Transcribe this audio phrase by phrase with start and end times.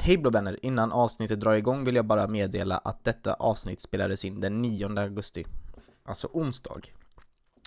[0.00, 0.58] Hej blå vänner!
[0.62, 4.98] Innan avsnittet drar igång vill jag bara meddela att detta avsnitt spelades in den 9
[4.98, 5.46] augusti,
[6.04, 6.80] alltså onsdag,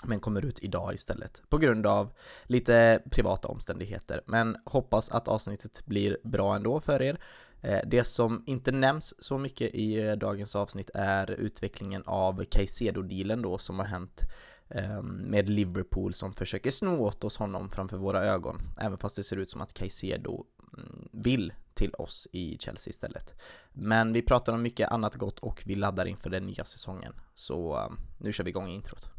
[0.03, 2.11] men kommer ut idag istället på grund av
[2.43, 4.21] lite privata omständigheter.
[4.25, 7.19] Men hoppas att avsnittet blir bra ändå för er.
[7.61, 13.41] Eh, det som inte nämns så mycket i eh, dagens avsnitt är utvecklingen av Caicedo-dealen
[13.41, 14.21] då som har hänt
[14.69, 19.23] ehm, med Liverpool som försöker sno åt oss honom framför våra ögon, även fast det
[19.23, 20.45] ser ut som att Caicedo
[20.77, 23.41] mm, vill till oss i Chelsea istället.
[23.73, 27.13] Men vi pratar om mycket annat gott och vi laddar inför den nya säsongen.
[27.33, 29.09] Så um, nu kör vi igång introt.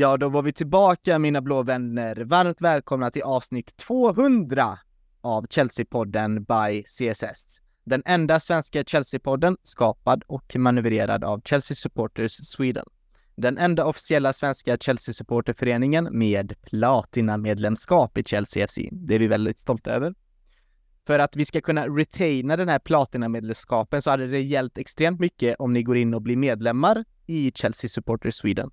[0.00, 2.16] Ja, då var vi tillbaka mina blå vänner.
[2.16, 4.78] Varmt välkomna till avsnitt 200
[5.20, 7.60] av Chelsea-podden by CSS.
[7.84, 12.84] Den enda svenska Chelsea-podden skapad och manövrerad av Chelsea Supporters Sweden.
[13.36, 18.78] Den enda officiella svenska Chelsea-supporterföreningen med platinamedlemskap i Chelsea FC.
[18.92, 20.14] Det är vi väldigt stolta över.
[21.06, 25.56] För att vi ska kunna retaina den här platinamedlemskapen så hade det hjälpt extremt mycket
[25.58, 28.70] om ni går in och blir medlemmar i Chelsea Supporters Sweden.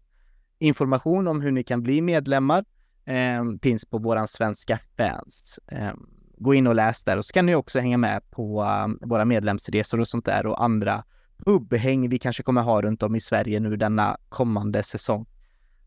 [0.59, 2.65] Information om hur ni kan bli medlemmar
[3.05, 5.59] eh, finns på våran svenska fans.
[5.67, 5.93] Eh,
[6.37, 9.25] gå in och läs där och så kan ni också hänga med på eh, våra
[9.25, 11.03] medlemsresor och sånt där och andra
[11.37, 15.25] pubhäng vi kanske kommer ha runt om i Sverige nu denna kommande säsong.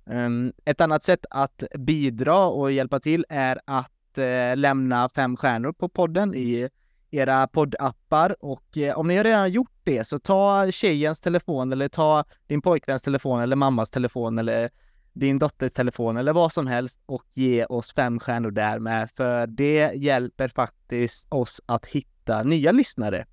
[0.06, 5.72] Ehm, ett annat sätt att bidra och hjälpa till är att eh, lämna fem stjärnor
[5.72, 6.68] på podden i
[7.10, 11.88] era poddappar och eh, om ni har redan gjort det så ta tjejens telefon eller
[11.88, 14.70] ta din pojkväns telefon eller mammas telefon eller
[15.12, 19.46] din dotters telefon eller vad som helst och ge oss fem stjärnor där med för
[19.46, 23.26] det hjälper faktiskt oss att hitta nya lyssnare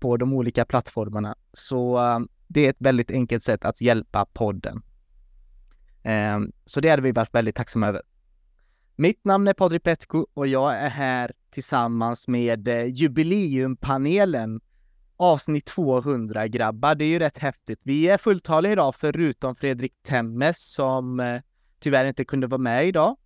[0.00, 1.36] på de olika plattformarna.
[1.52, 4.82] Så eh, det är ett väldigt enkelt sätt att hjälpa podden.
[6.02, 8.02] Eh, Så det hade vi varit väldigt tacksamma över.
[8.96, 14.60] Mitt namn är Patrik Petko och jag är här tillsammans med eh, jubileumpanelen
[15.16, 16.94] avsnitt 200 grabbar.
[16.94, 17.80] Det är ju rätt häftigt.
[17.82, 21.40] Vi är fulltaliga idag förutom Fredrik Temmes som eh,
[21.80, 23.16] tyvärr inte kunde vara med idag.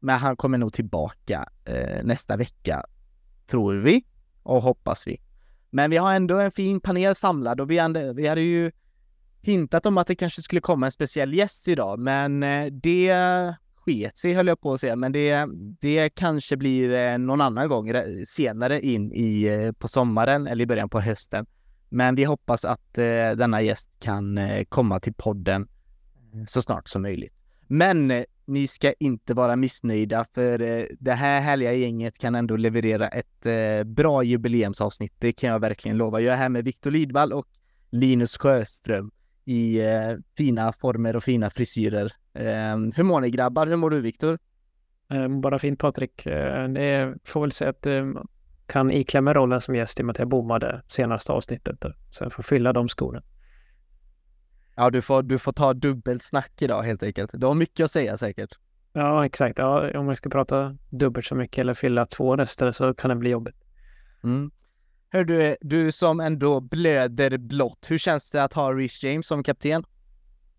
[0.00, 2.84] Men han kommer nog tillbaka eh, nästa vecka,
[3.46, 4.04] tror vi
[4.42, 5.20] och hoppas vi.
[5.70, 8.72] Men vi har ändå en fin panel samlad och vi, hade, vi hade ju
[9.42, 13.08] hintat om att det kanske skulle komma en speciell gäst idag, men eh, det
[13.88, 15.46] sket sig höll jag på att säga, men det,
[15.80, 20.62] det kanske blir eh, någon annan gång re- senare in i, eh, på sommaren eller
[20.62, 21.46] i början på hösten.
[21.88, 25.68] Men vi hoppas att eh, denna gäst kan komma till podden
[26.48, 27.34] så snart som möjligt.
[27.66, 30.58] Men ni ska inte vara missnöjda för
[31.00, 33.46] det här härliga gänget kan ändå leverera ett
[33.86, 35.12] bra jubileumsavsnitt.
[35.18, 36.20] Det kan jag verkligen lova.
[36.20, 37.46] Jag är här med Viktor Lidvall och
[37.90, 39.10] Linus Sjöström
[39.44, 39.80] i
[40.36, 42.12] fina former och fina frisyrer.
[42.38, 43.66] Eh, hur mår ni grabbar?
[43.66, 44.38] Hur mår du Viktor?
[45.10, 46.26] Eh, Bara fint Patrik.
[46.26, 47.86] Eh, Det får väl säga att
[48.66, 51.84] kan iklämma rollen som gäst i och med att jag bommade senaste avsnittet.
[52.10, 53.22] Så jag får fylla de skorna.
[54.76, 57.30] Ja, du får, du får ta dubbelt snack idag helt enkelt.
[57.34, 58.58] Du har mycket att säga säkert.
[58.92, 59.58] Ja, exakt.
[59.58, 63.16] Ja, om jag ska prata dubbelt så mycket eller fylla två röster så kan det
[63.16, 63.56] bli jobbigt.
[64.24, 64.50] Mm.
[65.10, 69.42] Hör du, du som ändå blöder blått, hur känns det att ha Reece James som
[69.42, 69.84] kapten?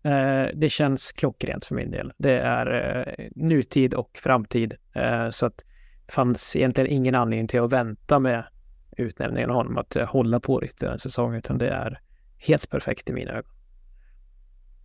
[0.02, 2.12] Eh, Det känns klockrent för min del.
[2.18, 2.66] Det är
[3.18, 4.74] eh, nutid och framtid.
[4.94, 5.64] Eh, Så att
[6.06, 8.44] det fanns egentligen ingen anledning till att vänta med
[8.96, 12.00] utnämningen av honom att eh, hålla på riktigt en säsong, utan det är
[12.38, 13.52] helt perfekt i mina ögon.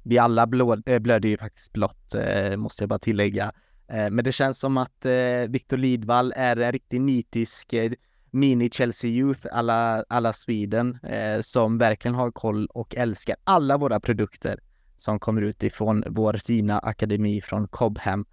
[0.04, 0.42] Vi alla
[0.86, 3.52] eh, blöder ju faktiskt blått, eh, måste jag bara tillägga.
[3.88, 7.92] Eh, men det känns som att eh, Victor Lidvall är en riktigt nitisk eh,
[8.32, 14.60] mini-Chelsea Youth alla, alla Sweden eh, som verkligen har koll och älskar alla våra produkter
[14.98, 18.26] som kommer ut ifrån vår fina akademi från Cobham.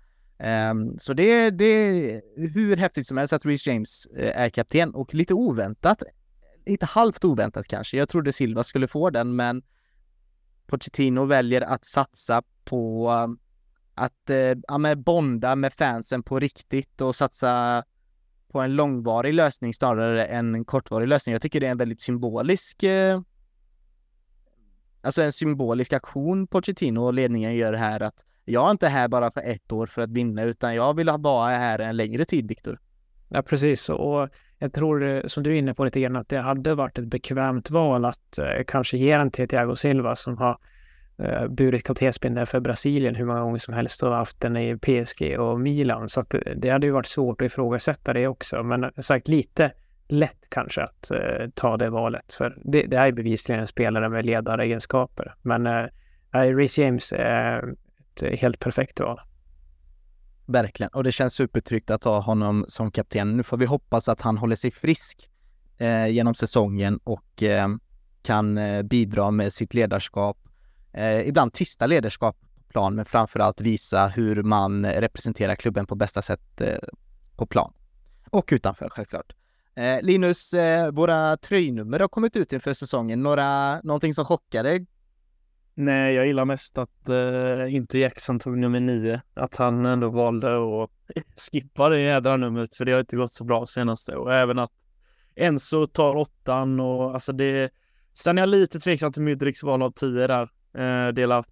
[0.71, 4.95] Um, så det, det är hur häftigt som helst att Reece James eh, är kapten
[4.95, 6.03] och lite oväntat,
[6.67, 7.97] lite halvt oväntat kanske.
[7.97, 9.63] Jag trodde Silva skulle få den, men
[10.67, 13.11] Pochettino väljer att satsa på
[13.95, 14.37] att eh,
[14.69, 17.85] ja, bonda med fansen på riktigt och satsa
[18.49, 21.33] på en långvarig lösning snarare än en kortvarig lösning.
[21.33, 23.21] Jag tycker det är en väldigt symbolisk eh,
[25.03, 29.31] alltså en symbolisk aktion Pochettino och ledningen gör här att jag är inte här bara
[29.31, 32.79] för ett år för att vinna utan jag vill vara här en längre tid, Viktor.
[33.29, 33.89] Ja, precis.
[33.89, 34.29] Och
[34.59, 37.07] jag tror, eh, som du är inne på lite grann, att det hade varit ett
[37.07, 40.59] bekvämt val att eh, kanske ge den till Thiago Silva som har
[41.19, 45.39] eh, burit kaptensbindeln för Brasilien hur många gånger som helst och haft den i PSG
[45.39, 46.09] och Milan.
[46.09, 48.63] Så att eh, det, hade ju varit svårt att ifrågasätta det också.
[48.63, 49.73] Men eh, sagt lite
[50.13, 52.33] lätt kanske att eh, ta det valet.
[52.33, 55.35] För det, det är bevisligen en spelare med ledaregenskaper.
[55.43, 55.85] Men eh,
[56.35, 57.75] eh, Reece James är
[58.15, 59.21] ett helt perfekt val.
[60.47, 63.37] Verkligen, och det känns supertryggt att ha honom som kapten.
[63.37, 65.31] Nu får vi hoppas att han håller sig frisk
[65.79, 67.69] eh, genom säsongen och eh,
[68.23, 70.39] kan eh, bidra med sitt ledarskap.
[70.93, 76.23] Eh, ibland tysta ledarskap på plan, men framförallt visa hur man representerar klubben på bästa
[76.23, 76.79] sätt eh,
[77.37, 77.73] på plan.
[78.31, 79.33] Och utanför självklart.
[79.75, 83.23] Eh, Linus, eh, våra tröjnummer har kommit ut inför säsongen.
[83.23, 84.87] Några, någonting som chockade
[85.75, 89.23] Nej, jag gillar mest att eh, inte Jackson tog nummer nio.
[89.35, 90.91] Att han ändå valde att
[91.53, 94.17] skippa det jädra numret, för det har inte gått så bra senaste.
[94.17, 94.73] Och även att
[95.37, 97.73] Enzo tar åttan och alltså det...
[98.15, 100.49] Sen är jag lite tveksam till Mydriks val av tio där.
[100.75, 101.45] Eh, dela.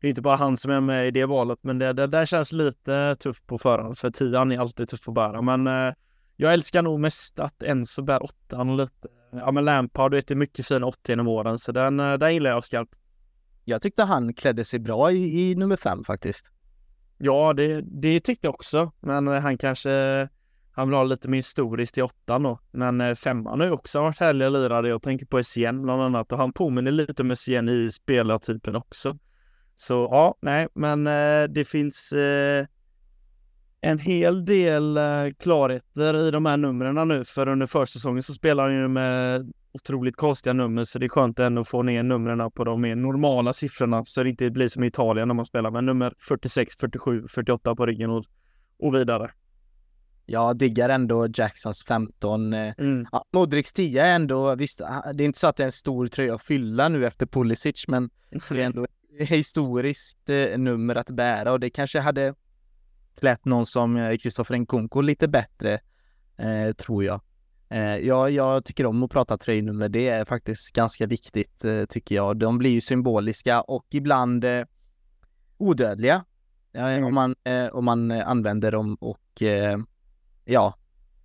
[0.00, 2.26] Det är inte bara han som är med i det valet, men det, det där
[2.26, 5.42] känns lite tufft på förhand, för tian är alltid tuff att bära.
[5.42, 5.94] Men eh,
[6.36, 9.08] jag älskar nog mest att Enzo bär åttan lite.
[9.30, 12.34] Ja, men Lampard, du vet, är mycket fina 80 genom åren, så den, eh, den
[12.34, 12.94] gillar jag skarpt.
[13.64, 16.46] Jag tyckte han klädde sig bra i, i nummer fem faktiskt.
[17.18, 18.92] Ja, det, det tyckte jag också.
[19.00, 20.28] Men eh, han kanske,
[20.72, 22.58] han vill ha lite mer historiskt i åttan då.
[22.70, 24.88] Men eh, femman har ju också varit härliga lirare.
[24.88, 29.18] Jag tänker på Essien bland annat och han påminner lite om Essien i spelartypen också.
[29.76, 32.12] Så ja, nej, men eh, det finns
[33.80, 34.98] en hel del
[35.38, 37.24] klarheter i de här numren nu.
[37.24, 41.38] För under försäsongen så spelar han ju med otroligt konstiga nummer så det är skönt
[41.38, 44.84] ändå att få ner numren på de mer normala siffrorna så det inte blir som
[44.84, 48.24] i Italien när man spelar med nummer 46, 47, 48 på ryggen och,
[48.78, 49.30] och vidare.
[50.26, 52.52] Jag diggar ändå Jacksons 15.
[52.52, 53.06] Eh, mm.
[53.12, 55.72] Ja, Modrics 10 är ändå, visst, ah, det är inte så att det är en
[55.72, 58.10] stor tröja att fylla nu efter Pulisic, men
[58.50, 62.34] det är ändå ett historiskt eh, nummer att bära och det kanske hade
[63.16, 65.78] klätt någon som eh, Kristoffer Nkunku lite bättre,
[66.36, 67.20] eh, tror jag.
[67.68, 69.88] Eh, ja, jag tycker om att prata tröjnummer.
[69.88, 72.36] Det är faktiskt ganska viktigt eh, tycker jag.
[72.36, 74.64] De blir ju symboliska och ibland eh,
[75.58, 76.24] odödliga.
[76.72, 77.04] Mm.
[77.04, 79.78] Om, man, eh, om man använder dem och eh,
[80.44, 80.74] ja,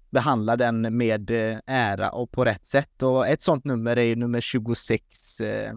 [0.09, 3.03] behandlar den med eh, ära och på rätt sätt.
[3.03, 5.73] Och ett sånt nummer är ju nummer 26 eh,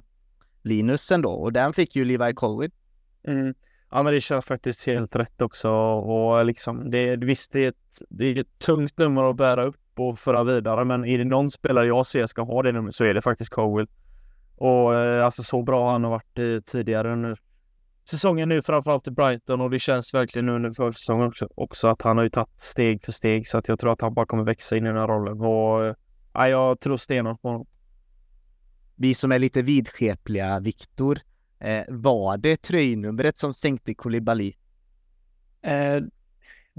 [0.63, 2.71] Linus ändå och den fick ju Levi Colwill.
[3.29, 3.55] Mm.
[3.95, 8.03] Ja, men det känns faktiskt helt rätt också och liksom det, visst, det är ett,
[8.09, 10.85] det är ett tungt nummer att bära upp och föra vidare.
[10.85, 13.51] Men är det någon spelare jag ser ska ha det numret så är det faktiskt
[13.51, 13.87] Cowell.
[14.57, 17.39] Och eh, alltså så bra han har varit eh, tidigare under
[18.11, 22.03] säsongen nu, framförallt i Brighton och det känns verkligen nu under försäsongen också, också att
[22.03, 24.45] han har ju tagit steg för steg så att jag tror att han bara kommer
[24.45, 25.95] växa in i den här rollen och eh,
[26.33, 27.67] ja, jag tror stenhårt på honom.
[28.97, 31.19] Vi som är lite vidskepliga, Viktor,
[31.65, 34.53] eh, var det tröjnumret som sänkte Koulibaly?
[35.63, 36.01] Eh,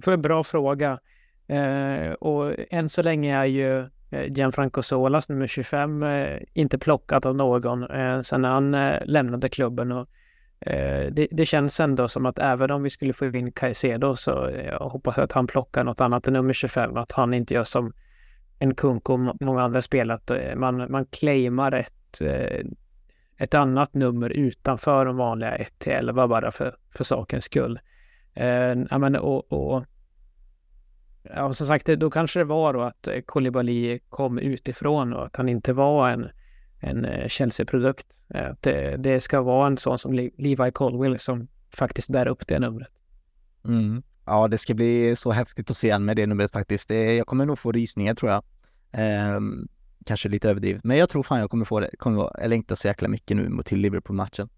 [0.02, 1.00] för en bra fråga.
[1.48, 3.80] Eh, och än så länge är ju
[4.12, 9.50] eh, Gianfranco Solas nummer 25 eh, inte plockat av någon eh, sedan han eh, lämnade
[9.50, 9.92] klubben.
[9.92, 10.08] Och,
[10.60, 14.48] eh, det, det, känns ändå som att även om vi skulle få in Caicedo så
[14.48, 16.98] eh, jag hoppas att han plockar något annat än nummer 25.
[16.98, 17.94] Att han inte gör som
[18.60, 20.32] en Kunko och många andra spelat.
[20.32, 22.22] Eh, man, man claimar ett,
[23.38, 27.80] ett annat nummer utanför de vanliga 1 till 11 bara för, för sakens skull.
[28.34, 29.86] Eh, men, och, och
[31.24, 35.36] ja, som sagt, då kanske det var då att eh, Kolibali kom utifrån och att
[35.36, 36.30] han inte var en,
[36.80, 38.20] en eh, Chelsea-produkt.
[38.30, 42.60] Eh, det, det ska vara en sån som Levi Colwill som faktiskt bär upp det
[42.60, 42.92] numret.
[43.66, 44.04] Mm.
[44.26, 46.90] Ja, det ska bli så häftigt att se han med det numret faktiskt.
[46.90, 48.44] Det, jag kommer nog få rysningar tror jag.
[48.92, 49.40] Eh,
[50.06, 53.08] kanske lite överdrivet, men jag tror fan jag kommer få det, kommer längtar så jäkla
[53.08, 54.50] mycket nu till Liverpool-matchen.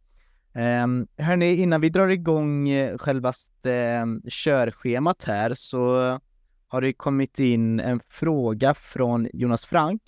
[0.83, 6.19] Um, hörni, innan vi drar igång eh, självaste um, körschemat här så
[6.67, 10.01] har det kommit in en fråga från Jonas Frank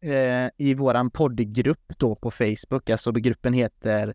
[0.00, 2.90] eh, i våran poddgrupp då på Facebook.
[2.90, 4.14] Alltså gruppen heter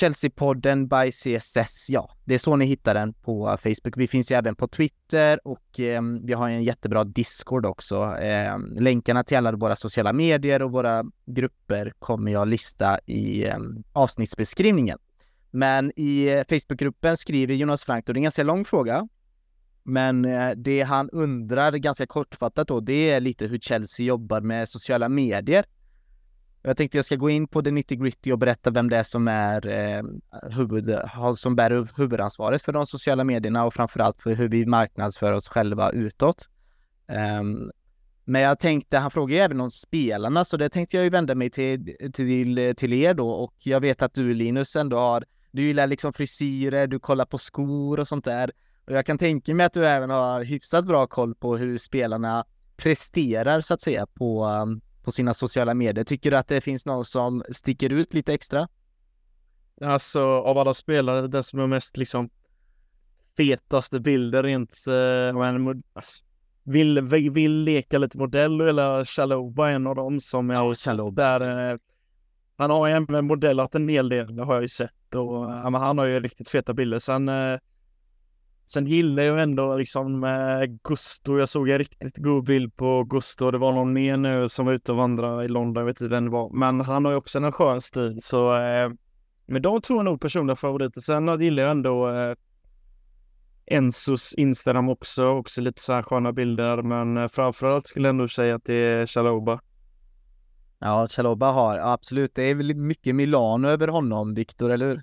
[0.00, 1.90] Chelsea-podden by CSS.
[1.90, 3.96] Ja, det är så ni hittar den på uh, Facebook.
[3.96, 8.16] Vi finns ju även på Twitter och eh, vi har en jättebra Discord också.
[8.16, 13.58] Eh, länkarna till alla våra sociala medier och våra grupper kommer jag lista i eh,
[13.92, 14.98] avsnittsbeskrivningen.
[15.50, 19.08] Men i eh, Facebookgruppen skriver Jonas Frank, och det är en ganska lång fråga,
[19.82, 24.68] men eh, det han undrar ganska kortfattat då, det är lite hur Chelsea jobbar med
[24.68, 25.64] sociala medier.
[26.62, 29.02] Jag tänkte jag ska gå in på det 90 gritty och berätta vem det är
[29.02, 30.02] som är eh,
[30.56, 30.98] huvud,
[31.36, 35.90] som bär huvudansvaret för de sociala medierna och framförallt för hur vi marknadsför oss själva
[35.90, 36.48] utåt.
[37.40, 37.70] Um,
[38.24, 41.34] men jag tänkte, han frågar ju även om spelarna, så det tänkte jag ju vända
[41.34, 45.62] mig till, till, till er då och jag vet att du Linus ändå har, du
[45.62, 48.50] gillar liksom frisyrer, du kollar på skor och sånt där.
[48.86, 52.44] Och jag kan tänka mig att du även har hyfsat bra koll på hur spelarna
[52.76, 56.04] presterar så att säga på, um, på sina sociala medier.
[56.04, 58.68] Tycker du att det finns någon som sticker ut lite extra?
[59.80, 62.30] Alltså av alla spelare, den som är mest liksom
[63.36, 66.22] fetaste bilder rent, eh, alltså,
[66.64, 71.38] vill, vill, vill leka lite modell eller Chaloba en av dem som är Chaloba.
[71.38, 71.70] där.
[71.72, 71.78] Eh,
[72.56, 75.78] han har ju även modellat en hel del, det har jag ju sett och ja,
[75.78, 76.98] han har ju riktigt feta bilder.
[76.98, 77.58] Sen eh,
[78.72, 81.38] Sen gillar jag ändå liksom eh, Gusto.
[81.38, 83.50] Jag såg en riktigt god bild på Gusto.
[83.50, 85.80] Det var någon mer nu som var ute och vandrade i London.
[85.80, 86.50] Jag vet inte vem det var.
[86.50, 88.18] Men han har ju också en skön stil.
[88.22, 88.90] Så eh,
[89.46, 91.00] men de tror jag nog personliga favoriter.
[91.00, 92.34] Sen gillar jag ändå eh,
[93.66, 95.24] Ensos Instagram också.
[95.26, 96.82] Också lite så här sköna bilder.
[96.82, 99.60] Men eh, framförallt skulle jag ändå säga att det är Chaloba.
[100.78, 102.34] Ja, Chaloba har absolut.
[102.34, 105.02] Det är väl mycket Milano över honom, Viktor, eller hur?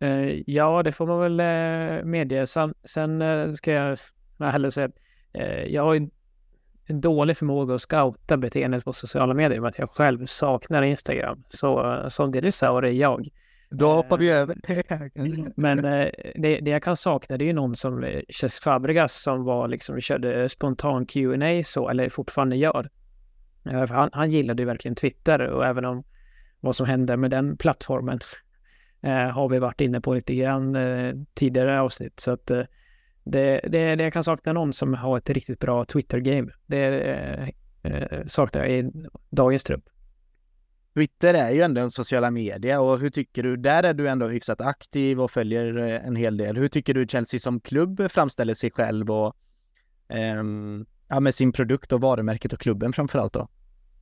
[0.00, 2.46] Eh, ja, det får man väl eh, medge.
[2.46, 3.98] Sen, sen eh, ska jag
[4.40, 4.90] hellre säga
[5.32, 6.10] eh, jag har en,
[6.86, 11.44] en dålig förmåga att scouta beteendet på sociala medier med att jag själv saknar Instagram.
[11.48, 13.28] Så som dinosaurie är jag.
[13.70, 14.56] Då hoppar vi över
[15.60, 19.68] Men det, det jag kan sakna det är ju någon som Cesc Fabregas som var
[19.68, 22.88] liksom, körde spontan Q&A så, eller fortfarande gör.
[23.88, 26.04] Han, han gillade ju verkligen Twitter och även om
[26.60, 28.20] vad som händer med den plattformen
[29.02, 32.20] Eh, har vi varit inne på lite grann eh, tidigare avsnitt.
[32.20, 32.62] Så att eh,
[33.24, 36.52] det, det, det jag kan sakna någon som har ett riktigt bra Twitter-game.
[36.66, 37.48] Det eh,
[37.92, 38.92] eh, saknar jag i
[39.30, 39.84] dagens trupp.
[40.94, 44.28] Twitter är ju ändå en sociala media och hur tycker du, där är du ändå
[44.28, 46.56] hyfsat aktiv och följer eh, en hel del.
[46.56, 49.36] Hur tycker du Chelsea som klubb framställer sig själv och
[50.08, 50.42] eh,
[51.08, 53.48] ja, med sin produkt och varumärket och klubben framförallt då?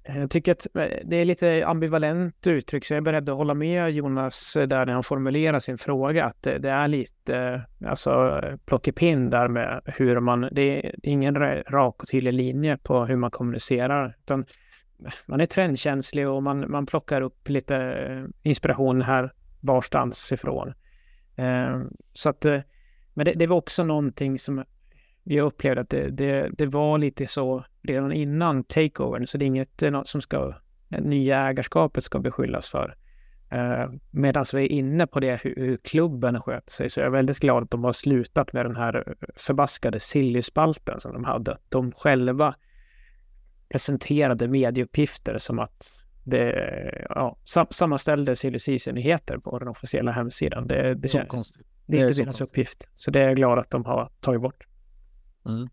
[0.07, 3.37] Eh, jag tycker att eh, det är lite ambivalent uttryck, så jag är beredd att
[3.37, 8.41] hålla med Jonas eh, där när han formulerar sin fråga, att det är lite alltså,
[8.67, 11.35] plockepinn där med hur man, det är, ingen
[11.71, 14.45] rak och tydlig linje på hur man kommunicerar, utan
[15.27, 20.75] man är trendkänslig och man, man plockar upp lite inspiration här varstans ifrån.
[22.13, 22.45] Så att,
[23.15, 24.65] men det, det var också någonting som
[25.29, 29.47] jag upplevde att det, det, det var lite så redan innan takeovern, så det är
[29.47, 30.53] inget eh, något som ska,
[30.89, 32.97] nya ägarskapet ska beskyllas för.
[33.51, 37.11] Eh, Medan vi är inne på det hur, hur klubben sköter sig så är jag
[37.11, 41.53] väldigt glad att de har slutat med den här förbaskade silly-spalten som de hade.
[41.53, 42.55] Att de själva
[43.69, 45.89] presenterade medieuppgifter som att
[46.25, 48.59] det ja, sam sammanställde silly
[48.93, 50.67] nyheter på den officiella hemsidan.
[50.67, 51.67] Det, det, så konstigt.
[51.87, 52.89] det är inte deras uppgift.
[52.95, 54.67] Så det är jag glad att de har tagit bort.
[55.47, 55.69] Mm.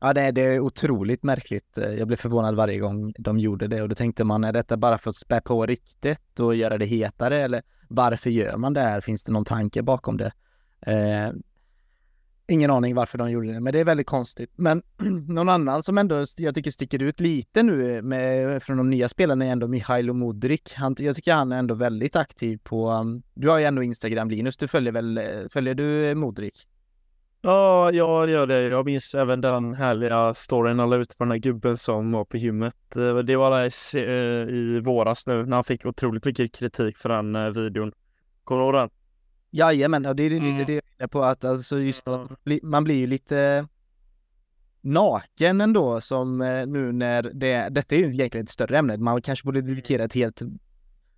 [0.00, 1.78] Ja, det, det är otroligt märkligt.
[1.98, 4.98] Jag blev förvånad varje gång de gjorde det och då tänkte man, är detta bara
[4.98, 9.00] för att spä på riktigt och göra det hetare eller varför gör man det här?
[9.00, 10.32] Finns det någon tanke bakom det?
[10.86, 11.32] Eh,
[12.46, 14.50] ingen aning varför de gjorde det, men det är väldigt konstigt.
[14.56, 14.82] Men
[15.28, 19.46] någon annan som ändå jag tycker sticker ut lite nu med, från de nya spelarna
[19.46, 20.74] är ändå Mihailo Modric.
[20.74, 24.30] Han, jag tycker han är ändå väldigt aktiv på, um, du har ju ändå Instagram
[24.30, 26.66] Linus, du följer väl, eh, följer du Modric?
[27.46, 28.62] Ja, jag gör det.
[28.62, 32.24] Jag minns även den härliga storyn han la ut på den här gubben som var
[32.24, 32.96] på gymmet.
[32.96, 36.96] Eh, det var där i, eh, i våras nu när han fick otroligt mycket kritik
[36.96, 37.92] för den eh, videon.
[38.44, 38.90] Kommer du ihåg den?
[39.50, 40.66] Jajamän, och det är lite mm.
[40.66, 42.30] det jag är på att alltså just att
[42.62, 43.66] man blir ju lite
[44.80, 49.44] naken ändå som nu när det, detta är ju egentligen ett större ämne, man kanske
[49.44, 50.42] borde dedikera ett helt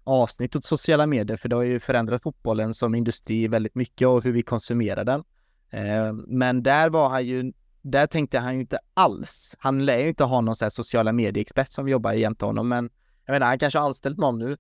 [0.05, 4.25] avsnitt åt sociala medier för det har ju förändrat fotbollen som industri väldigt mycket och
[4.25, 5.25] hur vi konsumerar den.
[5.71, 9.55] Eh, men där var han ju, där tänkte han ju inte alls.
[9.59, 12.91] Han lär ju inte ha någon sån här sociala medieexpert som jobbar jämte honom, men
[13.27, 14.57] jag menar, han kanske har anställt någon nu.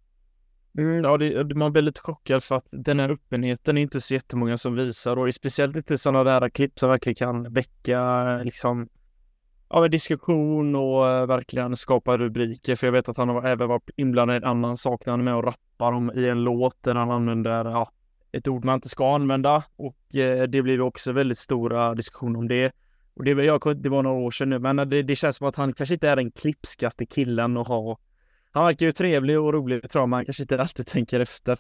[0.79, 4.15] Mm, ja, det, man blir lite chockad för att den här öppenheten är inte så
[4.15, 8.89] jättemånga som visar och speciellt inte sådana där klipp som verkligen kan väcka liksom
[9.69, 12.77] ja, en diskussion och eh, verkligen skapa rubriker.
[12.77, 15.21] För jag vet att han har även varit inblandad i en annan sak när han
[15.21, 17.91] är med och rappar om i en låt där han använder ja,
[18.37, 22.49] ett ord man inte ska använda och eh, det blev också väldigt stora diskussioner om
[22.49, 22.73] det.
[23.15, 25.57] Och det, jag, det var några år sedan nu, men det, det känns som att
[25.57, 27.99] han kanske inte är den klipskaste killen att ha.
[28.51, 31.59] Han verkar ju trevlig och rolig tror jag, men han kanske inte alltid tänker efter.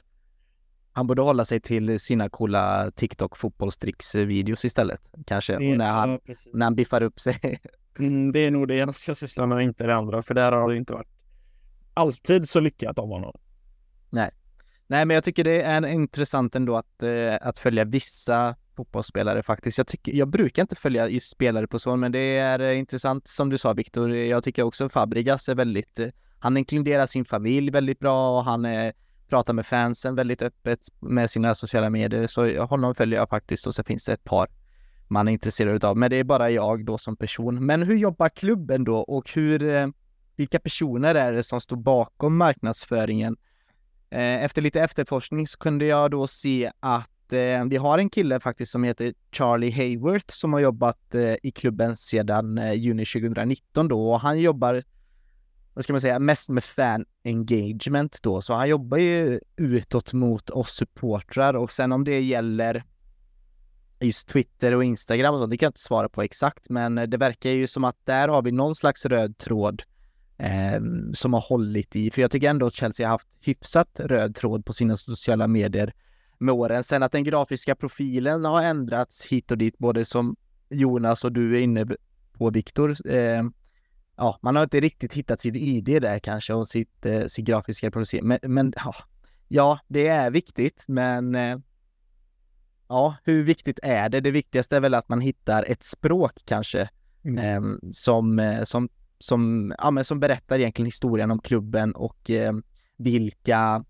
[0.92, 6.34] Han borde hålla sig till sina coola TikTok fotbollstricks-videos istället, kanske, det, när, han, ja,
[6.52, 7.60] när han biffar upp sig.
[7.98, 10.70] Mm, det är nog det jag ska syssla med, inte det andra, för där har
[10.70, 11.08] det inte varit
[11.94, 13.32] alltid så lyckat av honom.
[14.10, 14.30] Nej,
[14.86, 19.78] Nej, men jag tycker det är intressant ändå att, eh, att följa vissa fotbollsspelare faktiskt.
[19.78, 23.28] Jag, tycker, jag brukar inte följa just spelare på så, men det är eh, intressant
[23.28, 24.10] som du sa Viktor.
[24.14, 28.64] Jag tycker också Fabregas är väldigt, eh, han inkluderar sin familj väldigt bra och han
[28.64, 28.92] är,
[29.28, 32.26] pratar med fansen väldigt öppet med sina sociala medier.
[32.26, 34.48] Så honom följer jag faktiskt och så finns det ett par
[35.08, 35.96] man är intresserad av.
[35.96, 37.66] Men det är bara jag då som person.
[37.66, 39.92] Men hur jobbar klubben då och hur,
[40.36, 43.36] vilka personer är det som står bakom marknadsföringen?
[44.10, 48.40] Eh, efter lite efterforskning så kunde jag då se att eh, vi har en kille
[48.40, 53.88] faktiskt som heter Charlie Hayworth som har jobbat eh, i klubben sedan eh, juni 2019
[53.88, 54.10] då.
[54.10, 54.82] Och han jobbar
[55.74, 60.50] vad ska man säga, mest med fan engagement då, så han jobbar ju utåt mot
[60.50, 61.54] oss supportrar.
[61.54, 62.84] Och sen om det gäller
[64.00, 67.16] just Twitter och Instagram och sånt, det kan jag inte svara på exakt, men det
[67.16, 69.82] verkar ju som att där har vi någon slags röd tråd
[70.38, 70.80] eh,
[71.14, 74.64] som har hållit i, för jag tycker ändå att Chelsea har haft hyfsat röd tråd
[74.64, 75.92] på sina sociala medier
[76.38, 76.84] med åren.
[76.84, 80.36] Sen att den grafiska profilen har ändrats hit och dit, både som
[80.68, 81.86] Jonas och du är inne
[82.32, 83.10] på Viktor.
[83.10, 83.42] Eh,
[84.16, 87.90] ja, man har inte riktigt hittat sin ID där kanske och sitt, eh, sin grafiska
[87.90, 88.24] profil.
[88.24, 88.94] Men, men ja,
[89.48, 91.58] ja, det är viktigt, men eh,
[92.88, 94.20] ja, hur viktigt är det?
[94.20, 96.88] Det viktigaste är väl att man hittar ett språk kanske
[97.24, 97.38] mm.
[97.38, 102.52] eh, som, eh, som, som, ja, men som berättar egentligen historien om klubben och eh,
[102.96, 103.84] vilka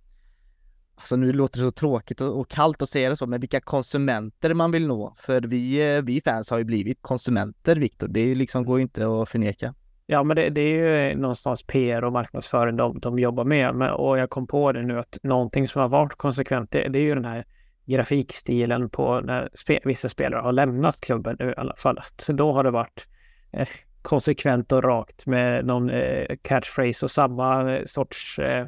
[0.98, 3.60] Alltså nu låter det så tråkigt och, och kallt att säga det så, men vilka
[3.60, 5.14] konsumenter man vill nå.
[5.18, 8.08] För vi, eh, vi fans har ju blivit konsumenter, Viktor.
[8.08, 9.74] Det liksom går inte att förneka.
[10.06, 13.74] Ja, men det, det, är ju någonstans PR och marknadsföring de, de jobbar med.
[13.74, 16.98] Men, och jag kom på det nu att någonting som har varit konsekvent, det, det
[16.98, 17.44] är ju den här
[17.86, 21.98] grafikstilen på när spe, vissa spelare har lämnat klubben nu i alla fall.
[22.16, 23.06] Så då har det varit
[23.52, 23.68] eh,
[24.06, 28.66] konsekvent och rakt med någon eh, catchphrase och samma eh, sorts eh,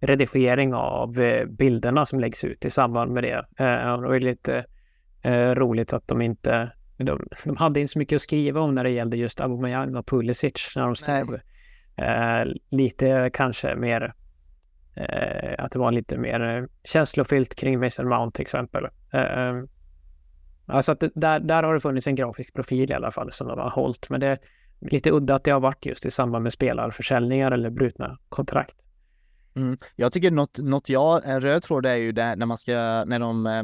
[0.00, 3.46] redigering av bilderna som läggs ut i samband med det.
[3.56, 4.64] Det är lite
[5.54, 8.90] roligt att de inte de, de hade inte så mycket att skriva om när det
[8.90, 11.40] gällde just Aubameyang och Pulisic när de stod.
[11.96, 14.14] Eh, lite kanske mer
[14.94, 18.84] eh, att det var lite mer känslofyllt kring Mason Mount till exempel.
[19.12, 19.62] Eh,
[20.66, 23.58] alltså att där, där har det funnits en grafisk profil i alla fall som de
[23.58, 24.10] har hållit.
[24.10, 24.38] Men det
[24.90, 28.76] lite udda att det har varit just i samband med spelarförsäljningar eller brutna kontrakt.
[29.54, 29.78] Mm.
[29.96, 33.18] Jag tycker något, något jag, en röd tråd är ju där när man ska, när
[33.18, 33.62] de eh,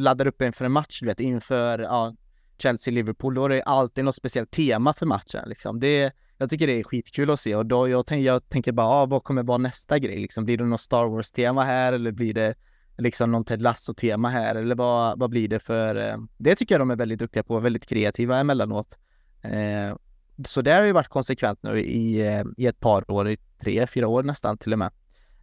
[0.00, 2.14] laddar upp inför en match, du vet, inför ja,
[2.58, 5.80] Chelsea-Liverpool, då är det alltid något speciellt tema för matchen liksom.
[5.80, 8.86] Det, jag tycker det är skitkul att se och då jag, tänk, jag tänker bara,
[8.86, 10.44] ah, vad kommer vara nästa grej liksom?
[10.44, 12.54] Blir det något Star Wars-tema här eller blir det
[12.98, 16.80] liksom någon Ted Lasso-tema här eller vad, vad blir det för, eh, det tycker jag
[16.80, 18.98] de är väldigt duktiga på, väldigt kreativa emellanåt.
[19.42, 19.96] Eh,
[20.44, 23.86] så det har ju varit konsekvent nu i, eh, i ett par år, i tre,
[23.86, 24.90] fyra år nästan till och med.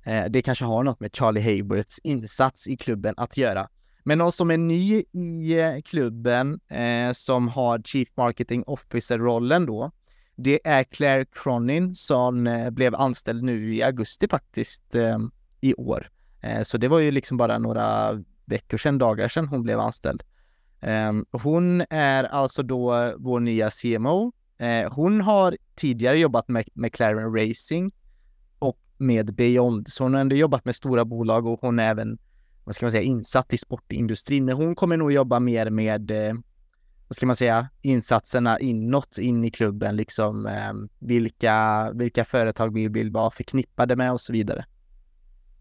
[0.03, 3.69] Eh, det kanske har något med Charlie Hayworths insats i klubben att göra.
[4.03, 6.59] Men någon som är ny i eh, klubben
[7.13, 9.91] som har Chief Marketing Officer-rollen då,
[10.35, 14.95] det är Claire Cronin som blev anställd nu i augusti faktiskt
[15.61, 16.09] i år.
[16.63, 20.23] Så det var ju liksom bara några veckor sedan, dagar sedan hon blev anställd.
[21.31, 24.31] Hon är alltså då vår nya CMO.
[24.63, 27.93] Eh, hon har tidigare jobbat med McLaren Racing
[28.59, 32.17] och med Beyond, så hon har ändå jobbat med stora bolag och hon är även
[32.63, 34.45] vad ska man säga, insatt i sportindustrin.
[34.45, 36.33] Men hon kommer nog jobba mer med, eh,
[37.07, 42.87] vad ska man säga, insatserna inåt, in i klubben, liksom eh, vilka, vilka företag vi
[42.87, 44.65] vill vara förknippade med och så vidare.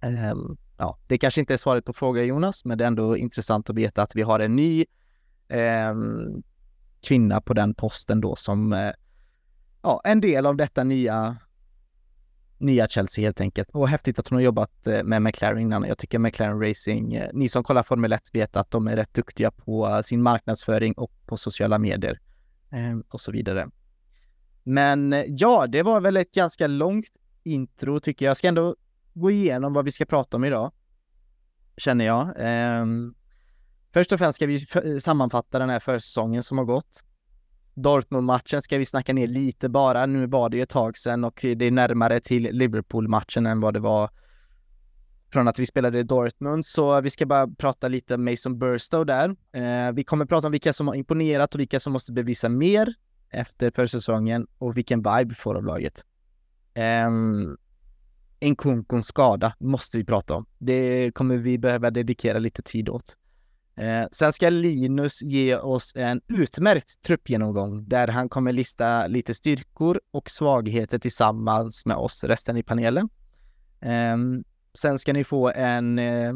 [0.01, 3.71] Ehm, ja, det kanske inte är svaret på frågan Jonas, men det är ändå intressant
[3.71, 4.85] att veta att vi har en ny
[5.49, 6.43] ehm,
[7.03, 8.91] kvinna på den posten då som eh,
[9.83, 11.37] ja, en del av detta nya
[12.63, 13.71] nya Chelsea helt enkelt.
[13.71, 15.85] Och häftigt att hon har jobbat eh, med McLaren innan.
[15.85, 19.15] Jag tycker McLaren Racing, eh, ni som kollar Formel 1 vet att de är rätt
[19.15, 22.21] duktiga på eh, sin marknadsföring och på sociala medier
[22.71, 23.69] eh, och så vidare.
[24.63, 27.07] Men eh, ja, det var väl ett ganska långt
[27.43, 28.31] intro tycker jag.
[28.31, 28.77] Jag ska ändå
[29.15, 30.73] gå igenom vad vi ska prata om idag,
[31.77, 32.35] känner jag.
[32.39, 33.15] Ehm,
[33.93, 34.61] Först och främst ska vi
[35.01, 37.05] sammanfatta den här försäsongen som har gått.
[37.75, 40.07] Dortmund-matchen ska vi snacka ner lite bara.
[40.07, 43.75] Nu var det ju ett tag sedan och det är närmare till Liverpool-matchen än vad
[43.75, 44.11] det var
[45.33, 49.07] från att vi spelade i Dortmund, så vi ska bara prata lite om Mason Burstow
[49.07, 49.37] där.
[49.53, 52.95] Eh, vi kommer prata om vilka som har imponerat och vilka som måste bevisa mer
[53.31, 56.05] efter försäsongen och vilken vibe vi får av laget.
[56.75, 57.09] Eh,
[58.41, 60.47] en kunkons skada måste vi prata om.
[60.59, 63.17] Det kommer vi behöva dedikera lite tid åt.
[63.77, 70.01] Eh, sen ska Linus ge oss en utmärkt truppgenomgång där han kommer lista lite styrkor
[70.11, 73.09] och svagheter tillsammans med oss, resten i panelen.
[73.81, 74.17] Eh,
[74.75, 76.33] sen ska ni få en eh,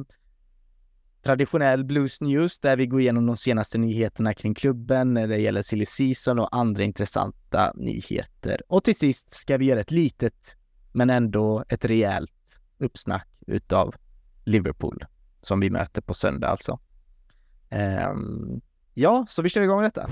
[1.22, 5.62] traditionell Blues News där vi går igenom de senaste nyheterna kring klubben när det gäller
[5.62, 8.62] silly season och andra intressanta nyheter.
[8.68, 10.56] Och till sist ska vi göra ett litet
[10.92, 12.30] men ändå ett rejält
[12.78, 13.94] uppsnack utav
[14.44, 15.04] Liverpool
[15.40, 16.78] som vi möter på söndag alltså.
[17.70, 18.60] Ehm,
[18.94, 20.10] ja, så vi kör igång detta.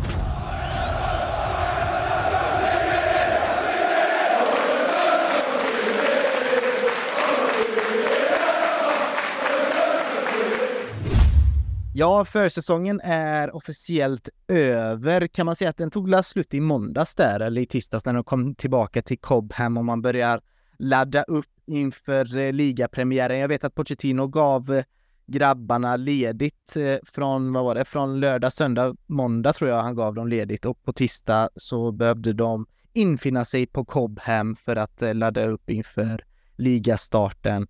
[11.97, 15.27] Ja, försäsongen är officiellt över.
[15.27, 18.25] Kan man säga att den tog slut i måndags där, eller i tisdags när de
[18.25, 20.41] kom tillbaka till Cobham och man börjar
[20.79, 23.39] ladda upp inför eh, ligapremiären.
[23.39, 24.85] Jag vet att Pochettino gav eh,
[25.27, 30.15] grabbarna ledigt eh, från, vad var det, från lördag, söndag, måndag tror jag han gav
[30.15, 35.15] dem ledigt och på tisdag så behövde de infinna sig på Cobham för att eh,
[35.15, 36.25] ladda upp inför
[36.57, 37.67] ligastarten.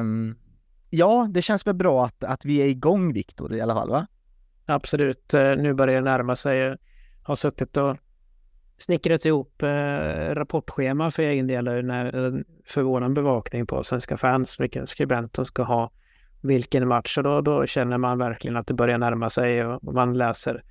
[0.00, 0.38] Um,
[0.90, 4.06] ja, det känns väl bra att, att vi är igång Viktor i alla fall va?
[4.66, 6.58] Absolut, eh, nu börjar det närma sig.
[6.58, 6.78] Jag
[7.22, 7.96] har suttit och
[8.76, 14.86] snickrat ihop eh, rapportschema för egen del när, för vår bevakning på Svenska fans, vilken
[14.86, 15.90] skribent de ska ha,
[16.44, 17.18] vilken match.
[17.18, 20.64] Och då, då känner man verkligen att det börjar närma sig och man läser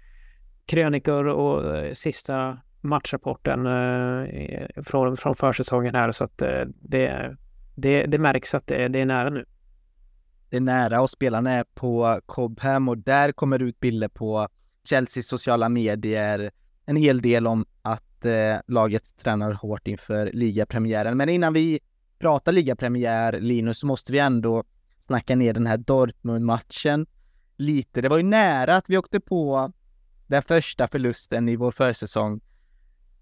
[0.65, 7.35] krönikor och eh, sista matchrapporten eh, från, från försäsongen här så att eh, det,
[7.75, 9.45] det, det märks att det, det är nära nu.
[10.49, 14.47] Det är nära och spelarna är på Cobham och där kommer ut bilder på
[14.89, 16.51] Chelseas sociala medier,
[16.85, 21.17] en hel del om att eh, laget tränar hårt inför ligapremiären.
[21.17, 21.79] Men innan vi
[22.19, 24.63] pratar ligapremiär, Linus, så måste vi ändå
[25.05, 27.05] snacka ner den här Dortmund-matchen
[27.57, 28.01] lite.
[28.01, 29.71] Det var ju nära att vi åkte på
[30.27, 32.41] den första förlusten i vår försäsong.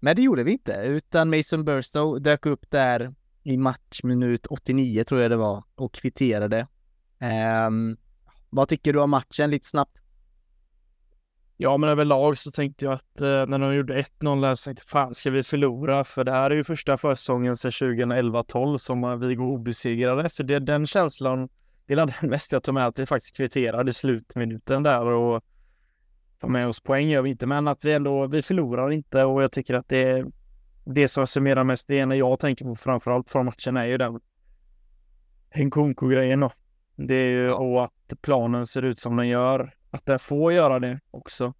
[0.00, 5.20] Men det gjorde vi inte, utan Mason Burstow dök upp där i matchminut 89 tror
[5.20, 6.66] jag det var och kvitterade.
[7.66, 7.96] Um,
[8.50, 9.98] vad tycker du om matchen lite snabbt?
[11.56, 14.82] Ja, men överlag så tänkte jag att eh, när de gjorde 1-0 där så tänkte
[14.82, 16.04] jag fan ska vi förlora?
[16.04, 20.28] För det här är ju första försäsongen sedan 2011-12 som vi går obesegrade.
[20.28, 21.48] Så det är den känslan,
[21.94, 22.52] det är den mest.
[22.52, 25.44] Jag tar med att vi faktiskt kvitterade i slutminuten där och
[26.38, 29.42] tar med oss poäng gör vi inte, men att vi ändå, vi förlorar inte och
[29.42, 30.26] jag tycker att det är
[30.84, 34.20] det som summerar mest, det ena jag tänker på framförallt från matchen är ju den
[35.54, 36.50] Nkunku-grejen då.
[36.96, 39.74] Det är ju och att planen ser ut som den gör.
[39.90, 41.54] Att det får göra det också.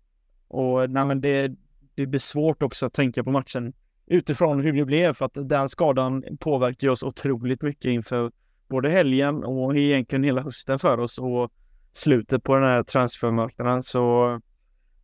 [0.49, 1.53] Och nej, men det,
[1.95, 3.73] det blir svårt också att tänka på matchen
[4.07, 8.31] utifrån hur det blev för att den skadan påverkar oss otroligt mycket inför
[8.73, 11.53] både helgen och egentligen hela hösten för oss och
[11.93, 13.83] slutet på den här transfermarknaden.
[13.83, 14.41] Så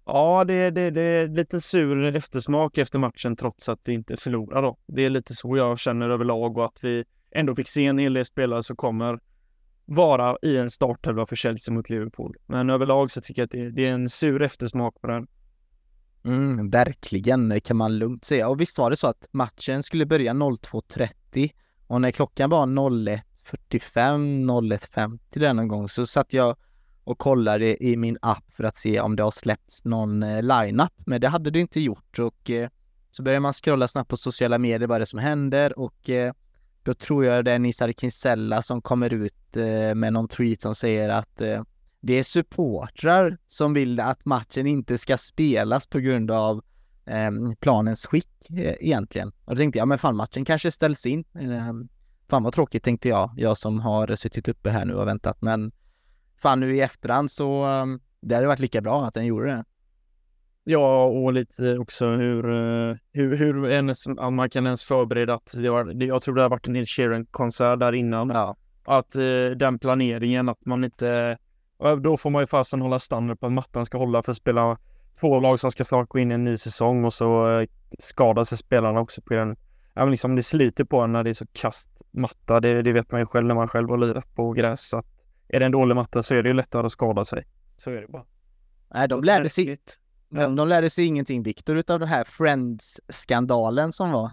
[0.05, 4.63] ja, det, det, det är lite sur eftersmak efter matchen trots att vi inte förlorar
[4.63, 4.79] då.
[4.87, 7.05] Det är lite så jag känner överlag och att vi
[7.35, 9.19] ändå fick se en hel del spelare som kommer
[9.85, 12.37] vara i en startelva för Chelsea mot Liverpool.
[12.47, 15.27] Men överlag så tycker jag att det, det är en sur eftersmak på den.
[16.25, 18.49] Mm, verkligen, kan man lugnt säga.
[18.49, 21.51] Och visst var det så att matchen skulle börja 02.30
[21.87, 26.57] och när klockan var 01 45, 01.50 där någon gång så satt jag
[27.05, 30.93] och kollade i min app för att se om det har släppts någon eh, line-up,
[31.07, 32.69] men det hade det inte gjort och eh,
[33.11, 36.33] så började man scrolla snabbt på sociala medier vad är det som händer och eh,
[36.83, 40.75] då tror jag det är Nisar Kinsella som kommer ut eh, med någon tweet som
[40.75, 41.63] säger att eh,
[42.01, 46.65] det är supportrar som vill att matchen inte ska spelas på grund av
[47.07, 47.31] eh,
[47.61, 49.29] planens skick eh, egentligen.
[49.45, 51.25] Och då tänkte jag, men fan matchen kanske ställs in.
[51.35, 51.89] Ehm,
[52.31, 55.43] Fan vad tråkigt tänkte jag, jag som har suttit uppe här nu och väntat.
[55.43, 55.73] Men
[56.37, 57.87] fan nu i efterhand så eh,
[58.21, 59.65] det hade varit lika bra att den gjorde det.
[60.65, 65.71] Ja, och lite också hur, eh, hur, hur ens, man kan ens förbereda att det
[65.71, 68.31] var, jag tror det har varit en Ed Sheeran-konsert där innan.
[68.31, 68.57] Ja.
[68.85, 71.39] Att eh, den planeringen, att man inte,
[72.01, 74.79] då får man ju fasen hålla standard på att mattan ska hålla för att spela
[75.21, 78.45] två lag som ska snart gå in i en ny säsong och så eh, skadar
[78.45, 79.57] sig spelarna också på den.
[79.99, 82.61] Ja, men liksom det sliter på en när det är så kast matta.
[82.61, 84.95] Det, det vet man ju själv när man själv har lirat på gräs.
[84.95, 85.07] Att
[85.49, 87.47] är det en dålig matta så är det ju lättare att skada sig.
[87.77, 88.25] Så är det bara.
[88.95, 89.79] Nej, de lärde sig,
[90.29, 94.31] de, de lärde sig ingenting, Viktor, utav den här Friends-skandalen som var.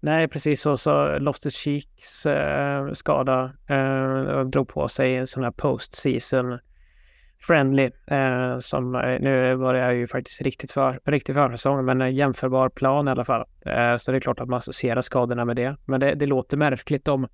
[0.00, 0.76] Nej, precis så.
[0.76, 6.58] Så Loftus Cheeks eh, skada eh, drog på sig en sån här post-season
[7.40, 12.14] friendly eh, som eh, nu var det ju faktiskt riktigt för riktigt försäsong, men en
[12.14, 13.44] jämförbar plan i alla fall.
[13.66, 15.76] Eh, så det är klart att man associerar skadorna med det.
[15.84, 17.28] Men det, det låter märkligt om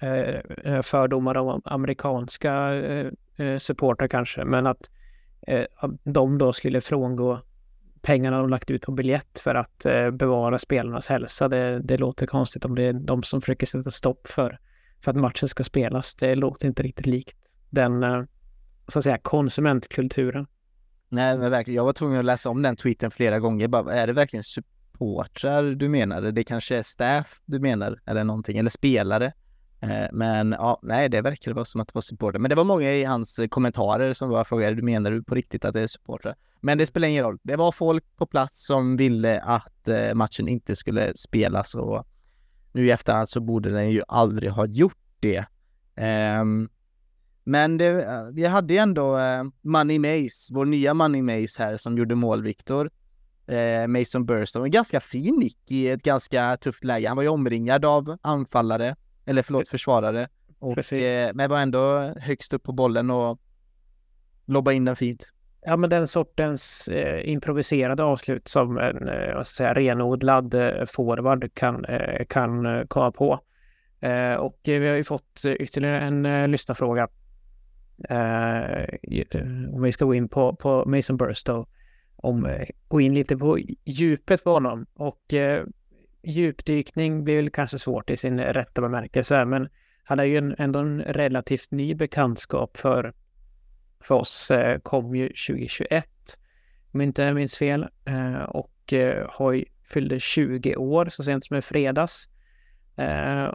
[0.00, 4.90] eh, eh fördomar om amerikanska eh, eh, supportrar kanske, men att
[5.46, 5.64] eh,
[6.04, 7.40] de då skulle frångå
[8.02, 11.48] pengarna de lagt ut på biljett för att eh, bevara spelarnas hälsa.
[11.48, 14.58] Det, det låter konstigt om det är de som försöker sätta stopp för,
[15.04, 16.14] för att matchen ska spelas.
[16.14, 17.36] Det låter inte riktigt likt
[17.70, 18.22] den, eh,
[18.92, 20.46] så att säga, konsumentkulturen.
[21.08, 21.76] Nej, men verkligen.
[21.76, 23.68] Jag var tvungen att läsa om den tweeten flera gånger.
[23.68, 26.22] Bara, är det verkligen supportrar du menar?
[26.22, 29.32] Det kanske är staff du menar eller någonting, eller spelare.
[29.80, 32.40] Eh, men ja, nej, det verkar vara som att det var supportrar.
[32.40, 35.64] Men det var många i hans kommentarer som var frågade, du menar du på riktigt
[35.64, 36.36] att det är supportrar?
[36.60, 37.38] Men det spelar ingen roll.
[37.42, 42.06] Det var folk på plats som ville att eh, matchen inte skulle spelas och
[42.72, 45.44] nu i efterhand så borde den ju aldrig ha gjort det.
[46.40, 46.68] Um,
[47.44, 51.98] men det, vi hade ju ändå eh, Money Mace, vår nya Money Mace här som
[51.98, 52.90] gjorde mål, Viktor.
[53.46, 57.08] Eh, Mason Burstone, en ganska fin nick i ett ganska tufft läge.
[57.08, 60.28] Han var ju omringad av anfallare, eller förlåt försvarare.
[60.58, 63.40] Och, eh, men var ändå högst upp på bollen och
[64.46, 65.26] lobbade in den fint.
[65.62, 71.84] Ja, men den sortens eh, improviserade avslut som en eh, säga, renodlad eh, forward kan,
[71.84, 73.40] eh, kan eh, komma på.
[74.00, 77.08] Eh, och vi har ju fått ytterligare en eh, lyssnarfråga.
[78.08, 81.68] Eh, eh, om vi ska gå in på, på Mason Burstow.
[82.16, 84.86] Om, eh, gå in lite på djupet på honom.
[84.94, 85.64] Och eh,
[86.22, 89.68] djupdykning blir väl kanske svårt i sin rätta bemärkelse, men
[90.04, 93.12] han är ju en, ändå en relativt ny bekantskap för
[94.00, 96.08] för oss eh, kom ju 2021,
[96.92, 101.56] om inte jag minns fel, eh, och eh, har fyllde 20 år så sent som
[101.56, 102.28] i fredags.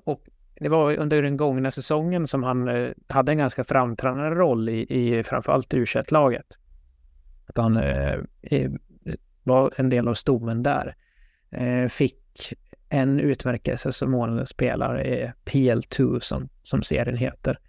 [0.04, 0.22] Och
[0.60, 4.86] det var under den gångna säsongen som han eh, hade en ganska framträdande roll i,
[4.90, 6.58] i framförallt u laget
[7.46, 8.20] Att han eh,
[9.44, 10.96] var en del av stommen där.
[11.52, 12.54] Eh, fick
[12.90, 17.60] en utmärkelse som månadens spelare i PL2 som, som serien heter.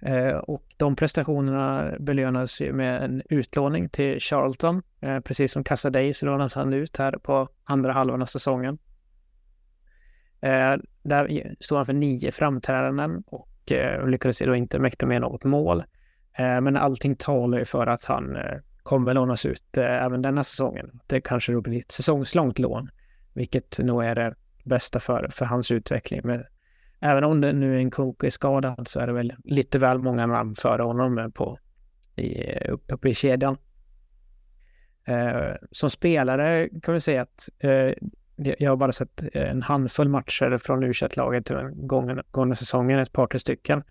[0.00, 4.82] Eh, och de prestationerna belönas ju med en utlåning till Charlton.
[5.00, 8.78] Eh, precis som Casadei så lånas han ut här på andra halvan av säsongen.
[11.08, 15.84] Där stod han för nio framträdanden och eh, lyckades då inte mäkta med något mål.
[16.38, 21.00] Eh, men allting talar ju för att han eh, kommer lånas ut även denna säsongen.
[21.06, 22.90] Det kanske då blir ett säsongslångt lån,
[23.32, 26.44] vilket nog är det bästa för, för hans utveckling Men
[27.00, 29.98] även om det nu är en Kunku är skadad så är det väl lite väl
[29.98, 31.58] många namn före honom på,
[32.16, 33.56] i, uppe i kedjan.
[35.04, 37.92] Eh, som spelare kan vi säga att eh,
[38.36, 43.12] jag har bara sett eh, en handfull matcher från u laget gångna, gångna säsongen, ett
[43.12, 43.82] par, tre stycken.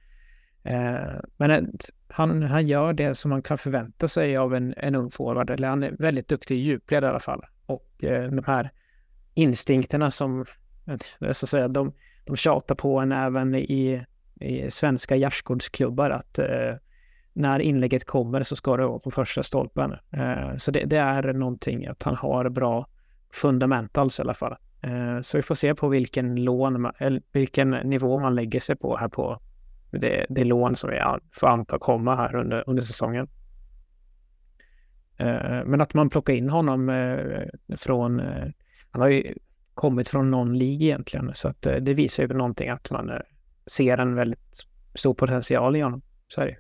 [0.64, 1.72] Eh, men
[2.08, 5.68] han, han gör det som man kan förvänta sig av en, en ung forward, eller
[5.68, 7.46] han är väldigt duktig i djupled i alla fall.
[7.66, 8.72] Och eh, de här
[9.34, 10.46] instinkterna som,
[11.22, 11.94] så att säga, de,
[12.26, 14.06] de tjatar på en även i,
[14.40, 16.40] i svenska gärdsgårdsklubbar att
[17.34, 19.96] när inlägget kommer så ska det vara på första stolpen.
[20.58, 22.88] Så det, det, är någonting att han har bra
[23.32, 24.56] fundamentals i alla fall.
[24.82, 28.98] Eh, så vi får se på vilken lån, eller vilken nivå man lägger sig på
[28.98, 29.40] här på
[29.92, 33.28] det, det lån som vi får anta komma här under, under säsongen.
[35.18, 38.22] Eh, men att man plockar in honom eh, från,
[38.92, 39.36] han har ju
[39.74, 41.32] kommit från någon lig egentligen.
[41.34, 43.12] Så att det visar ju någonting att man
[43.66, 46.02] ser en väldigt stor potential i honom.
[46.28, 46.58] Så är det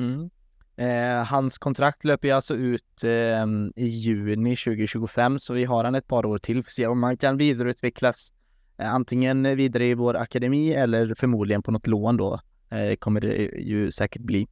[0.00, 0.30] mm
[0.76, 5.94] eh, Hans kontrakt löper ju alltså ut eh, i juni 2025 så vi har han
[5.94, 8.32] ett par år till för att se om han kan vidareutvecklas
[8.78, 13.34] eh, antingen vidare i vår akademi eller förmodligen på något lån då eh, kommer det
[13.58, 14.48] ju säkert bli.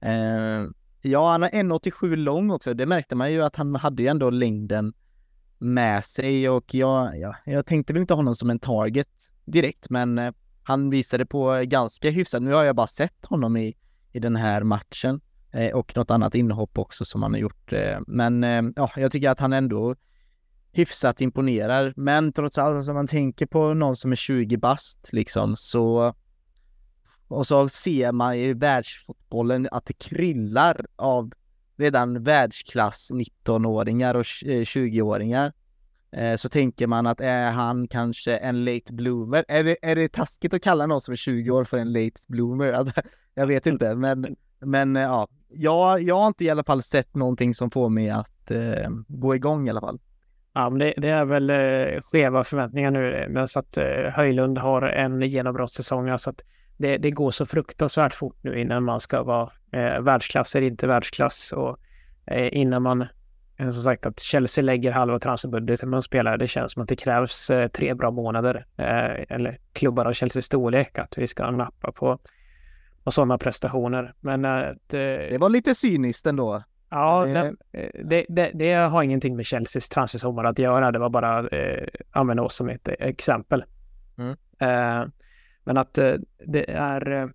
[0.00, 0.64] Eh,
[1.02, 2.74] ja, han är 1,87 lång också.
[2.74, 4.92] Det märkte man ju att han hade ju ändå längden
[5.58, 9.08] med sig och jag, ja, jag tänkte väl inte honom som en target
[9.44, 12.42] direkt, men eh, han visade på ganska hyfsat.
[12.42, 13.76] Nu har jag bara sett honom i,
[14.12, 15.20] i den här matchen
[15.52, 17.72] Eh, och något annat inhopp också som han har gjort.
[17.72, 19.94] Eh, men eh, ja, jag tycker att han ändå
[20.72, 21.94] hyfsat imponerar.
[21.96, 26.14] Men trots allt, alltså, om man tänker på någon som är 20 bast liksom så
[27.28, 31.32] och så ser man i världsfotbollen att det kryllar av
[31.76, 35.52] redan världsklass 19-åringar och 20-åringar.
[36.36, 39.44] Så tänker man att är han kanske en late bloomer?
[39.48, 42.20] Är det, är det taskigt att kalla någon som är 20 år för en late
[42.28, 42.92] bloomer?
[43.34, 47.54] Jag vet inte, men, men ja, jag, jag har inte i alla fall sett någonting
[47.54, 49.98] som får mig att eh, gå igång i alla fall.
[50.52, 53.84] Ja, men det, det är väl eh, skeva förväntningar nu, eh, men så att eh,
[54.12, 56.44] Höjlund har en genombrottssäsong, alltså att
[56.76, 60.86] det, det, går så fruktansvärt fort nu innan man ska vara eh, världsklass eller inte
[60.86, 61.78] världsklass och
[62.26, 63.06] eh, innan man
[63.56, 66.36] eh, som sagt att Chelsea lägger halva transferbudgeten man spelar.
[66.36, 70.44] Det känns som att det krävs eh, tre bra månader eh, eller klubbar av Chelseas
[70.44, 72.18] storlek att vi ska nappa på,
[73.04, 74.14] på sådana prestationer.
[74.20, 76.62] Men att, det var lite cyniskt ändå.
[76.90, 80.92] Ja, Det- det, det, det, det har ingenting med Chelseas transfersommar att göra.
[80.92, 83.64] Det var bara eh, använda oss som ett exempel.
[84.18, 84.30] Mm.
[84.60, 85.08] Eh,
[85.64, 86.14] men att eh,
[86.46, 87.26] det är eh,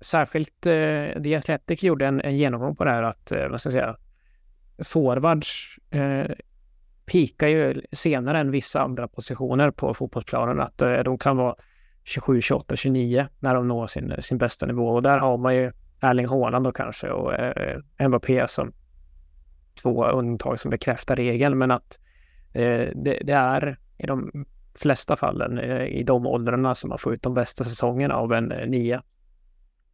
[0.00, 3.66] särskilt eh, The Athletic gjorde en, en genomgång på det här att, eh, vad ska
[3.68, 3.96] jag säga,
[4.84, 6.30] forwards eh,
[7.06, 10.60] pikar ju senare än vissa andra positioner på fotbollsplanen.
[10.60, 11.54] Att eh, de kan vara
[12.04, 14.88] 27, 28, 29 när de når sin, sin bästa nivå.
[14.88, 18.72] Och där har man ju Erling Haaland då kanske och eh, Mbappé som
[19.82, 21.58] två undantag som bekräftar regeln.
[21.58, 21.98] Men att
[22.52, 27.14] eh, det, det är i de flesta fallen eh, i de åldrarna som man får
[27.14, 29.02] ut de bästa säsongerna av en eh, nia.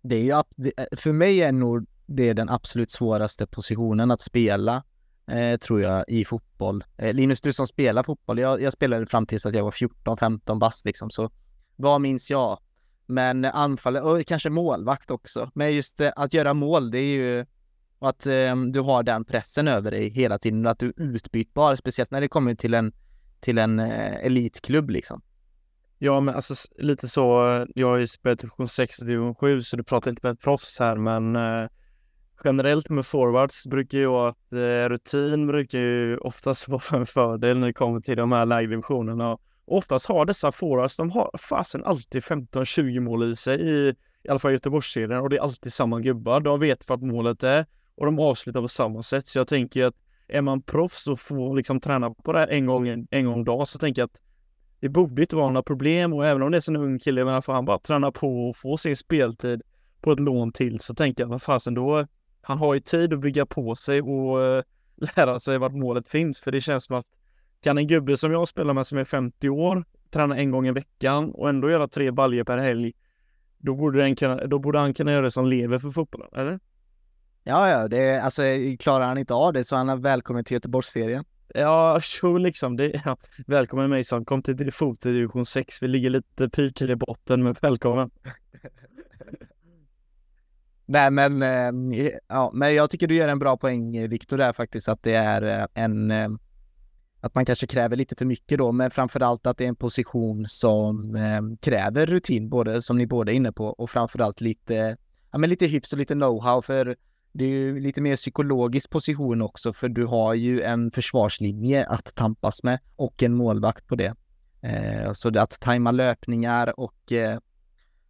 [0.03, 0.43] Det är ju,
[0.97, 4.83] för mig är nog det den absolut svåraste positionen att spela,
[5.31, 6.85] eh, tror jag, i fotboll.
[6.97, 10.59] Eh, Linus, du som spelar fotboll, jag, jag spelade fram tills att jag var 14-15
[10.59, 11.31] bast liksom, så
[11.81, 12.59] vad minns jag?
[13.07, 15.51] Men anfallare och kanske målvakt också.
[15.55, 17.47] Men just eh, att göra mål, det är ju
[17.99, 22.11] att eh, du har den pressen över dig hela tiden, att du är utbytbar, speciellt
[22.11, 22.93] när det kommer till en,
[23.41, 25.23] till en eh, elitklubb liksom.
[25.99, 27.47] Ja, men alltså lite så.
[27.49, 30.33] Eh, jag har ju spelat division 6 och division 7, så du pratar inte med
[30.33, 31.69] ett proffs här, men eh,
[32.45, 37.67] generellt med forwards brukar ju att eh, rutin brukar ju oftast vara en fördel när
[37.67, 39.33] det kommer till de här lägre divisionerna.
[39.33, 39.41] Och
[39.71, 44.39] oftast har dessa forwards, de har fasen alltid 15-20 mål i sig i, i alla
[44.39, 46.41] fall i Göteborgsserien och det är alltid samma gubbar.
[46.41, 49.27] De vet vart målet är och de avslutar på samma sätt.
[49.27, 49.95] Så jag tänker att
[50.29, 53.35] är man proffs och får liksom träna på det här en gång, en, en gång
[53.35, 54.21] om dagen så tänker jag att
[54.81, 57.43] det borde inte vara några problem och även om det är en ung kille, men
[57.43, 59.63] får han bara träna på och få sin speltid
[60.01, 62.07] på ett lån till så tänker jag, vad fasen då,
[62.43, 64.63] han har ju tid att bygga på sig och eh,
[65.17, 67.07] lära sig vart målet finns, för det känns som att
[67.63, 70.73] kan en gubbe som jag spelar med som är 50 år träna en gång i
[70.73, 72.93] veckan och ändå göra tre baljer per helg,
[73.59, 76.61] då borde, den kunna, då borde han kunna göra det som lever för fotbollen, eller?
[77.45, 78.43] Ja, ja, det är, alltså
[78.79, 81.25] klarar han inte av det så är han välkommen till Göteborgsserien.
[81.55, 83.01] Ja, jo, liksom det.
[83.05, 83.17] Ja.
[83.47, 85.83] Välkommen Mason, kom till fot i division 6.
[85.83, 88.11] Vi ligger lite pyrt i botten, men välkommen.
[90.87, 94.89] Nej men, eh, ja, men jag tycker du gör en bra poäng Viktor där faktiskt
[94.89, 96.29] att det är eh, en eh,
[97.21, 100.49] att man kanske kräver lite för mycket då, men framförallt att det är en position
[100.49, 104.97] som eh, kräver rutin, både som ni båda är inne på, och framförallt lite,
[105.33, 106.97] ja men lite hyfs och lite know-how, för
[107.33, 112.15] det är ju lite mer psykologisk position också, för du har ju en försvarslinje att
[112.15, 114.15] tampas med och en målvakt på det.
[114.63, 117.39] Eh, så det att tajma löpningar och eh,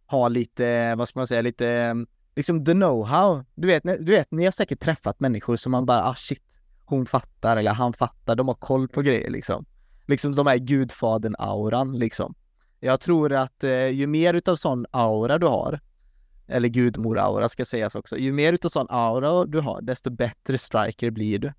[0.07, 1.95] ha lite, vad ska man säga, lite
[2.35, 3.45] liksom the know-how.
[3.55, 6.60] Du vet, du vet, ni har säkert träffat människor som man bara, ah shit,
[6.91, 9.65] hon fattar eller han fattar, de har koll på grejer liksom.
[10.07, 12.35] Liksom de här gudfadern-auran liksom.
[12.79, 15.79] Jag tror att eh, ju mer utav sån aura du har,
[16.47, 21.11] eller gudmor-aura ska sägas också, ju mer utav sån aura du har, desto bättre striker
[21.11, 21.53] blir du.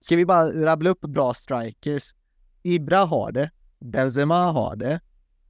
[0.00, 2.14] Ska vi bara rabbla upp bra strikers?
[2.62, 5.00] Ibra har det, Benzema har det.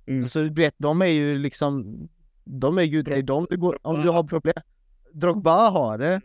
[0.06, 0.28] Mm.
[0.28, 1.98] Så du vet, de är ju liksom,
[2.44, 4.62] de är ju, de du går, om du har problem.
[5.12, 6.20] Drogba har det.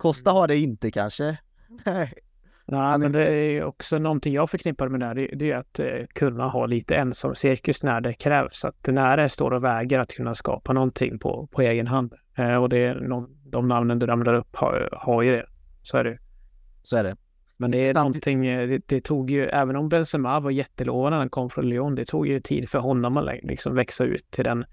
[0.00, 1.38] Costa har det inte kanske.
[1.86, 2.12] Nej.
[2.66, 5.30] Nej, men det är också någonting jag förknippar med det här.
[5.34, 8.64] Det, är att eh, kunna ha lite ensam cirkus när det krävs.
[8.64, 12.14] Att när det står och väger att kunna skapa någonting på, på egen hand.
[12.38, 15.46] Eh, och det är någon, de namnen du ramlar upp har, har ju det.
[15.82, 16.18] Så är det.
[16.82, 17.16] Så är det.
[17.56, 21.10] Men det är Samtidigt- någonting, eh, det, det tog ju, även om Benzema var jättelovande
[21.10, 24.30] när han kom från Lyon, det tog ju tid för honom att liksom växa ut
[24.30, 24.64] till den,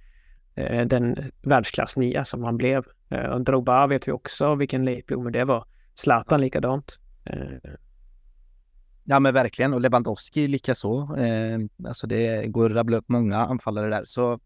[0.57, 2.85] Eh, den världsklass nia som han blev.
[3.09, 5.65] Eh, och Drogba vet vi också vilken lekblomme det var.
[5.95, 6.99] Zlatan likadant.
[7.25, 7.71] Eh,
[9.09, 11.15] Ja men verkligen, och Lewandowski likaså.
[11.17, 14.05] Eh, alltså det går att rabbla upp många anfallare där.
[14.05, 14.39] Så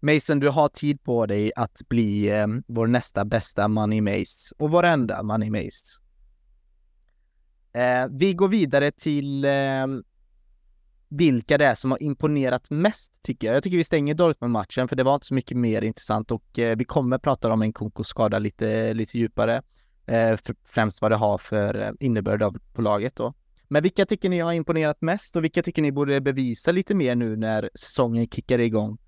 [0.00, 4.70] Mason, du har tid på dig att bli eh, vår nästa bästa Money Mace och
[4.70, 6.00] vår enda Money Mace.
[7.72, 9.86] Eh, vi går vidare till eh,
[11.16, 13.56] vilka det är som har imponerat mest tycker jag.
[13.56, 16.76] Jag tycker vi stänger Dortmund-matchen för det var inte så mycket mer intressant och eh,
[16.76, 19.62] vi kommer prata om en konkoskada lite, lite djupare.
[20.06, 23.34] Eh, främst vad det har för eh, innebörd av, på laget då.
[23.68, 27.14] Men vilka tycker ni har imponerat mest och vilka tycker ni borde bevisa lite mer
[27.14, 28.98] nu när säsongen kickar igång?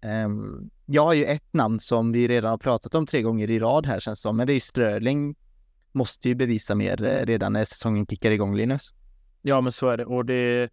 [0.00, 3.58] Ehm, jag har ju ett namn som vi redan har pratat om tre gånger i
[3.58, 5.34] rad här känns det som, men det är ju Ströling.
[5.92, 8.94] Måste ju bevisa mer eh, redan när säsongen kickar igång, Linus.
[9.42, 10.04] Ja, men så är det.
[10.04, 10.70] Och det...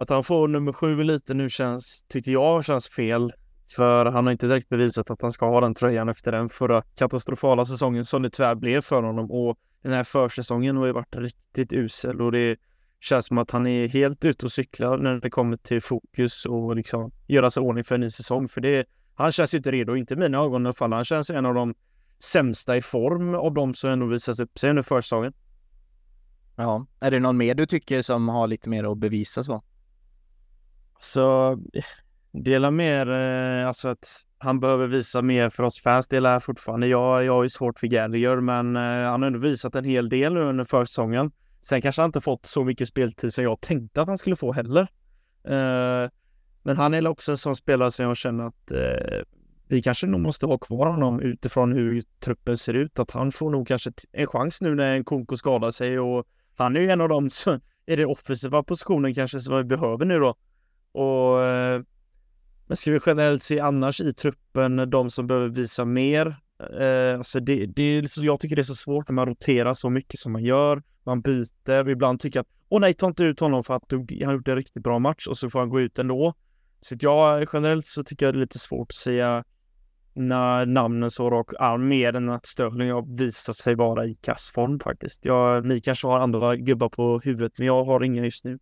[0.00, 3.32] Att han får nummer sju lite nu känns, tyckte jag, känns fel.
[3.76, 6.82] För han har inte direkt bevisat att han ska ha den tröjan efter den förra
[6.82, 9.30] katastrofala säsongen som det tyvärr blev för honom.
[9.30, 12.58] Och den här försäsongen har ju varit riktigt usel och det
[13.00, 16.76] känns som att han är helt ute och cyklar när det kommer till fokus och
[16.76, 18.48] liksom göra sig ordning för en ny säsong.
[18.48, 20.92] För det, han känns ju inte redo, inte i mina ögon i alla fall.
[20.92, 21.74] Han känns ju en av de
[22.18, 25.32] sämsta i form av de som ändå visas upp sig under försäsongen.
[26.56, 29.62] Ja, är det någon mer du tycker som har lite mer att bevisa så?
[30.98, 31.58] Så
[32.32, 36.08] dela mer, eh, alltså att han behöver visa mer för oss fans.
[36.08, 36.86] Det är fortfarande.
[36.86, 40.08] Jag, jag har ju svårt för Gallagher, men eh, han har ändå visat en hel
[40.08, 41.30] del nu under försäsongen.
[41.60, 44.52] Sen kanske han inte fått så mycket speltid som jag tänkte att han skulle få
[44.52, 44.88] heller.
[45.44, 46.10] Eh,
[46.62, 48.72] men han är också en sån spelare som jag känner att
[49.68, 52.98] vi kanske nog måste ha kvar honom utifrån hur truppen ser ut.
[52.98, 56.26] Att han får nog kanske en chans nu när en Konko skadar sig och
[56.56, 60.04] han är ju en av dem som är det offensiva positionen kanske som vi behöver
[60.04, 60.34] nu då.
[60.92, 61.82] Och eh,
[62.66, 66.36] men ska vi generellt se annars i truppen de som behöver visa mer?
[66.80, 69.74] Eh, alltså det, det är liksom, jag tycker det är så svårt när man roterar
[69.74, 70.82] så mycket som man gör.
[71.04, 74.26] Man byter, ibland tycker att åh nej, ta inte ut honom för att du, han
[74.26, 76.34] har gjort en riktigt bra match och så får han gå ut ändå.
[76.80, 79.44] Så att jag generellt så tycker jag det är lite svårt att säga
[80.14, 84.80] när namnen så rak arm mer än att Sterling har visat sig vara i kassform
[84.80, 85.24] faktiskt.
[85.24, 88.58] Jag, ni kanske har andra gubbar på huvudet, men jag har inga just nu.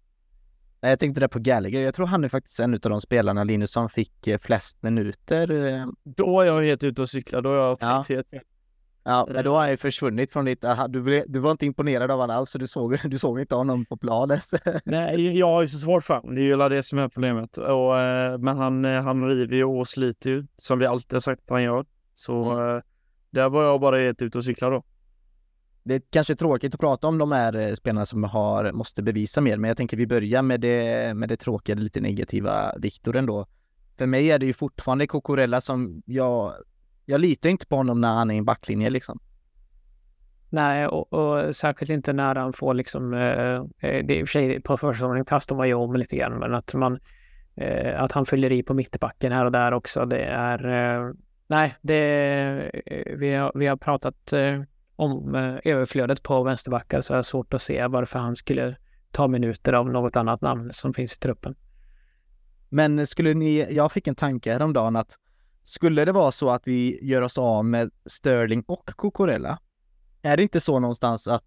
[0.80, 1.80] Nej, jag tänkte det på Gallagher.
[1.80, 5.50] Jag tror han är faktiskt en av de spelarna, Linus, som fick eh, flest minuter.
[5.66, 5.86] eh.
[6.04, 8.04] Då är jag helt ute och cyklar, då har jag Ja.
[8.08, 8.26] helt.
[9.08, 10.64] Ja, men då har han ju försvunnit från ditt...
[10.88, 13.84] Du, du var inte imponerad av honom alls, så du såg, du såg inte honom
[13.84, 14.38] på planen.
[14.84, 16.34] Nej, jag har ju så svårt för honom.
[16.34, 17.58] Det är ju det som är problemet.
[17.58, 21.20] Och, eh, men han, eh, han river ju och sliter ju, som vi alltid har
[21.20, 21.84] sagt att han gör.
[22.14, 22.80] Så eh,
[23.30, 24.82] där var jag bara helt ute och cykla då.
[25.86, 29.40] Det är kanske tråkigt att prata om de här eh, spelarna som har, måste bevisa
[29.40, 33.16] mer, men jag tänker vi börjar med det, med det tråkiga, det lite negativa, Viktor
[33.16, 33.46] ändå.
[33.98, 36.52] För mig är det ju fortfarande Cocorella som jag,
[37.04, 39.18] jag litar inte på honom när han är i en backlinje liksom.
[40.50, 44.28] Nej, och, och särskilt inte när han får liksom, eh, eh, det är i och
[44.28, 46.98] för sig på försäsongen kastar man ju om lite grann, men att man,
[47.56, 51.12] eh, att han fyller i på mittbacken här och där också, det är, eh,
[51.46, 52.00] nej, det,
[52.86, 54.62] eh, vi, har, vi har pratat eh,
[54.96, 58.76] om eh, överflödet på vänsterbackar så jag det svårt att se varför han skulle
[59.10, 61.54] ta minuter av något annat namn som finns i truppen.
[62.68, 65.16] Men skulle ni, jag fick en tanke häromdagen att
[65.64, 69.58] skulle det vara så att vi gör oss av med Sterling och Cocorella,
[70.22, 71.44] är det inte så någonstans att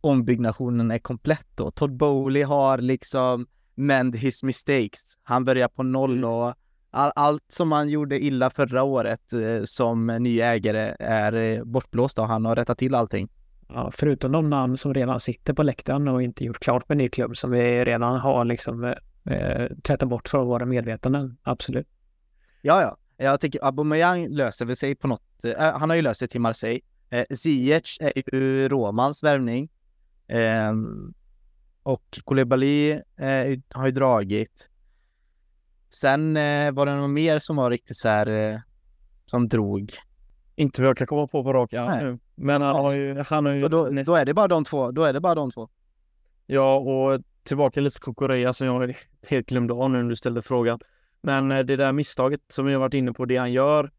[0.00, 1.70] ombyggnationen är komplett då?
[1.70, 5.16] Todd Bowley har liksom mend his mistakes.
[5.22, 6.54] Han börjar på noll och
[6.94, 12.18] all, allt som han gjorde illa förra året eh, som ny ägare är eh, bortblåst
[12.18, 13.28] och han har rättat till allting.
[13.68, 17.08] Ja, förutom de namn som redan sitter på läktaren och inte gjort klart med ny
[17.08, 21.36] klubb som vi redan har liksom eh, eh, tvättat bort från våra medvetanden.
[21.42, 21.88] Absolut.
[22.62, 22.96] Ja, ja.
[23.16, 25.44] Jag tycker Aubameyang löser väl sig på något.
[25.44, 26.80] Eh, han har ju löst sig till Marseille.
[27.10, 29.70] Eh, Ziyech är ju Romans värvning.
[30.28, 31.14] Ehm,
[31.82, 34.70] och Koulibaly eh, har ju dragit.
[35.94, 38.58] Sen eh, var det någon mer som var riktigt så här eh,
[39.26, 39.92] som drog.
[40.56, 42.18] Inte vad jag kan komma på på rak arm nu.
[42.34, 44.90] Men han har ju, han har ju då, näst- då är det bara de två.
[44.90, 45.68] Då är det bara de två.
[46.46, 48.94] Ja, och tillbaka lite till Kokorea som jag
[49.28, 50.78] helt glömde av nu när du ställde frågan.
[51.22, 53.90] Men eh, det där misstaget som jag varit inne på, det han gör,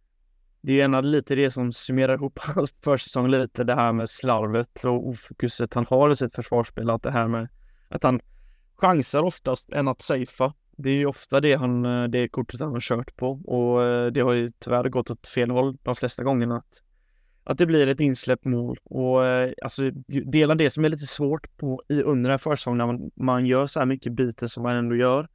[0.62, 4.86] det är gärna lite det som summerar ihop hans försäsong lite, det här med slarvet
[4.86, 7.48] och ofokuset han har i sitt försvarsspel, att det här med
[7.90, 8.22] att han
[8.78, 10.54] chansar oftast än att safea.
[10.76, 14.08] Det är ju ofta det han, eh, det kortet han har kört på och eh,
[14.12, 16.58] det har ju tyvärr gått åt fel håll de flesta gångerna.
[16.58, 16.84] Att,
[17.44, 21.58] att det blir ett insläppt mål och eh, alltså dela det som är lite svårt
[21.58, 24.76] på i under en försäsong när man, man gör så här mycket byten som man
[24.76, 25.28] ändå gör.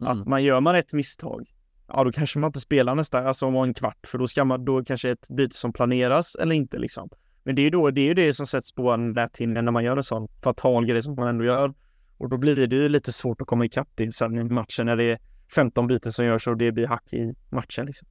[0.00, 0.12] Mm.
[0.12, 1.48] Att man gör man ett misstag,
[1.88, 4.64] ja då kanske man inte spelar nästa, alltså om en kvart, för då ska man,
[4.64, 7.08] då kanske ett byte som planeras eller inte liksom.
[7.44, 9.72] Men det är ju då, det är ju det som sätts på en näthinna när
[9.72, 11.74] man gör en sån fatal grej som man ändå gör.
[12.18, 14.96] Och då blir det ju lite svårt att komma ikapp det sen i matchen när
[14.96, 15.18] det är
[15.54, 18.08] 15 byten som görs och det blir hack i matchen liksom.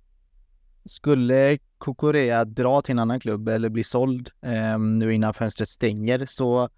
[0.85, 6.25] Skulle Kokorea dra till en annan klubb eller bli såld eh, nu innan fönstret stänger
[6.25, 6.69] så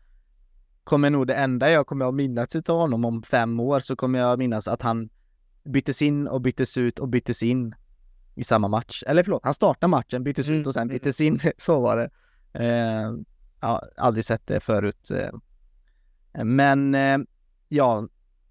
[0.84, 4.19] kommer nog det enda jag kommer att minnas utav honom om fem år så kommer
[4.19, 5.09] jag minnas att han
[5.63, 7.76] byttes in och byttes ut och byttes in
[8.36, 9.03] i samma match.
[9.07, 11.39] Eller förlåt, han startade matchen, byttes ut och sen byttes in.
[11.57, 12.09] Så var det.
[12.53, 13.11] Eh,
[13.61, 15.11] ja, aldrig sett det förut.
[15.11, 15.30] Eh,
[16.44, 17.18] men eh,
[17.70, 18.08] ja,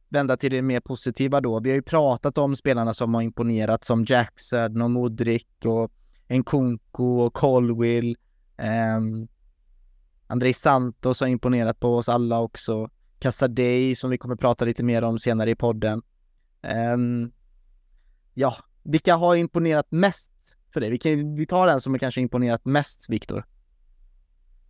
[0.09, 1.61] vända till det mer positiva då.
[1.61, 5.93] Vi har ju pratat om spelarna som har imponerat som Jackson och Modric och
[6.29, 8.17] Nkunku och Colwill.
[8.97, 9.29] Um,
[10.27, 12.91] Andrei Santos har imponerat på oss alla också.
[13.19, 16.03] Casadei som vi kommer prata lite mer om senare i podden.
[16.95, 17.33] Um,
[18.35, 20.33] ja, vilka har imponerat mest
[20.73, 20.91] för dig?
[20.91, 23.45] Vi, kan, vi tar den som är kanske imponerat mest, Viktor.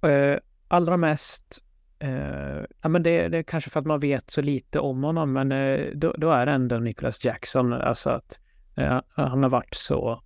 [0.06, 0.38] Uh,
[0.68, 1.63] allra mest,
[2.04, 5.32] Uh, ja men det, det är kanske för att man vet så lite om honom,
[5.32, 7.72] men uh, då, då är det ändå Nicholas Jackson.
[7.72, 8.40] Alltså att
[8.78, 10.22] uh, han har varit så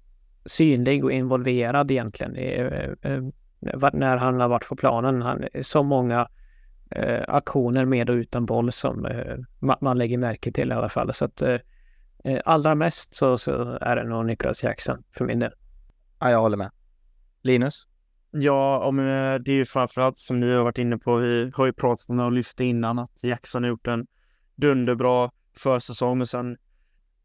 [0.46, 2.70] synlig och involverad egentligen i,
[3.92, 5.22] när han har varit på planen.
[5.22, 6.28] Han, så många
[6.90, 9.36] eh, aktioner med och utan boll som eh,
[9.80, 11.14] man lägger märke till i alla fall.
[11.14, 11.42] Så att
[12.44, 15.52] allra mest så, så är det nog Nicholas Jackson för min del.
[16.20, 16.70] Ja, jag håller med.
[17.42, 17.88] Linus?
[18.30, 19.04] Ja, om, eh,
[19.34, 21.16] det är ju framförallt som ni har varit inne på.
[21.16, 24.06] Vi har ju pratat om det och lyft innan att Jackson har gjort en
[24.56, 26.56] dunderbra försäsong, men sen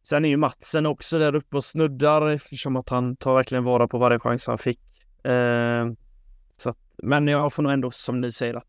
[0.05, 3.87] Sen är ju Matsen också där uppe och snuddar eftersom att han tar verkligen vara
[3.87, 4.79] på varje chans han fick.
[5.25, 5.85] Eh,
[6.57, 8.67] så att, men jag får nog ändå som ni säger att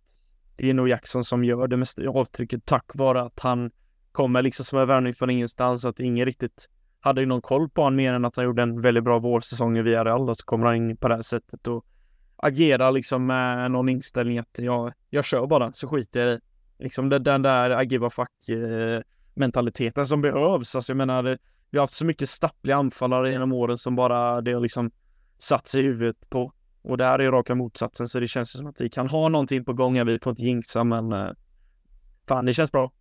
[0.57, 3.71] det är nog Jackson som gör det mesta avtrycket tack vare att han
[4.13, 5.85] kommer liksom som en värvning från ingenstans.
[5.85, 6.69] Att ingen riktigt
[7.01, 9.83] hade någon koll på honom mer än att han gjorde en väldigt bra vårsäsong i
[9.83, 11.87] Villarreal och så kommer han in på det här sättet och
[12.45, 16.41] agerar liksom med någon inställning att jag, jag kör bara så skiter jag i
[16.79, 20.75] liksom den där agiva-fuck-mentaliteten eh, som behövs.
[20.75, 21.39] Alltså jag menar,
[21.71, 24.91] vi har haft så mycket stappliga anfallare genom åren som bara det har liksom
[25.39, 26.53] satt sig i huvudet på.
[26.83, 29.65] Och det här är raka motsatsen, så det känns som att vi kan ha någonting
[29.65, 30.07] på gång.
[30.07, 31.31] Vi får inte jinxa, men eh,
[32.29, 32.93] fan, det känns bra.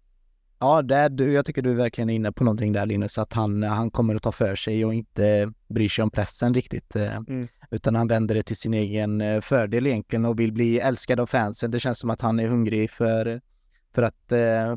[0.59, 3.63] Ja, det, du, jag tycker du är verkligen inne på någonting där Linus, att han,
[3.63, 6.95] han kommer att ta för sig och inte bryr sig om pressen riktigt.
[6.95, 7.47] Eh, mm.
[7.71, 11.25] Utan han vänder det till sin egen eh, fördel egentligen och vill bli älskad av
[11.25, 11.71] fansen.
[11.71, 13.41] Det känns som att han är hungrig för,
[13.95, 14.25] för, att,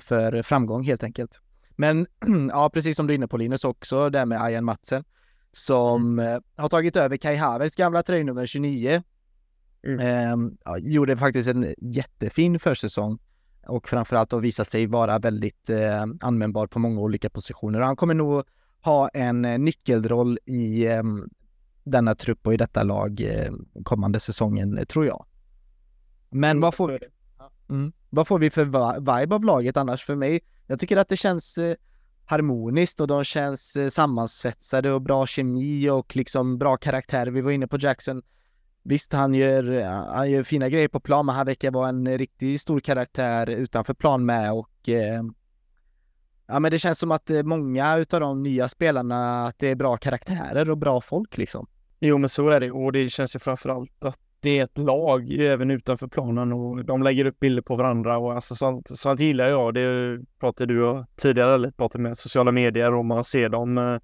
[0.02, 1.40] för framgång helt enkelt.
[1.76, 2.06] Men
[2.50, 5.04] ja, precis som du är inne på Linus också, det med Ayan Matsen
[5.56, 6.34] som mm.
[6.34, 9.02] Eh, har tagit över Kai Havertz gamla tröjnummer 29.
[9.86, 10.00] Mm.
[10.66, 13.18] Eh, gjorde faktiskt en jättefin försäsong
[13.68, 17.80] och framförallt har visat sig vara väldigt eh, användbar på många olika positioner.
[17.80, 18.42] Och han kommer nog
[18.82, 21.02] ha en eh, nyckelroll i eh,
[21.84, 23.52] denna trupp och i detta lag eh,
[23.84, 25.24] kommande säsongen, tror jag.
[26.30, 26.98] Men vad får, vi,
[27.70, 28.64] mm, vad får vi för
[28.98, 30.04] vibe av laget annars?
[30.04, 31.76] För mig jag tycker att det känns eh,
[32.24, 37.26] harmoniskt och de känns eh, sammansvetsade och bra kemi och liksom bra karaktär.
[37.26, 38.22] Vi var inne på Jackson.
[38.88, 39.84] Visst, han gör,
[40.14, 43.94] han gör fina grejer på plan, men han verkar vara en riktigt stor karaktär utanför
[43.94, 45.22] plan med och eh,
[46.46, 49.74] ja, men det känns som att eh, många utav de nya spelarna, att det är
[49.74, 51.66] bra karaktärer och bra folk liksom.
[52.00, 55.32] Jo, men så är det och det känns ju framförallt att det är ett lag
[55.32, 59.48] även utanför planen och de lägger upp bilder på varandra och alltså sånt, sånt gillar
[59.48, 59.74] jag.
[59.74, 63.98] Det pratade du och tidigare lite pratade med sociala medier och man ser dem eh,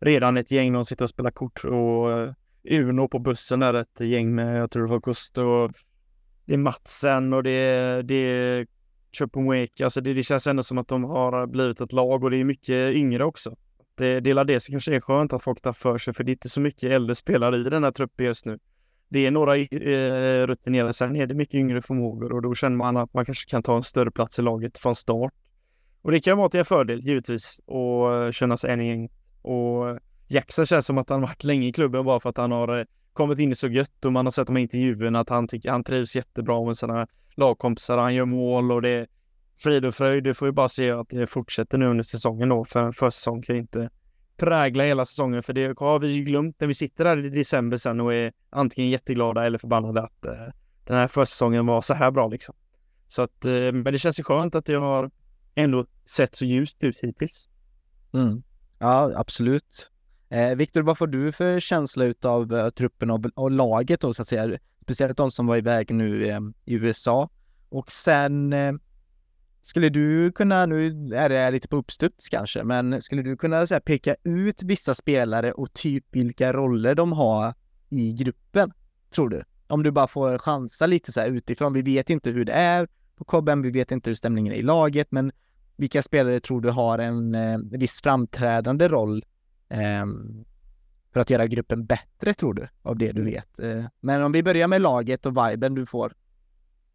[0.00, 2.32] redan ett gäng, de sitter och spelar kort och eh,
[2.70, 5.72] Uno på bussen där, ett gäng med, jag tror det var Gust och
[6.44, 8.66] det är Matsen och det är, det är
[9.18, 9.84] Chopinwake.
[9.84, 12.44] Alltså det, det känns ändå som att de har blivit ett lag och det är
[12.44, 13.56] mycket yngre också.
[13.94, 16.30] Det, det är det som kanske är skönt att folk tar för sig för det
[16.30, 18.58] är inte så mycket äldre spelare i den här truppen just nu
[19.14, 22.96] det är några eh, rutinerade, sen är det mycket yngre förmågor och då känner man
[22.96, 25.32] att man kanske kan ta en större plats i laget från start.
[26.02, 29.08] Och det kan vara till en fördel givetvis och eh, känna sig en gäng.
[29.42, 29.98] Och
[30.28, 32.84] Jackson känns som att han varit länge i klubben bara för att han har eh,
[33.12, 35.84] kommit in så gött och man har sett de här intervjuerna att han tycker han
[35.84, 37.98] trivs jättebra med sina lagkompisar.
[37.98, 39.06] Han gör mål och det är
[39.56, 40.24] frid och fröjd.
[40.24, 43.42] Du får ju bara se att det fortsätter nu under säsongen då, för en försäsong
[43.42, 43.90] kan ju inte
[44.36, 45.42] prägla hela säsongen.
[45.42, 48.32] För det har vi ju glömt när vi sitter där i december sen och är
[48.50, 50.32] antingen jätteglada eller förbannade att eh,
[50.84, 52.54] den här försäsongen var så här bra liksom.
[53.08, 55.10] Så att, eh, men det känns ju skönt att det har
[55.54, 57.48] ändå sett så ljust ut hittills.
[58.14, 58.42] Mm.
[58.78, 59.90] Ja, absolut.
[60.34, 64.22] Eh, Viktor, vad får du för känsla utav uh, truppen och, och, laget då så
[64.22, 64.58] att säga?
[64.82, 67.28] Speciellt de som var iväg nu eh, i USA.
[67.68, 68.72] Och sen eh,
[69.62, 73.74] skulle du kunna, nu är det lite på uppstuds kanske, men skulle du kunna så
[73.74, 77.54] här, peka ut vissa spelare och typ vilka roller de har
[77.90, 78.72] i gruppen,
[79.14, 79.42] tror du?
[79.66, 81.72] Om du bara får chansa lite så här utifrån.
[81.72, 84.62] Vi vet inte hur det är på Cobben, vi vet inte hur stämningen är i
[84.62, 85.32] laget, men
[85.76, 89.24] vilka spelare tror du har en eh, viss framträdande roll
[91.12, 93.58] för att göra gruppen bättre, tror du, av det du vet?
[93.58, 96.12] Eh, men om vi börjar med laget och viben du får.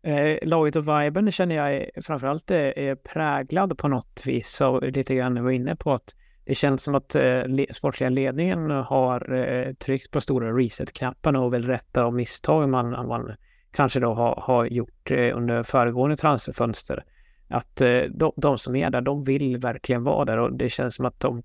[0.02, 5.16] Eh, laget och viben känner jag framförallt är, är präglad på något vis och lite
[5.16, 6.16] grann var inne på att
[6.46, 11.68] det känns som att eh, sportsliga ledningen har eh, tryckt på stora reset-knappen och vill
[11.68, 13.32] rätta av misstag man, man
[13.72, 17.04] kanske då har, har gjort eh, under föregående transferfönster.
[17.48, 20.96] Att eh, de, de, som är där, de vill verkligen vara där och det känns
[20.96, 21.44] som att de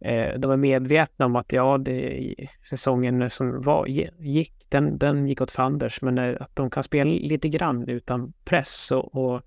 [0.00, 2.34] Eh, de är medvetna om att ja, det,
[2.68, 7.10] säsongen som var, gick, den, den gick åt fanders, men eh, att de kan spela
[7.10, 9.42] lite grann utan press och, och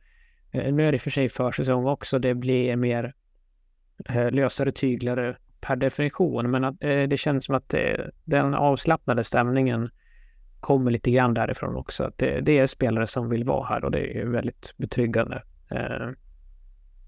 [0.51, 3.13] eh, nu är det för sig försäsong också, det blir mer
[4.31, 7.75] lösare tyglare per definition, men att, det känns som att
[8.23, 9.89] den avslappnade stämningen
[10.59, 12.03] kommer lite grann därifrån också.
[12.03, 15.43] Att det, det är spelare som vill vara här och det är väldigt betryggande.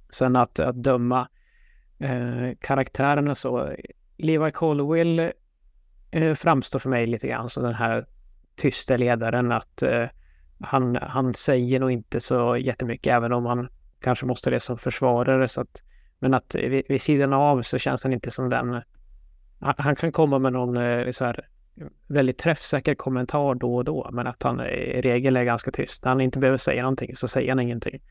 [0.10, 1.28] sen att, att döma
[2.04, 3.76] eh, karaktärerna så.
[4.18, 5.32] Levi Colwell
[6.12, 8.06] eh, framstår för mig lite grann som den här
[8.56, 10.06] tysta ledaren att eh,
[10.60, 15.48] han, han säger nog inte så jättemycket även om han kanske måste det som försvarare
[15.48, 15.82] så att
[16.20, 18.82] men att vid, vid sidan av så känns han inte som den
[19.60, 21.48] han, han kan komma med någon eh, så här
[22.08, 26.04] väldigt träffsäker kommentar då och då men att han i regel är ganska tyst.
[26.04, 28.02] När han inte behöver säga någonting så säger han ingenting.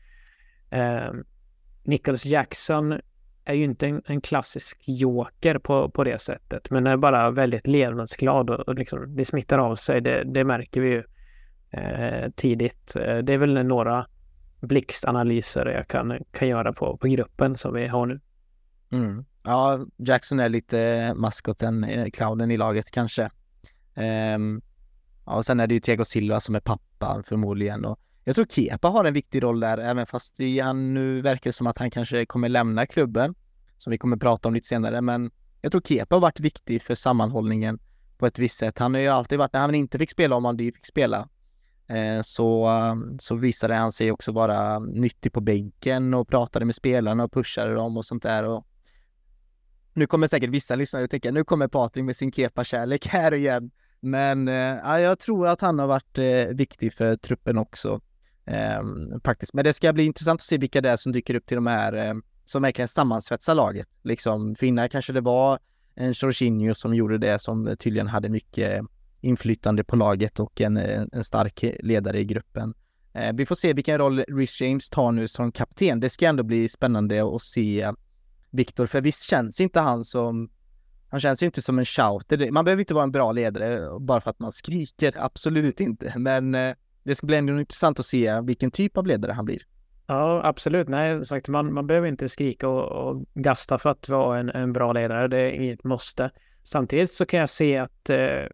[0.69, 1.13] Eh,
[1.83, 2.99] Nicholas Jackson
[3.45, 7.67] är ju inte en, en, klassisk joker på, på det sättet, men är bara väldigt
[7.67, 10.01] levnadsglad och, och liksom, det smittar av sig.
[10.01, 11.03] Det, det märker vi ju
[11.69, 12.95] eh, tidigt.
[12.95, 14.07] Eh, det är väl några
[14.59, 18.19] blixtanalyser jag kan, kan göra på, på gruppen som vi har nu.
[18.91, 19.25] Mm.
[19.43, 23.29] Ja, Jackson är lite maskoten, eh, clownen i laget kanske.
[24.35, 24.61] Um,
[25.25, 28.45] ja, och sen är det ju Thiago Silva som är pappan förmodligen och jag tror
[28.45, 31.91] Kepa har en viktig roll där, även fast vi, han nu verkar som att han
[31.91, 33.35] kanske kommer lämna klubben,
[33.77, 36.95] som vi kommer prata om lite senare, men jag tror Kepa har varit viktig för
[36.95, 37.79] sammanhållningen
[38.17, 38.79] på ett visst sätt.
[38.79, 41.29] Han har ju alltid varit, när han inte fick spela, om han fick spela,
[41.87, 42.69] eh, så,
[43.19, 47.73] så visade han sig också vara nyttig på bänken och pratade med spelarna och pushade
[47.73, 48.43] dem och sånt där.
[48.43, 48.67] Och
[49.93, 53.71] nu kommer säkert vissa lyssnare att tänka, nu kommer Patrik med sin Kepa-kärlek här igen.
[53.99, 58.01] Men eh, jag tror att han har varit eh, viktig för truppen också.
[58.45, 58.81] Eh,
[59.23, 59.53] faktiskt.
[59.53, 61.67] Men det ska bli intressant att se vilka det är som dyker upp till de
[61.67, 62.13] här eh,
[62.45, 63.87] som verkligen sammansvetsar laget.
[64.03, 65.59] Liksom, för innan kanske det var
[65.95, 68.83] en Jorginho som gjorde det som tydligen hade mycket
[69.21, 72.73] inflytande på laget och en, eh, en stark ledare i gruppen.
[73.13, 75.99] Eh, vi får se vilken roll Rhys James tar nu som kapten.
[75.99, 77.95] Det ska ändå bli spännande att se ehm,
[78.49, 80.49] Viktor, för visst känns inte han som
[81.09, 82.51] han känns ju inte som en shouter.
[82.51, 86.13] Man behöver inte vara en bra ledare bara för att man skriker, absolut inte.
[86.17, 89.61] Men eh, det ska bli ändå intressant att se vilken typ av ledare han blir.
[90.07, 90.87] Ja, absolut.
[90.87, 94.73] Nej, sagt, man, man behöver inte skrika och, och gasta för att vara en, en
[94.73, 95.27] bra ledare.
[95.27, 96.31] Det är inget måste.
[96.63, 98.47] Samtidigt så kan jag se att eh,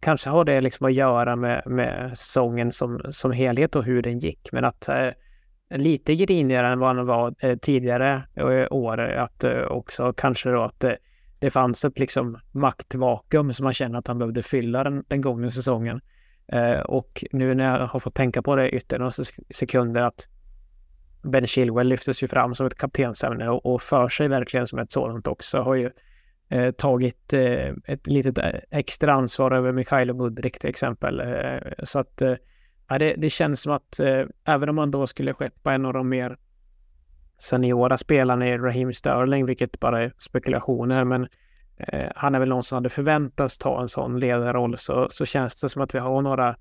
[0.00, 4.18] kanske har det liksom att göra med, med säsongen som, som helhet och hur den
[4.18, 4.48] gick.
[4.52, 5.08] Men att eh,
[5.74, 9.00] lite grinigare än vad han var eh, tidigare eh, år.
[9.00, 10.92] Att eh, också kanske då att eh,
[11.38, 15.50] det fanns ett liksom maktvakuum som man känner att han behövde fylla den, den gångna
[15.50, 16.00] säsongen.
[16.52, 19.24] Eh, och nu när jag har fått tänka på det ytterligare några
[19.54, 20.26] sekunder att
[21.22, 24.92] Ben Chilwell lyftes ju fram som ett kaptensämne och, och för sig verkligen som ett
[24.92, 25.58] sådant också.
[25.60, 25.90] Har ju
[26.48, 31.20] eh, tagit eh, ett litet eh, extra ansvar över Mikhailo Mudrik till exempel.
[31.20, 32.34] Eh, så att eh,
[32.88, 35.92] Ja, det, det känns som att eh, även om man då skulle skeppa en av
[35.92, 36.36] de mer
[37.38, 41.28] seniora spelarna i Raheem Sterling, vilket bara är spekulationer, men
[41.78, 45.60] eh, han är väl någon som hade förväntats ta en sån ledarroll, så, så känns
[45.60, 46.56] det som att vi har några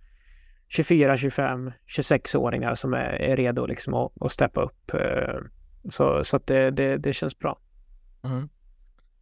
[0.68, 4.94] 24, 25, 26-åringar som är, är redo liksom att, att steppa upp.
[4.94, 5.40] Eh,
[5.90, 7.60] så, så att det, det, det känns bra.
[8.24, 8.50] Mm.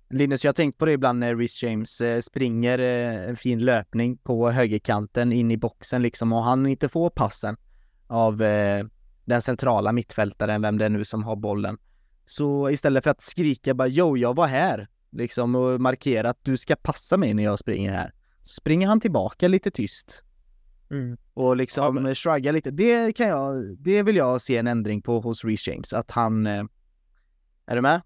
[0.09, 3.59] Linus, jag har tänkt på det ibland när Rhys James eh, springer eh, en fin
[3.59, 7.57] löpning på högerkanten in i boxen liksom och han inte får passen
[8.07, 8.85] av eh,
[9.25, 11.77] den centrala mittfältaren, vem det är nu som har bollen.
[12.25, 16.57] Så istället för att skrika bara jo, jag var här, liksom och markera att du
[16.57, 20.23] ska passa mig när jag springer här, springer han tillbaka lite tyst.
[20.91, 21.17] Mm.
[21.33, 22.15] Och liksom ja, men...
[22.15, 22.71] shrugga lite.
[22.71, 26.45] Det kan jag, det vill jag se en ändring på hos Rhys James, att han...
[26.45, 28.01] Är du med?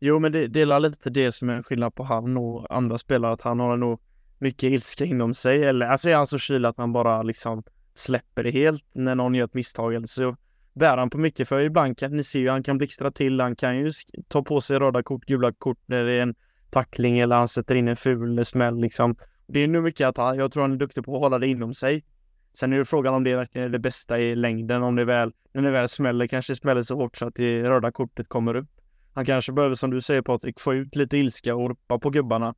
[0.00, 3.32] Jo, men det, det är lite det som är skillnad på han och andra spelare,
[3.32, 4.00] att han har nog
[4.38, 7.62] mycket ilska inom sig, eller alltså är han så kylig att han bara liksom
[7.94, 10.36] släpper det helt när någon gör ett misstag eller så
[10.74, 13.56] bär han på mycket för ibland kan ni ser ju han kan blixtra till, han
[13.56, 13.90] kan ju
[14.28, 16.34] ta på sig röda kort, gula kort när det är en
[16.70, 19.16] tackling eller han sätter in en ful smäll liksom.
[19.46, 21.46] Det är nu mycket att han, jag tror han är duktig på att hålla det
[21.46, 22.04] inom sig.
[22.52, 25.32] Sen är det frågan om det verkligen är det bästa i längden, om det väl,
[25.52, 28.68] när det väl smäller, kanske smäller så hårt så att det röda kortet kommer upp.
[29.14, 32.54] Han kanske behöver, som du säger Patrik, få ut lite ilska och ropa på gubbarna.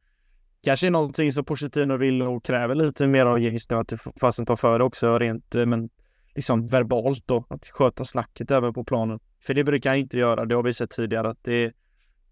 [0.62, 3.99] Kanske är någonting som Pochettino vill och kräver lite mer av James nu, att det
[4.21, 5.89] fasen tar för det också rent, eh, men
[6.37, 9.18] liksom verbalt då, att sköta snacket även på planen.
[9.43, 11.66] För det brukar han inte göra, det har vi sett tidigare att det,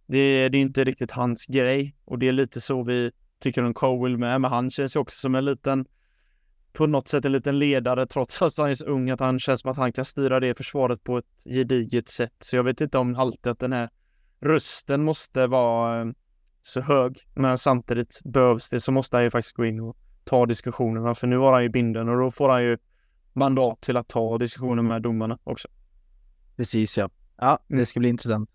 [0.06, 3.74] det, det är inte riktigt hans grej och det är lite så vi tycker om
[3.74, 5.86] Cowell med, men han känns ju också som en liten
[6.72, 9.60] på något sätt en liten ledare trots att han är så ung att han känns
[9.60, 12.34] som att han kan styra det försvaret på ett gediget sätt.
[12.38, 13.90] Så jag vet inte om alltid att den här
[14.40, 16.06] rösten måste vara eh,
[16.62, 17.18] så hög.
[17.34, 21.14] Men samtidigt behövs det så måste han ju faktiskt gå in och ta diskussionerna.
[21.14, 22.78] För nu har han ju binden och då får han ju
[23.34, 25.68] mandat till att ta diskussioner med domarna också.
[26.56, 27.10] Precis ja.
[27.36, 27.86] Ja, det mm.
[27.86, 28.50] ska bli intressant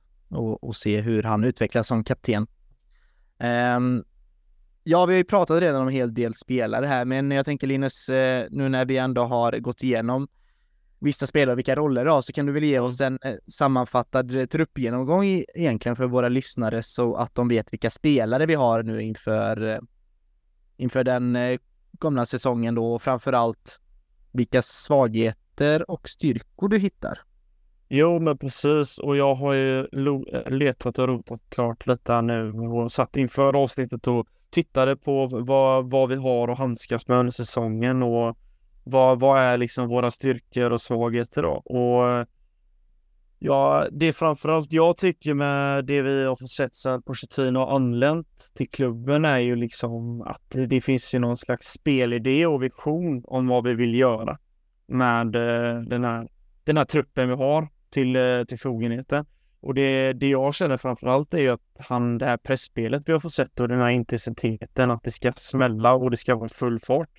[0.61, 2.47] att se hur han utvecklas som kapten.
[3.77, 4.03] Um,
[4.83, 7.67] ja, vi har ju pratat redan om en hel del spelare här, men jag tänker
[7.67, 10.27] Linus, eh, nu när vi ändå har gått igenom
[10.99, 14.35] vissa spelare vilka roller de har, så kan du väl ge oss en eh, sammanfattad
[14.35, 15.25] eh, truppgenomgång
[15.55, 19.79] egentligen för våra lyssnare så att de vet vilka spelare vi har nu inför,
[20.77, 21.37] inför den
[21.99, 23.79] kommande säsongen då och framförallt
[24.31, 27.19] vilka svagheter och styrkor du hittar.
[27.89, 28.99] Jo, men precis.
[28.99, 33.55] Och jag har ju eh, letat och rotat klart lite här nu och satt inför
[33.55, 38.37] avsnittet och tittade på vad, vad vi har att handskas med under säsongen och
[38.83, 41.51] vad, vad är liksom våra styrkor och svagheter då?
[41.51, 42.27] Och
[43.39, 47.75] ja, det är framförallt jag tycker med det vi har fått sett sedan Pochettino har
[47.75, 53.23] anlänt till klubben är ju liksom att det, finns ju någon slags spelidé och vision
[53.25, 54.37] om vad vi vill göra
[54.87, 56.27] med eh, den här,
[56.63, 59.25] den här truppen vi har till, eh, till fogenheten.
[59.61, 63.19] Och det, det jag känner framförallt är ju att han, det här pressspelet vi har
[63.19, 66.79] fått sett och den här intensiteten, att det ska smälla och det ska vara full
[66.79, 67.09] fart.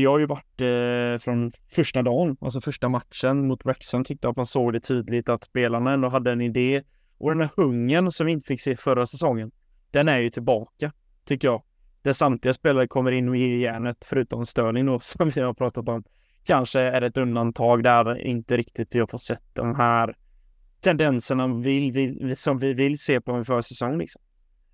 [0.00, 4.30] Det har ju varit eh, från första dagen, alltså första matchen mot Wrexham tyckte jag
[4.30, 6.82] att man såg det tydligt att spelarna ändå hade en idé.
[7.18, 9.50] Och den här hungern som vi inte fick se förra säsongen,
[9.90, 10.92] den är ju tillbaka,
[11.24, 11.62] tycker jag.
[12.02, 15.88] Där samtliga spelare kommer in och ger järnet, förutom störning då, som vi har pratat
[15.88, 16.04] om.
[16.44, 20.14] Kanske är det ett undantag där inte riktigt vi har fått sett de här
[20.80, 23.98] tendenserna vill, vill, som vi vill se på en försäsong.
[23.98, 24.22] Liksom.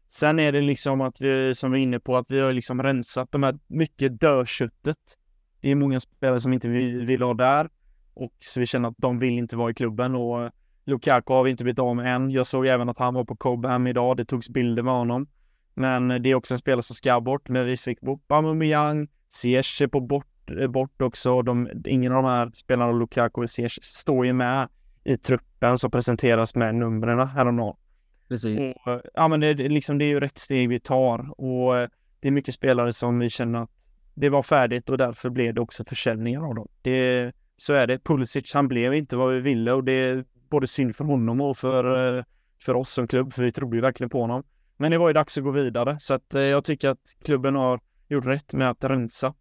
[0.09, 2.83] Sen är det liksom att vi, som vi är inne på, att vi har liksom
[2.83, 4.97] rensat de här mycket dödköttet.
[5.61, 7.69] Det är många spelare som inte vill, vill ha där
[8.17, 10.51] och så vi känner att de vill inte vara i klubben och eh,
[10.85, 12.31] Lukaku har vi inte blivit av med än.
[12.31, 14.17] Jag såg även att han var på Cobham idag.
[14.17, 15.27] Det togs bilder med honom.
[15.75, 17.49] Men eh, det är också en spelare som ska bort.
[17.49, 21.43] Men vi fick bort Aubameyang, Ziyech är på bort, eh, bort också.
[21.43, 24.69] De, ingen av de här spelarna, Lukaku och Ziyech, står ju med
[25.05, 27.77] i truppen som presenteras med numren häromdagen.
[28.29, 28.77] Precis.
[28.85, 31.89] Och, ja, men det, liksom, det är ju rätt steg vi tar och eh,
[32.21, 33.71] det är mycket spelare som vi känner att
[34.15, 36.69] det var färdigt och därför blev det också försäljningar av dem.
[36.83, 37.99] Det, så är det.
[37.99, 41.57] Pulisic, han blev inte vad vi ville och det är både synd för honom och
[41.57, 42.25] för, eh,
[42.63, 44.43] för oss som klubb, för vi trodde ju verkligen på honom.
[44.77, 47.55] Men det var ju dags att gå vidare, så att eh, jag tycker att klubben
[47.55, 49.35] har gjort rätt med att rensa.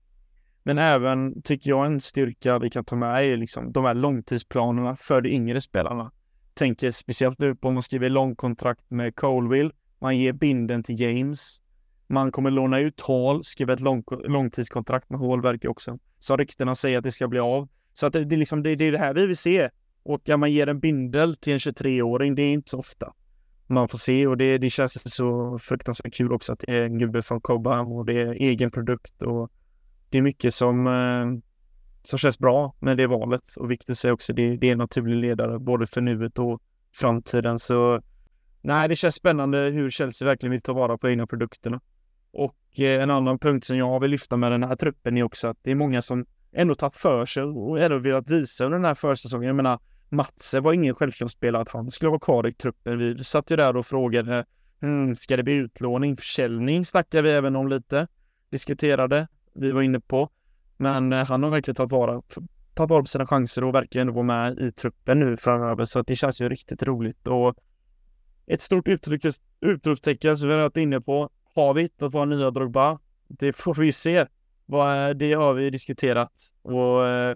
[0.64, 4.96] Men även, tycker jag, en styrka vi kan ta med är liksom de här långtidsplanerna
[4.96, 6.12] för de yngre spelarna.
[6.56, 11.62] Tänker speciellt nu på om man skriver långkontrakt med Colville, man ger binden till James,
[12.08, 16.00] man kommer låna ut Hall, skriva ett lång, långtidskontrakt med Hall verkar också.
[16.20, 17.68] Så ryktena säger att det ska bli av.
[17.94, 19.70] Så att det, det, är liksom, det, det är det här vi vill se.
[20.04, 23.14] Och att man ger en bindel till en 23-åring, det är inte så ofta
[23.68, 26.98] man får se och det, det känns så fruktansvärt kul också att det är en
[26.98, 29.52] gubbe från Cobham och det är egen produkt och
[30.10, 31.26] det är mycket som, eh,
[32.08, 35.18] som känns bra med det valet och Victor säger också det, det är en naturlig
[35.18, 36.62] ledare både för nuet och
[36.94, 38.02] framtiden så
[38.62, 41.82] nej, det känns spännande hur Chelsea verkligen vill ta vara på egna produkterna.
[42.32, 45.48] Och eh, en annan punkt som jag vill lyfta med den här truppen är också
[45.48, 48.86] att det är många som ändå tagit för sig och ändå velat visa under den
[48.86, 49.48] här försäsongen.
[49.48, 49.80] Jag menar,
[50.10, 52.98] Matse var ingen självklar spelare att han skulle vara kvar i truppen.
[52.98, 54.46] Vi satt ju där och frågade,
[54.82, 58.08] mm, ska det bli utlåning, försäljning snackade vi även om lite,
[58.50, 60.30] diskuterade, vi var inne på.
[60.78, 62.22] Men eh, han har verkligen tagit vara,
[62.74, 66.16] tagit vara på sina chanser och verkligen vara med i truppen nu framöver, så det
[66.16, 67.56] känns ju riktigt roligt och
[68.48, 68.88] ett stort
[69.62, 71.30] utropstecken som vi har varit inne på.
[71.56, 73.00] Har vi hittat vår nya Drogba?
[73.28, 74.26] Det får vi se.
[75.16, 77.36] Det har vi diskuterat och eh,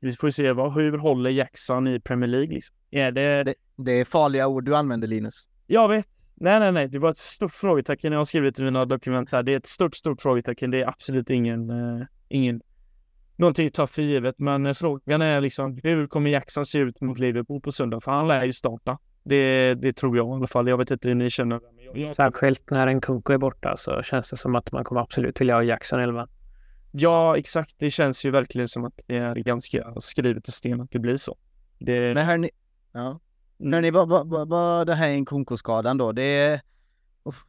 [0.00, 2.76] vi får se vad, hur håller Jackson i Premier League liksom.
[2.90, 3.44] Är det...
[3.44, 5.48] Det, det är farliga ord du använder Linus.
[5.66, 6.08] Jag vet.
[6.40, 6.88] Nej, nej, nej.
[6.88, 9.42] Det var ett stort frågetecken jag har skrivit i mina dokument här.
[9.42, 10.70] Det är ett stort, stort frågetecken.
[10.70, 12.60] Det är absolut ingen, uh, ingen
[13.36, 14.38] någonting att ta för givet.
[14.38, 18.00] Men uh, frågan är liksom hur kommer Jackson se ut mot Liverpool på söndag?
[18.00, 18.98] För han lär ju starta.
[19.24, 20.68] Det, det tror jag i alla fall.
[20.68, 21.60] Jag vet inte hur ni känner.
[21.94, 22.10] Jag...
[22.10, 25.54] Särskilt när en Kunko är borta så känns det som att man kommer absolut vilja
[25.54, 26.28] ha Jackson 11.
[26.90, 27.74] Ja, exakt.
[27.78, 31.16] Det känns ju verkligen som att det är ganska skrivet i sten att det blir
[31.16, 31.36] så.
[31.78, 32.14] Det...
[32.14, 32.50] Men hörni,
[32.92, 33.20] ja.
[33.60, 36.12] Hörni vad, vad, vad, vad det här Nkunku-skadan då?
[36.12, 36.60] Det är,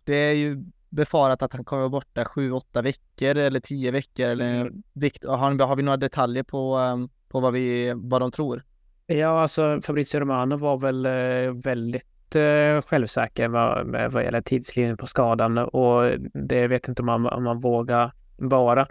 [0.03, 4.30] det är ju befarat att han kommer vara borta sju, åtta veckor eller tio veckor
[4.30, 4.84] eller mm.
[5.28, 8.64] har, har vi några detaljer på, um, på vad, vi, vad de tror?
[9.07, 14.97] Ja, alltså Fabrizio Romano var väl eh, väldigt eh, självsäker vad, med, vad gäller tidslinjen
[14.97, 18.88] på skadan och det vet inte om man, om man vågar vara.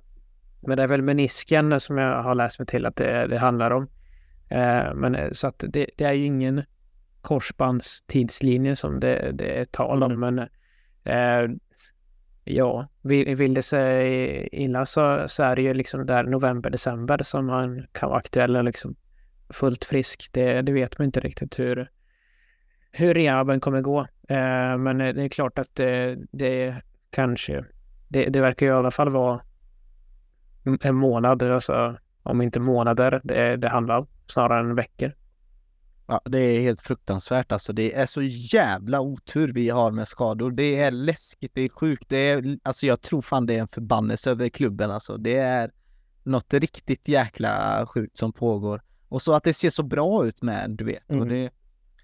[0.60, 3.70] Men det är väl menisken som jag har läst mig till att det, det handlar
[3.70, 3.88] om.
[4.48, 6.62] Eh, men eh, så att det, det, är ju ingen
[7.28, 10.12] korsbandstidslinje som det, det är tal om.
[10.12, 10.34] Mm.
[10.34, 10.48] Men
[11.04, 11.56] eh,
[12.44, 17.22] ja, vill, vill det sig illa så, så är det ju liksom där november, december
[17.22, 18.96] som han kan vara aktuell och liksom
[19.50, 20.28] fullt frisk.
[20.32, 21.90] Det, det vet man inte riktigt hur,
[22.92, 24.00] hur rehaben kommer gå.
[24.28, 26.74] Eh, men det är klart att det, det
[27.10, 27.64] kanske,
[28.08, 29.40] det, det verkar i alla fall vara
[30.80, 35.12] en månad, alltså om inte månader det, det handlar om, snarare än veckor.
[36.10, 37.72] Ja, det är helt fruktansvärt alltså.
[37.72, 40.50] Det är så jävla otur vi har med skador.
[40.50, 42.08] Det är läskigt, det är sjukt.
[42.08, 45.16] Det är, alltså jag tror fan det är en förbannelse över klubben alltså.
[45.16, 45.70] Det är
[46.22, 48.82] något riktigt jäkla sjukt som pågår.
[49.08, 51.10] Och så att det ser så bra ut med, du vet.
[51.10, 51.22] Mm.
[51.22, 51.50] Och det,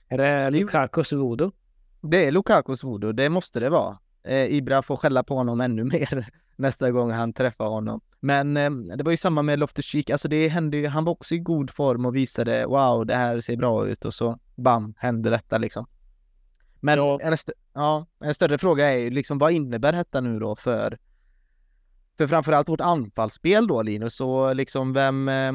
[0.08, 1.52] Är det Lukakos voodoo?
[2.00, 3.98] det är Lukakos voodoo, det måste det vara.
[4.24, 8.00] Eh, Ibra får skälla på honom ännu mer nästa gång han träffar honom.
[8.24, 11.34] Men eh, det var ju samma med Loftus-Cheek, alltså det hände ju, han var också
[11.34, 15.30] i god form och visade wow, det här ser bra ut och så bam, hände
[15.30, 15.86] detta liksom.
[16.80, 17.20] Men Ja.
[17.22, 20.98] en, st- ja, en större fråga är ju liksom vad innebär detta nu då för
[22.18, 25.52] för framförallt vårt anfallsspel då Linus och liksom vem eh,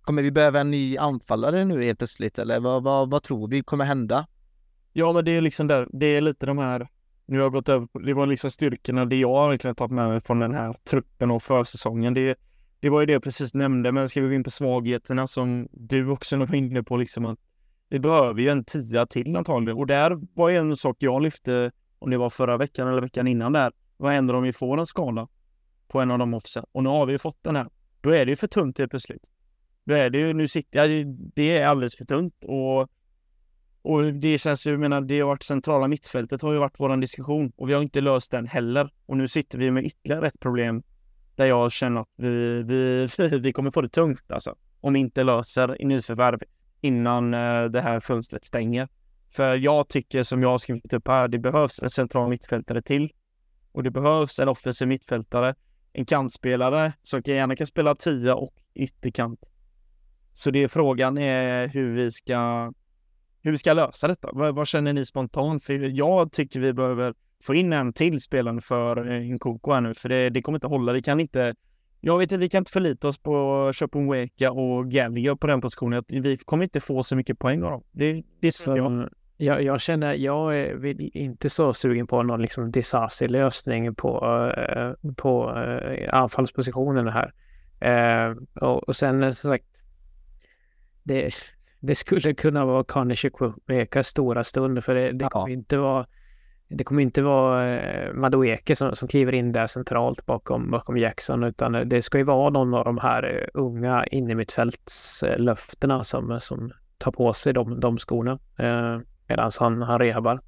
[0.00, 3.62] Kommer vi behöva en ny anfallare nu helt plötsligt eller vad, vad, vad tror vi
[3.62, 4.26] kommer hända?
[4.92, 6.88] Ja, men det är liksom där, det är lite de här,
[7.26, 9.92] nu har jag gått över på, det var liksom styrkorna, det jag har verkligen tagit
[9.92, 12.14] med mig från den här truppen och försäsongen.
[12.14, 12.38] Det,
[12.80, 15.68] det var ju det jag precis nämnde, men ska vi gå in på svagheterna som
[15.72, 17.38] du också var inne på liksom att
[17.88, 19.78] vi behöver ju en tia till antagligen.
[19.78, 23.26] Och där var ju en sak jag lyfte, om det var förra veckan eller veckan
[23.26, 25.28] innan där, vad händer om vi får en skada
[25.88, 26.64] på en av de offsen?
[26.72, 27.68] Och nu har vi ju fått den här.
[28.00, 29.30] Då är det ju för tunt helt plötsligt.
[29.84, 32.88] Då är det ju, nu sitter jag, det är alldeles för tunt och
[33.82, 37.00] och det känns ju, jag menar, det har varit centrala mittfältet har ju varit våran
[37.00, 38.90] diskussion och vi har inte löst den heller.
[39.06, 40.82] Och nu sitter vi med ytterligare ett problem
[41.36, 43.08] där jag känner att vi, vi,
[43.38, 44.54] vi kommer få det tungt alltså.
[44.80, 46.38] Om vi inte löser i nyförvärv
[46.80, 48.88] innan eh, det här fönstret stänger.
[49.30, 53.12] För jag tycker som jag har skrivit upp här, det behövs en central mittfältare till.
[53.72, 55.54] Och det behövs en offensiv mittfältare,
[55.92, 59.40] en kantspelare som kan- gärna kan spela tia och ytterkant.
[60.32, 62.72] Så det är frågan är hur vi ska
[63.42, 64.28] hur vi ska lösa detta.
[64.32, 65.64] Vad, vad känner ni spontant?
[65.64, 69.94] För jag tycker vi behöver få in en till spelare för eh, Nkoko här nu,
[69.94, 70.92] för det, det kommer inte hålla.
[70.92, 71.54] Vi kan inte
[72.04, 73.32] jag vet inte, vi kan inte förlita oss på
[73.72, 76.04] Chopin-Weka och Gallagher på den positionen.
[76.08, 77.82] Vi kommer inte få så mycket poäng av dem.
[77.92, 78.86] Det, det tror jag.
[78.86, 84.26] Så, jag, jag känner, jag är inte så sugen på någon liksom disaster-lösning på,
[84.56, 87.32] eh, på eh, anfallspositionen här.
[88.54, 89.82] Och, och sen som sagt,
[91.02, 91.34] det,
[91.82, 95.28] det skulle kunna vara Conny Chukwekas stora stund för det, det Ja.
[95.28, 96.06] kommer inte vara
[96.68, 101.44] det kommer inte vara eh, Madueke som, som kliver in där centralt bakom, bakom Jackson
[101.44, 107.12] utan det ska ju vara någon av de här eh, unga innermittfältslöftena som, som tar
[107.12, 110.38] på sig de, de skorna eh, medan han, han rehabar.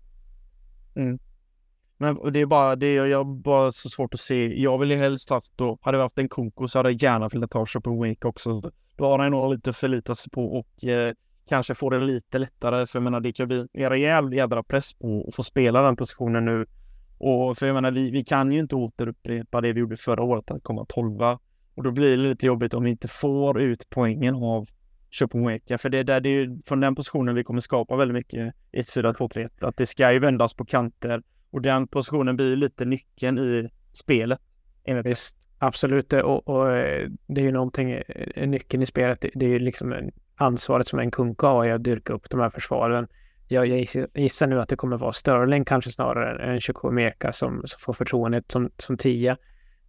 [1.98, 4.62] Men det är bara det jag, jag har bara så svårt att se.
[4.62, 7.28] Jag vill ju helst haft då, hade vi haft en Konko så hade jag gärna
[7.28, 8.62] velat ha Shopping Wake också.
[8.96, 11.14] Då har han nog lite att förlita sig på och eh,
[11.48, 12.86] kanske får det lite lättare.
[12.86, 15.96] För jag menar, det kan bli en rejäl jädra press på att få spela den
[15.96, 16.66] positionen nu.
[17.18, 20.50] Och för jag menar, vi, vi kan ju inte återupprepa det vi gjorde förra året,
[20.50, 21.38] att komma tolva.
[21.74, 24.68] Och då blir det lite jobbigt om vi inte får ut poängen av
[25.10, 25.78] Köping Weka.
[25.78, 28.54] För det är, där, det är ju från den positionen vi kommer skapa väldigt mycket
[28.72, 29.64] 1, 4, 2, 3, 1.
[29.64, 31.22] Att det ska ju vändas på kanter.
[31.54, 34.40] Och den positionen blir lite nyckeln i spelet.
[35.04, 36.12] Visst, absolut.
[36.12, 40.10] Och, och eh, det är ju någonting, eh, nyckeln i spelet, det, är ju liksom
[40.36, 43.06] ansvaret som en kung har i att dyrka upp de här försvaren.
[43.48, 43.78] Jag, jag
[44.14, 48.50] gissar- nu att det kommer vara Sterling kanske snarare än Chukwuemeka som, som får förtroendet
[48.50, 49.36] som, som tia.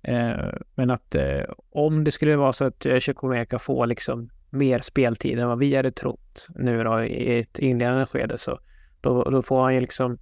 [0.01, 4.79] Eh, men att eh, om det skulle vara så att eh, Chukwuemeka får liksom mer
[4.79, 8.59] speltid än vad vi hade trott nu då i ett inledande skede så
[9.01, 10.17] då, då får han ju liksom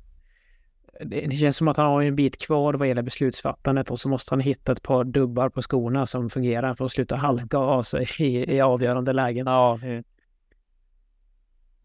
[1.00, 4.34] det, känns som att han har en bit kvar vad gäller beslutsfattandet och så måste
[4.34, 8.08] han hitta ett par dubbar på skorna som fungerar för att sluta halka av sig
[8.20, 9.48] i, i avgörande lägen.
[9.48, 9.80] Ja.
[9.84, 10.02] Eh.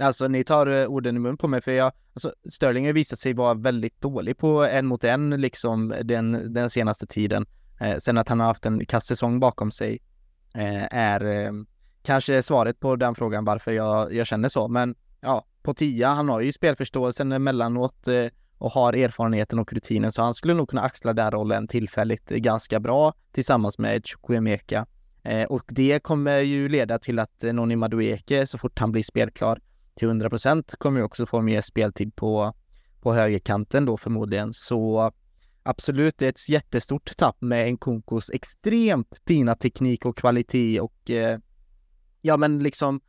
[0.06, 3.18] Alltså ni tar eh, orden i mun på mig för jag, alltså Sterling har visat
[3.18, 7.46] sig vara väldigt dålig på en mot en liksom den, den senaste tiden.
[7.80, 9.98] Eh, sen att han har haft en kass säsong bakom sig
[10.54, 11.52] eh, är eh,
[12.02, 14.68] kanske svaret på den frågan varför jag, jag känner så.
[14.68, 18.26] Men ja, på tia, han har ju spelförståelsen emellanåt eh,
[18.58, 22.80] och har erfarenheten och rutinen så han skulle nog kunna axla den rollen tillfälligt ganska
[22.80, 24.86] bra tillsammans med Chukwuemeka.
[25.22, 29.02] Eh, och det kommer ju leda till att eh, Noni Madueke så fort han blir
[29.02, 29.60] spelklar
[29.94, 32.54] till 100% kommer ju också få mer speltid på,
[33.00, 34.52] på högerkanten då förmodligen.
[34.52, 35.12] Så
[35.62, 41.38] absolut, det är ett jättestort tapp med Nkunkos extremt fina teknik och kvalitet och eh,
[42.20, 43.00] ja men liksom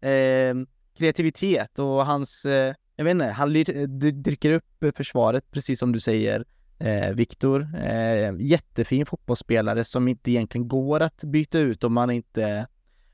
[0.00, 0.54] eh,
[0.98, 5.78] kreativitet och hans, eh, jag vet inte, han dyker eh, dricker upp eh, försvaret precis
[5.78, 6.44] som du säger.
[6.78, 12.66] Eh, Viktor, eh, jättefin fotbollsspelare som inte egentligen går att byta ut om man inte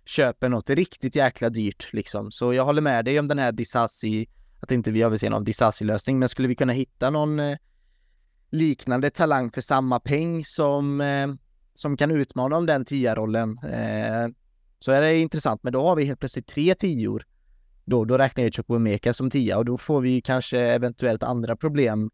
[0.04, 2.30] köper något riktigt jäkla dyrt liksom.
[2.30, 4.28] Så jag håller med dig om den här Disasi,
[4.60, 7.56] att inte vi har se någon Disasi-lösning, men skulle vi kunna hitta någon eh,
[8.50, 11.28] liknande talang för samma peng som, eh,
[11.74, 14.28] som kan utmana om den tia-rollen eh,
[14.78, 15.62] så är det intressant.
[15.62, 17.24] Men då har vi helt plötsligt tre tior
[17.84, 22.10] då, då räknar jag Chukwemeka som tia och då får vi kanske eventuellt andra problem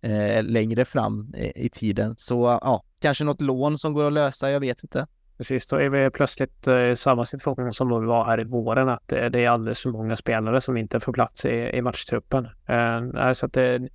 [0.00, 2.14] eh, längre fram eh, i tiden.
[2.18, 5.06] Så ja, kanske något lån som går att lösa, jag vet inte.
[5.36, 8.88] Precis, då är vi plötsligt eh, i samma situation som vi var här i våren,
[8.88, 12.48] att det, det är alldeles för många spelare som inte får plats i, i matchtruppen.
[12.66, 13.88] Eh, så att det,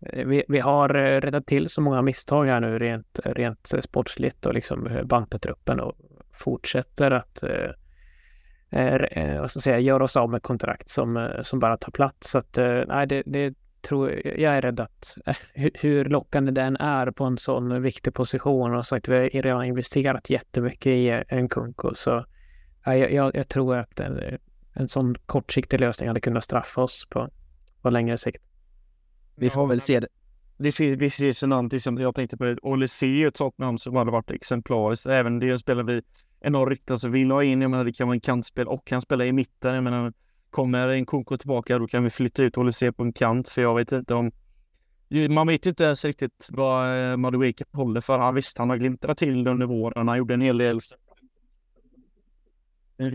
[0.00, 4.54] vi, vi har eh, räddat till så många misstag här nu rent, rent sportsligt och
[4.54, 5.92] liksom eh, bankat truppen och
[6.32, 7.70] fortsätter att eh,
[8.70, 11.76] Eh, eh, vad ska jag säga, göra oss av med kontrakt som, eh, som bara
[11.76, 12.30] tar plats.
[12.30, 15.16] Så att eh, nej, det, det tror jag är rädd att
[15.74, 20.30] hur lockande den är på en sån viktig position och sagt vi har redan investerat
[20.30, 22.24] jättemycket i en Kunko så
[22.84, 24.38] jag, jag, jag tror att en,
[24.72, 27.28] en sån kortsiktig lösning hade kunnat straffa oss på,
[27.82, 28.42] på längre sikt.
[29.36, 30.00] Vi får väl se
[30.62, 30.72] det.
[30.72, 34.10] Finns, finns ju namn till exempel, jag tänkte på Olysee, ett sånt namn som hade
[34.10, 35.06] varit exemplariskt.
[35.06, 36.02] Även det spelar vi
[36.40, 39.02] enormt riktat som vill ha in, jag menar det kan vara en kantspel och kan
[39.02, 39.74] spela i mitten.
[39.74, 40.12] Jag menar
[40.50, 43.74] Kommer en koko tillbaka då kan vi flytta ut Olise på en kant för jag
[43.74, 44.30] vet inte om
[45.30, 48.18] man vet inte ens riktigt vad eh, Madueke håller för.
[48.18, 50.08] Han visst, han har glimtat till under våren.
[50.08, 50.80] Han gjorde en hel del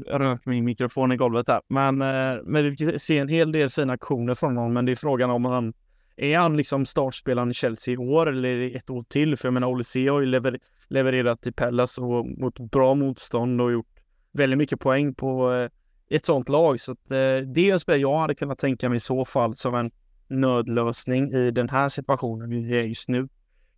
[0.07, 1.61] rök min mikrofon i golvet där.
[1.67, 4.73] Men, eh, men vi ser en hel del fina aktioner från honom.
[4.73, 5.73] Men det är frågan om han
[6.17, 9.37] är han liksom startspelaren i Chelsea i år eller ett år till?
[9.37, 13.71] För jag menar, Olise har ju lever, levererat i Pellas och mot bra motstånd och
[13.71, 13.95] gjort
[14.31, 15.69] väldigt mycket poäng på eh,
[16.09, 16.79] ett sånt lag.
[16.79, 19.55] Så att, eh, det är en spel jag hade kunnat tänka mig i så fall
[19.55, 19.91] som en
[20.27, 23.29] nödlösning i den här situationen vi är just nu.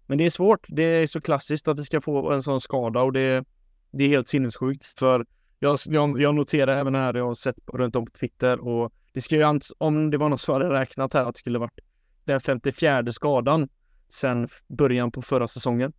[0.05, 0.65] Men det är svårt.
[0.67, 3.45] Det är så klassiskt att vi ska få en sån skada och det,
[3.91, 4.85] det är helt sinnessjukt.
[4.85, 5.25] För
[5.59, 9.21] jag, jag, jag noterar även här, jag har sett runt om på Twitter och det
[9.21, 11.79] ska ju, om det var någon som hade räknat här, att det skulle varit
[12.27, 13.69] den 54 skadan
[14.09, 15.93] sedan början på förra säsongen.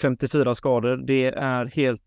[0.00, 2.02] 54 skador, det är helt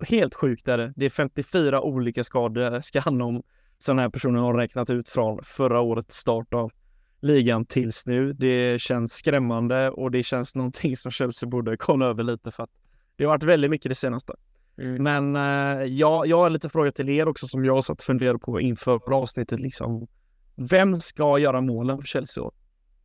[0.00, 0.92] helt sjukt är det.
[0.96, 3.42] Det är 54 olika skador ska handla om
[3.78, 6.72] som den här personen har räknat ut från förra årets start av
[7.20, 8.32] ligan tills nu.
[8.32, 12.70] Det känns skrämmande och det känns någonting som Chelsea borde kolla över lite för att
[13.16, 14.32] det har varit väldigt mycket det senaste.
[14.78, 15.02] Mm.
[15.02, 18.38] Men eh, ja, jag har lite frågor till er också som jag satt och funderade
[18.38, 19.60] på inför avsnittet.
[19.60, 20.06] Liksom.
[20.54, 22.44] Vem ska göra målen för Chelsea?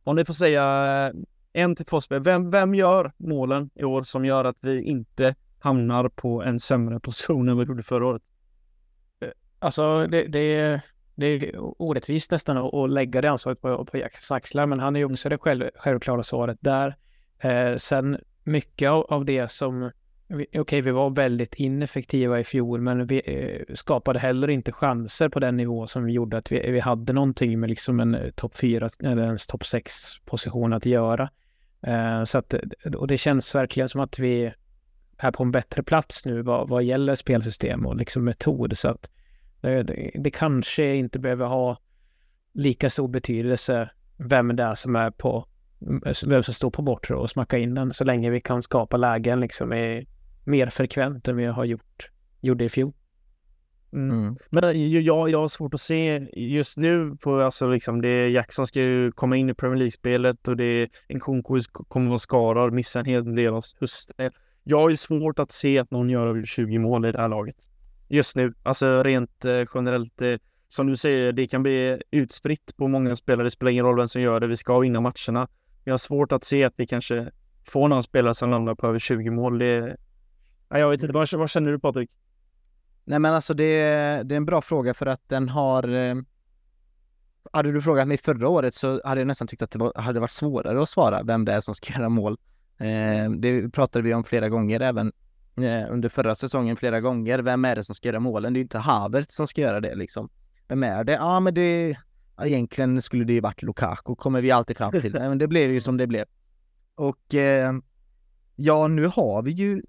[0.04, 0.62] Om ni får säga
[1.06, 4.82] eh, en till två spel, vem, vem gör målen i år som gör att vi
[4.82, 8.22] inte hamnar på en sämre position än vad vi gjorde förra året.
[9.20, 9.28] Eh,
[9.58, 10.80] alltså det, det, är,
[11.14, 14.96] det är orättvist nästan att, att lägga det ansvaret på, på Jacks axlar, men han
[14.96, 16.96] är ju också det själv, självklara svaret där.
[17.38, 19.90] Eh, sen mycket av, av det som
[20.28, 25.28] Okej, okay, vi var väldigt ineffektiva i fjol, men vi eh, skapade heller inte chanser
[25.28, 28.56] på den nivå som gjorde att vi, vi hade någonting med liksom en eh, topp
[28.56, 29.92] fyra eller ens topp sex
[30.24, 31.30] position att göra.
[31.82, 34.52] Eh, så att, eh, och det känns verkligen som att vi
[35.18, 38.78] är på en bättre plats nu vad, vad gäller spelsystem och liksom metod.
[38.78, 39.10] Så att
[39.62, 41.78] eh, det, det, kanske inte behöver ha
[42.54, 45.46] lika stor betydelse vem det är som är på
[46.26, 49.40] vem som står på bortre och smacka in den så länge vi kan skapa lägen
[49.40, 50.06] liksom i
[50.46, 52.92] mer frekvent än vi har gjort, gjorde i fjol.
[53.92, 54.18] Mm.
[54.18, 54.36] mm.
[54.50, 58.66] Men eh, jag, jag har svårt att se just nu på, alltså liksom det Jackson
[58.66, 63.00] ska ju komma in i Premier League-spelet och det en konkurs kommer vara skadad, missa
[63.00, 64.30] en hel del av hösten.
[64.64, 67.28] Jag har ju svårt att se att någon gör över 20 mål i det här
[67.28, 67.56] laget.
[68.08, 68.54] Just nu.
[68.62, 70.22] Alltså rent eh, generellt.
[70.22, 70.34] Eh,
[70.68, 73.46] som du säger, det kan bli utspritt på många spelare.
[73.46, 74.46] Det spelar ingen roll vem som gör det.
[74.46, 75.48] Vi ska vinna matcherna.
[75.84, 77.30] Jag har svårt att se att vi kanske
[77.64, 79.58] får någon spelare som landar på över 20 mål.
[79.58, 79.96] Det...
[80.68, 81.14] Nej, jag vet inte.
[81.14, 82.10] Vad, vad känner du Patrik?
[83.04, 83.78] Nej men alltså det,
[84.24, 86.14] det är en bra fråga för att den har eh...
[87.52, 90.20] Hade du frågat mig förra året så hade jag nästan tyckt att det var, hade
[90.20, 92.38] varit svårare att svara vem det är som ska göra mål.
[92.78, 95.12] Eh, det pratade vi om flera gånger även
[95.56, 97.38] eh, under förra säsongen flera gånger.
[97.38, 98.52] Vem är det som ska göra målen?
[98.52, 100.28] Det är inte Havertz som ska göra det liksom.
[100.68, 101.12] Vem är det?
[101.12, 101.96] Ja, men det...
[102.36, 105.12] Ja, egentligen skulle det ju varit Lukaku, kommer vi alltid fram till.
[105.12, 106.24] Men det blev ju som det blev.
[106.94, 107.72] Och eh,
[108.56, 109.82] ja, nu har vi ju,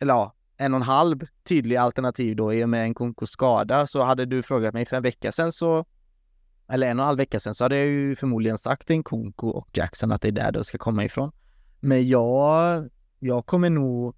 [0.00, 3.86] eller ja, en och en halv tydlig alternativ då i och med en konkursskada.
[3.86, 5.84] Så hade du frågat mig för en vecka sedan så,
[6.68, 9.48] eller en och en halv vecka sedan, så hade jag ju förmodligen sagt en Konko
[9.48, 11.32] och Jackson att det är där de ska komma ifrån.
[11.80, 12.88] Men jag,
[13.18, 14.16] jag kommer nog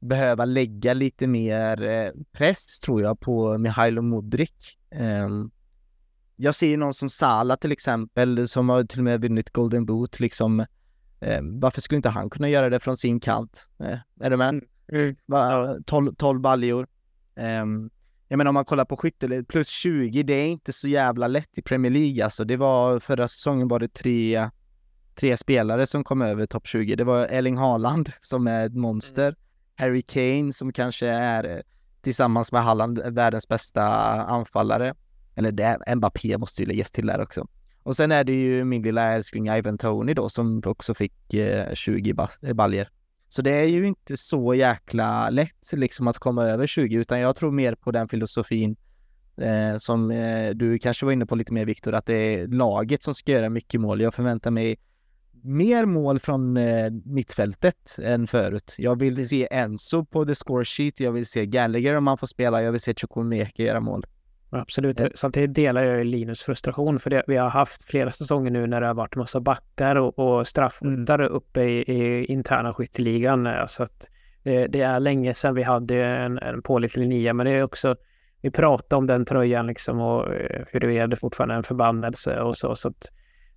[0.00, 4.76] behöva lägga lite mer eh, press tror jag på Mihailo Modric.
[4.90, 5.50] Ehm,
[6.36, 10.20] jag ser någon som Sala till exempel som har till och med vunnit Golden Boot
[10.20, 10.66] liksom.
[11.20, 13.66] Ehm, varför skulle inte han kunna göra det från sin kant?
[13.80, 14.48] Eh, är du med?
[14.48, 14.64] Mm.
[14.92, 15.16] Mm.
[15.86, 16.86] 12, 12 baljor.
[17.36, 17.90] Ehm,
[18.28, 21.58] jag menar om man kollar på skytte, plus 20, det är inte så jävla lätt
[21.58, 22.44] i Premier League alltså.
[22.44, 24.50] Det var förra säsongen var det tre
[25.14, 26.96] tre spelare som kom över topp 20.
[26.96, 29.26] Det var Erling Haaland som är ett monster.
[29.26, 29.36] Mm.
[29.74, 31.62] Harry Kane som kanske är
[32.00, 33.84] tillsammans med Haaland världens bästa
[34.22, 34.94] anfallare.
[35.34, 37.48] Eller det, Mbappé måste ju läggas till där också.
[37.82, 41.74] Och sen är det ju min lilla älskling Ivan Tony då som också fick eh,
[41.74, 42.88] 20 ba- baljer.
[43.28, 47.36] Så det är ju inte så jäkla lätt liksom att komma över 20 utan jag
[47.36, 48.76] tror mer på den filosofin
[49.36, 53.02] eh, som eh, du kanske var inne på lite mer Viktor, att det är laget
[53.02, 54.00] som ska göra mycket mål.
[54.00, 54.78] Jag förväntar mig
[55.42, 58.74] mer mål från eh, mittfältet än förut.
[58.78, 62.26] Jag vill se Enzo på the score sheet, jag vill se Gallagher om han får
[62.26, 64.06] spela, jag vill se Chukwumeke göra mål.
[64.50, 65.00] Absolut.
[65.14, 67.22] Samtidigt delar jag Linus frustration för det.
[67.26, 71.22] Vi har haft flera säsonger nu när det har varit massa backar och, och straffskyttar
[71.22, 73.46] uppe i, i interna skytteligan.
[73.46, 74.08] eh, Så att
[74.42, 77.96] det, det är länge sedan vi hade en, en pålitlig nia, men det är också
[78.40, 82.56] vi pratar om den tröjan liksom och eh, huruvida det fortfarande är en förbannelse och
[82.56, 82.74] så.
[82.74, 83.10] så att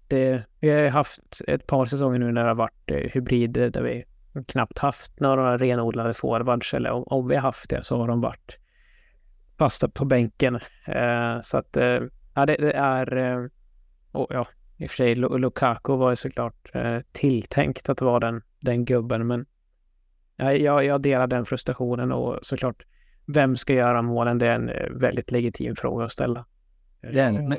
[0.08, 3.68] det, vi har haft ett par säsonger nu när det har varit eh, hybrid eh,
[3.68, 4.04] där vi
[4.48, 8.22] knappt haft några renodlade forwards eller om, om vi har haft det så har de
[8.22, 8.58] varit
[9.62, 10.56] fasta på bänken.
[10.86, 12.00] Eh, så att eh,
[12.34, 13.48] ja, det, det är eh,
[14.12, 14.48] och ja,
[14.78, 19.28] i och för sig Lukaku var ju såklart eh, tilltänkt att vara den, den gubben
[19.28, 19.46] men
[20.36, 22.86] ja, jag, jag delar den frustrationen och såklart
[23.26, 24.38] vem ska göra målen?
[24.38, 26.46] Det är en eh, väldigt legitim fråga att ställa.
[27.02, 27.50] Den.
[27.50, 27.58] Men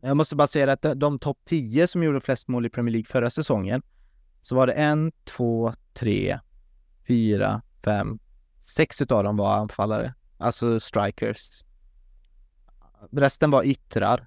[0.00, 2.92] jag måste bara säga att de, de topp 10 som gjorde flest mål i Premier
[2.92, 3.82] League förra säsongen,
[4.40, 6.38] så var det en, två, tre,
[7.08, 8.18] fyra, fem,
[8.76, 10.14] sex utav dem var anfallare.
[10.38, 11.64] Alltså strikers.
[13.12, 14.26] Resten var yttrar.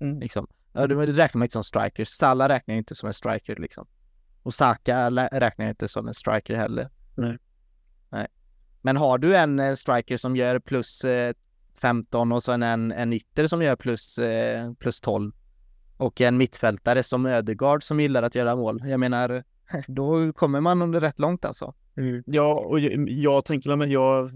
[0.00, 0.20] Mm.
[0.20, 0.46] Liksom.
[0.72, 2.08] Ja, det räknar man inte som strikers.
[2.08, 3.86] Salah räknar inte som en striker liksom.
[4.42, 6.90] Och Saka räknar inte som en striker heller.
[7.14, 7.38] Nej.
[8.10, 8.26] Nej.
[8.82, 11.34] Men har du en eh, striker som gör plus eh,
[11.74, 15.32] 15 och sen en, en ytter som gör plus, eh, plus 12
[15.96, 18.82] och en mittfältare som Ödegaard som gillar att göra mål.
[18.84, 19.44] Jag menar,
[19.86, 21.74] då kommer man under rätt långt alltså.
[22.24, 24.30] Ja, och jag, jag tänker, men jag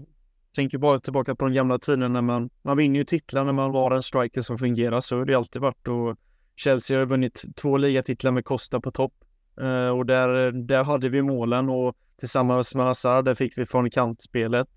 [0.55, 3.71] tänker bara tillbaka på de gamla tiderna när man, man vinner ju titlar när man
[3.71, 5.01] var en striker som fungerar.
[5.01, 6.17] Så har det alltid varit och
[6.55, 9.13] Chelsea har vunnit två ligatitlar med Costa på topp.
[9.61, 13.89] Uh, och där, där hade vi målen och tillsammans med Hazard, där fick vi från
[13.89, 14.67] kantspelet.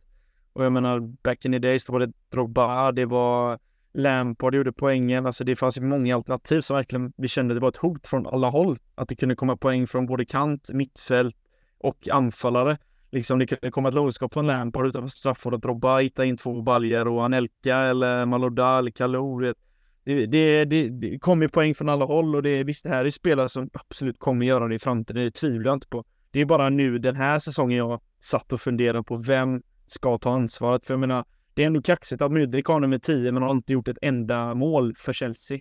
[0.52, 3.58] Och jag menar, back in the days, då var det Drogba, det var
[3.92, 5.26] Lampard gjorde poängen.
[5.26, 8.26] Alltså det fanns ju många alternativ som verkligen vi kände det var ett hot från
[8.26, 8.78] alla håll.
[8.94, 11.36] Att det kunde komma poäng från både kant, mittfält
[11.78, 12.78] och anfallare.
[13.10, 17.08] Liksom det kunde komma ett lågskap från Lampard utanför straffområdet, Drogba hitta in två baljer
[17.08, 19.40] och Anelka eller Malodal eller Kalou.
[20.04, 23.04] Det, det, det, det kommer ju poäng från alla håll och det, visst det här
[23.04, 26.04] är spelare som absolut kommer göra det i framtiden, det tvivlar jag inte på.
[26.30, 30.32] Det är bara nu den här säsongen jag satt och funderade på vem ska ta
[30.32, 30.84] ansvaret.
[30.84, 33.72] För jag menar, det är ändå kaxigt att Mudrik har nummer 10 men har inte
[33.72, 35.58] gjort ett enda mål för Chelsea.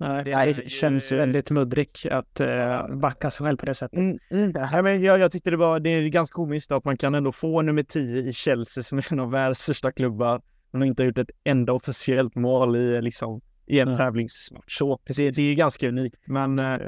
[0.00, 3.98] Nej, Det känns väldigt muddrik att eh, backa sig själv på det sättet.
[3.98, 4.50] Mm, mm.
[4.50, 7.32] Nej, men jag, jag tyckte det var, det är ganska komiskt att man kan ändå
[7.32, 10.42] få nummer 10 i Chelsea som är en av världens största klubbar.
[10.70, 14.78] Men inte har gjort ett enda officiellt mål i, liksom, i en tävlingsmatch.
[14.78, 16.18] Så det, det är ganska unikt.
[16.26, 16.78] Men eh,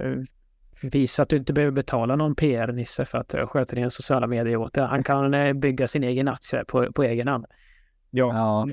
[0.83, 4.57] Visa att du inte behöver betala någon PR-nisse för att eh, sköta dina sociala medier
[4.57, 4.85] åt dig.
[4.85, 7.47] Han kan eh, bygga sin egen aktie på, på egen hand.
[8.11, 8.69] ja, Ja.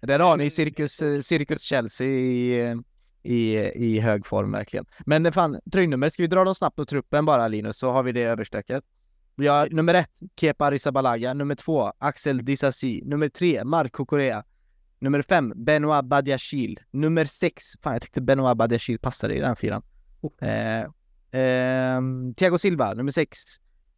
[0.00, 2.74] Där har ni cirkus, eh, cirkus Chelsea i, eh,
[3.22, 4.86] i, i hög form verkligen.
[5.06, 8.02] Men det fan, tröjnummer, ska vi dra dem snabbt på truppen bara Linus, så har
[8.02, 8.84] vi det överstökat.
[9.36, 10.10] Vi har nummer ett,
[10.40, 11.34] Kepa Arrizabalaga.
[11.34, 13.02] Nummer två, Axel Disasi.
[13.04, 14.44] Nummer tre, Marco Correa.
[14.98, 16.80] Nummer fem, Benoit Badiashil.
[16.90, 19.82] Nummer sex, fan jag tyckte Benoit Badiashil passade i den fyran.
[20.40, 20.84] Eh,
[21.40, 23.38] ehm, Thiago Silva, nummer sex.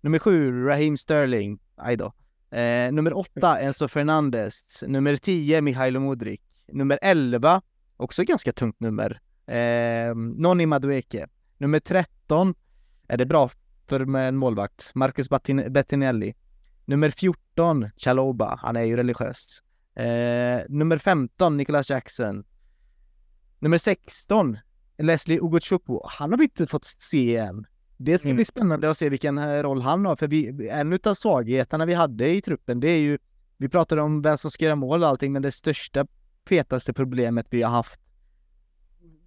[0.00, 1.58] Nummer sju, Raheem Sterling.
[1.76, 2.12] Aj då.
[2.52, 4.84] Eh, nummer åtta, Enzo Fernandes.
[4.86, 6.40] Nummer 10, Mihailo Modric.
[6.72, 7.62] Nummer 11,
[8.02, 11.26] också ganska tungt nummer, eh, Noni Madueke.
[11.58, 12.54] Nummer 13,
[13.08, 13.50] är det bra
[13.86, 15.28] för med en målvakt, Marcus
[15.70, 16.34] Bettinelli.
[16.84, 19.62] Nummer 14, Chaloba, han är ju religiös.
[19.96, 22.44] Eh, nummer 15, Nicholas Jackson.
[23.58, 24.58] Nummer 16,
[24.98, 25.98] Leslie Ugochukwu.
[26.04, 27.66] Han har vi inte fått se än.
[27.96, 28.36] Det ska Mm.
[28.36, 31.94] bli spännande att se vilken eh, roll han har, för vi, en utav svagheterna vi
[31.94, 33.18] hade i truppen, det är ju,
[33.56, 36.06] vi pratade om vem som ska göra mål och allting, men det största,
[36.48, 38.00] fetaste problemet vi har haft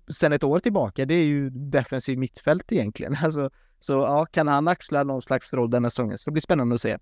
[0.07, 3.17] sen ett år tillbaka, det är ju defensiv mittfält egentligen.
[3.23, 6.11] Alltså, så ja, kan han axla någon slags roll denna säsongen?
[6.11, 6.97] Det ska bli spännande att se.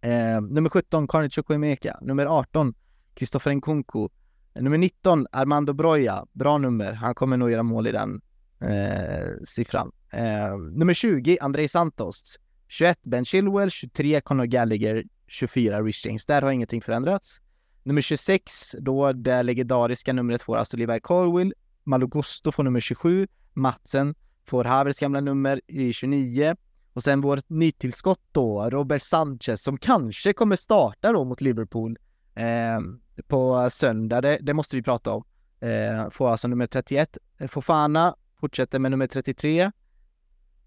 [0.00, 1.98] Eh, nummer 17, Karin Chukwemeka.
[2.00, 2.74] Nummer 18,
[3.14, 4.08] Kristoffer Nkunku.
[4.54, 6.26] Nummer 19, Armando Broja.
[6.32, 6.92] Bra nummer.
[6.92, 8.20] Han kommer nog göra mål i den
[8.60, 9.92] eh, siffran.
[10.12, 12.38] Eh, nummer 20, Andrei Santos.
[12.68, 13.70] 21, Ben Chilwell.
[13.70, 15.04] 23, Conor Gallagher.
[15.26, 16.26] 24, Rich James.
[16.26, 17.40] Där har ingenting förändrats.
[17.84, 21.54] Nummer 26, då det legendariska numret får alltså Levi Corwill.
[21.84, 23.26] Malogusto får nummer 27.
[23.52, 24.14] Matsen
[24.44, 26.54] får Havers gamla nummer i 29.
[26.92, 31.98] Och sen vårt nytillskott då, Robert Sanchez, som kanske kommer starta då mot Liverpool
[32.34, 32.80] eh,
[33.28, 34.20] på söndag.
[34.20, 35.24] Det, det måste vi prata om.
[35.60, 37.18] eh, får alltså nummer 31.
[37.48, 39.70] Fofana fortsätter med nummer 33.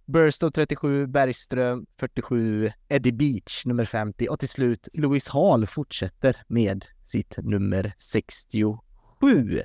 [0.06, 6.86] Burstow 37, Bergström 47, Eddie Beach nummer 50 och till slut Louis Hall fortsätter med
[7.06, 9.61] sitt nummer 67.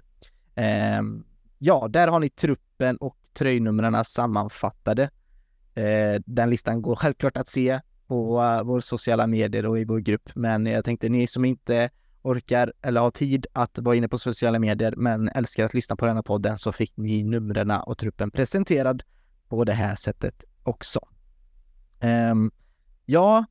[0.55, 1.03] Eh,
[1.59, 5.11] ja, där har ni truppen och tröjnumren sammanfattade.
[5.75, 9.85] Eh, den listan går självklart att se på eh, uh, våra sociala medier och i
[9.85, 11.91] vår grupp, men jag tänkte ni som inte
[12.23, 16.07] orkar eller har tid att vara inne på sociala medier men älskar att lyssna på
[16.07, 19.03] denna podden så fick ni numren och truppen presenterad
[19.49, 21.01] på det här sättet också.
[22.03, 22.51] Um,
[23.07, 23.45] ja,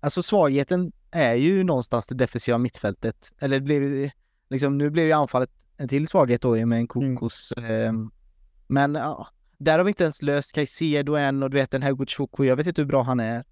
[0.00, 3.32] alltså svagheten är ju någonstans det defensiva mittfältet.
[3.38, 4.10] Eller det blev
[4.50, 6.86] liksom, nu blev ju anfallet en till svaghet då med en mm.
[6.86, 7.52] kokos.
[7.56, 8.10] Mm.
[8.66, 9.28] Men ja,
[9.58, 12.56] där har vi inte ens löst Caicedo än och du vet den här Gucciocco, jag
[12.56, 13.44] vet inte hur bra han är.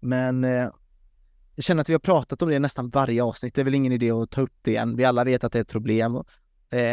[0.00, 0.70] Men eh,
[1.54, 3.54] jag känner att vi har pratat om det nästan varje avsnitt.
[3.54, 4.96] Det är väl ingen idé att ta upp det igen.
[4.96, 6.14] Vi alla vet att det är ett problem.
[6.16, 6.22] Eh,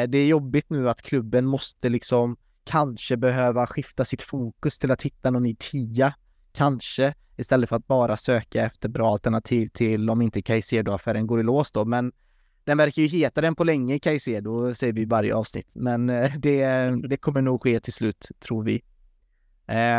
[0.08, 5.02] det är jobbigt nu att klubben måste liksom kanske behöva skifta sitt fokus till att
[5.02, 6.14] hitta någon ny tia.
[6.58, 11.44] Kanske istället för att bara söka efter bra alternativ till om inte Caicedo-affären går i
[11.44, 11.86] lås då.
[11.86, 12.12] Men
[12.64, 15.72] den verkar ju hetare än på länge, Caicedo, säger vi i varje avsnitt.
[15.76, 16.68] Men eh, det,
[17.08, 18.82] det kommer nog ske till slut, tror vi.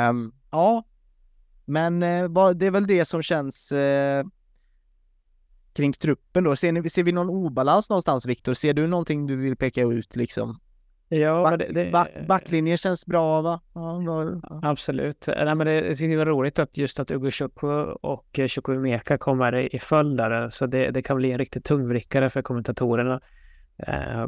[0.08, 0.84] Um, ja,
[1.64, 4.24] men eh, det är väl det som känns eh,
[5.72, 6.56] kring truppen då.
[6.56, 8.54] Ser, ni, ser vi någon obalans någonstans, Viktor?
[8.54, 10.60] Ser du någonting du vill peka ut liksom?
[11.08, 13.60] Ja, back, det, det, back, backlinjen känns bra va?
[13.74, 14.60] Ja, ja.
[14.62, 15.28] Absolut.
[15.28, 19.78] Nej, men det, det var roligt att just att Ugo Chukwu och Chukwumeka kommer i,
[19.78, 20.50] följd där.
[20.50, 23.20] Så det, det kan bli en riktigt tungvrickare för kommentatorerna
[23.86, 24.26] eh,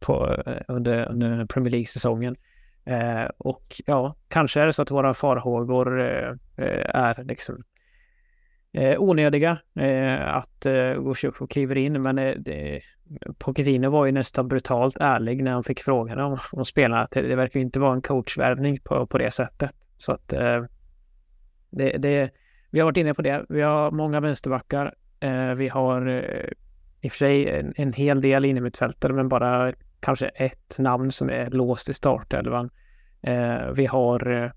[0.00, 0.36] på,
[0.68, 2.36] under, under Premier League-säsongen.
[2.84, 7.62] Eh, och ja, kanske är det så att våra farhågor eh, eh är liksom
[8.72, 12.02] eh, onödiga eh, att eh, Gosciuco kliver in.
[12.02, 12.80] Men eh, det,
[13.38, 17.06] Pochettino var ju nästan brutalt ärlig när han fick frågan om, om spelarna.
[17.10, 19.74] Det, det verkar inte vara en coachvärvning på, på det sättet.
[19.96, 20.64] Så att eh,
[21.70, 22.30] det, det,
[22.70, 23.46] vi har varit inne på det.
[23.48, 24.94] Vi har många vänsterbackar.
[25.20, 26.50] Eh, vi har eh,
[27.00, 31.30] i och för sig en, en hel del innermittfältare, men bara kanske ett namn som
[31.30, 32.70] är låst i startelvan.
[33.22, 34.50] Eh, vi har eh,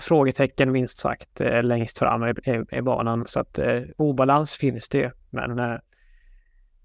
[0.00, 4.88] frågetecken minst sagt eh, längst fram i, i, i, banan så att eh, obalans finns
[4.88, 5.78] det men eh,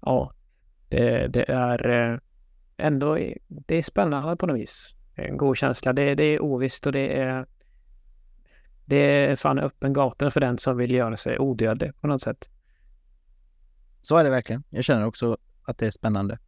[0.00, 0.30] ja,
[0.88, 2.18] det, det är eh,
[2.76, 3.18] ändå
[3.48, 4.94] det är spännande på något vis.
[5.14, 5.92] En god känsla.
[5.92, 7.46] Det, det är ovisst och det är
[8.84, 12.50] det är fan öppen gata för den som vill göra sig odödlig på något sätt.
[14.02, 14.62] Så är det verkligen.
[14.70, 16.38] Jag känner också att det är spännande.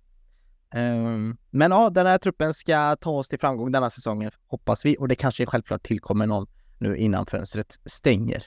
[0.74, 4.96] Um, men ja, den här truppen ska ta oss till framgång denna säsongen, hoppas vi.
[4.98, 6.46] Och det kanske självklart tillkommer någon
[6.78, 8.46] nu innan fönstret stänger.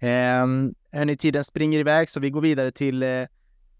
[0.00, 3.26] Um, hörni, tiden springer iväg så vi går vidare till uh,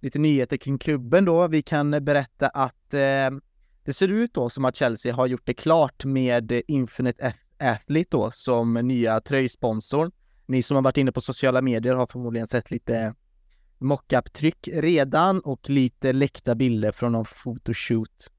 [0.01, 1.49] lite nyheter kring klubben då.
[1.49, 3.39] Vi kan berätta att uh,
[3.85, 8.31] det ser ut då som att Chelsea har gjort det klart med Infinite Athlete då
[8.31, 10.11] som nya tröjsponsor.
[10.47, 13.15] Ni som har varit inne på sociala medier har förmodligen sett lite
[13.83, 18.31] mockup-tryck redan och lite läckta bilder från någon photoshoot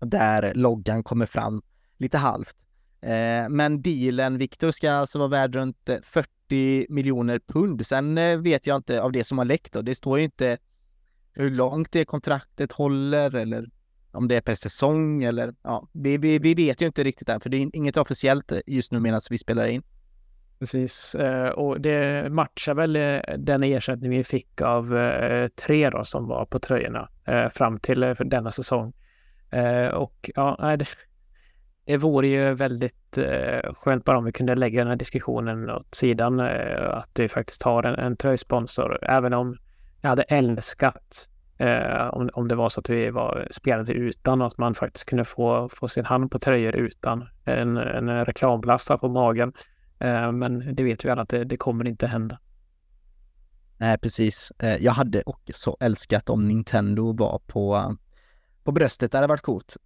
[0.00, 1.62] där loggan kommer fram
[1.96, 2.56] lite halvt.
[3.00, 7.86] Eh, men dealen, Viktor, ska alltså vara värd runt eh, 40 miljoner pund.
[7.86, 9.82] Sen eh, vet jag inte av det som har läckt då.
[9.82, 10.58] Det står ju inte
[11.32, 13.70] hur långt det kontraktet håller eller
[14.12, 17.40] om det är per säsong eller ja, vi, vi, vi vet ju inte riktigt än
[17.40, 19.82] för det är inget officiellt just nu medan vi spelar in.
[20.58, 26.04] Precis, eh, och det matchar väl eh, den ersättning vi fick av eh, tre då
[26.04, 28.92] som var på tröjorna eh, fram till eh, denna säsong.
[29.92, 30.86] Och ja, det,
[31.84, 33.18] det vore ju väldigt
[33.72, 37.82] skönt bara om vi kunde lägga den här diskussionen åt sidan, att vi faktiskt har
[37.82, 39.56] en, en tröjsponsor, även om
[40.00, 41.28] jag hade älskat
[42.12, 45.68] om, om det var så att vi var, spelade utan att man faktiskt kunde få,
[45.72, 49.52] få sin hand på tröjor utan en, en reklamblasta på magen.
[49.98, 52.38] Eh, men det vet vi alla att det, det kommer inte hända.
[53.78, 54.52] Nej, precis.
[54.58, 57.96] Eh, jag hade också älskat om Nintendo var på,
[58.64, 59.12] på bröstet.
[59.12, 59.76] Det hade varit coolt.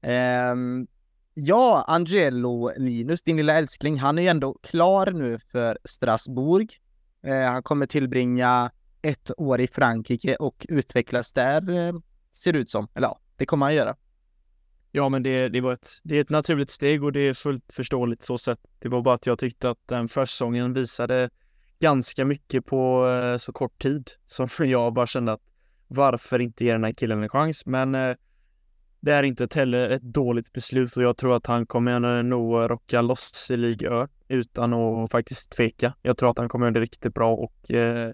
[0.00, 0.86] Ehm,
[1.34, 6.74] ja, Angelo Linus, din lilla älskling, han är ju ändå klar nu för Strasbourg.
[7.22, 8.70] Eh, han kommer tillbringa
[9.02, 11.92] ett år i Frankrike och utvecklas där,
[12.32, 12.88] ser det ut som.
[12.94, 13.96] Eller ja, det kommer han göra.
[14.96, 17.72] Ja, men det, det var ett, det är ett naturligt steg och det är fullt
[17.72, 18.58] förståeligt så sett.
[18.78, 21.30] Det var bara att jag tyckte att den försäsongen visade
[21.78, 25.40] ganska mycket på eh, så kort tid som jag bara kände att
[25.88, 27.66] varför inte ge den här killen en chans?
[27.66, 28.16] Men eh,
[29.00, 33.02] det är inte heller ett dåligt beslut och jag tror att han kommer nog rocka
[33.02, 35.94] loss i Liga Ö utan att faktiskt tveka.
[36.02, 38.12] Jag tror att han kommer göra det riktigt bra och eh,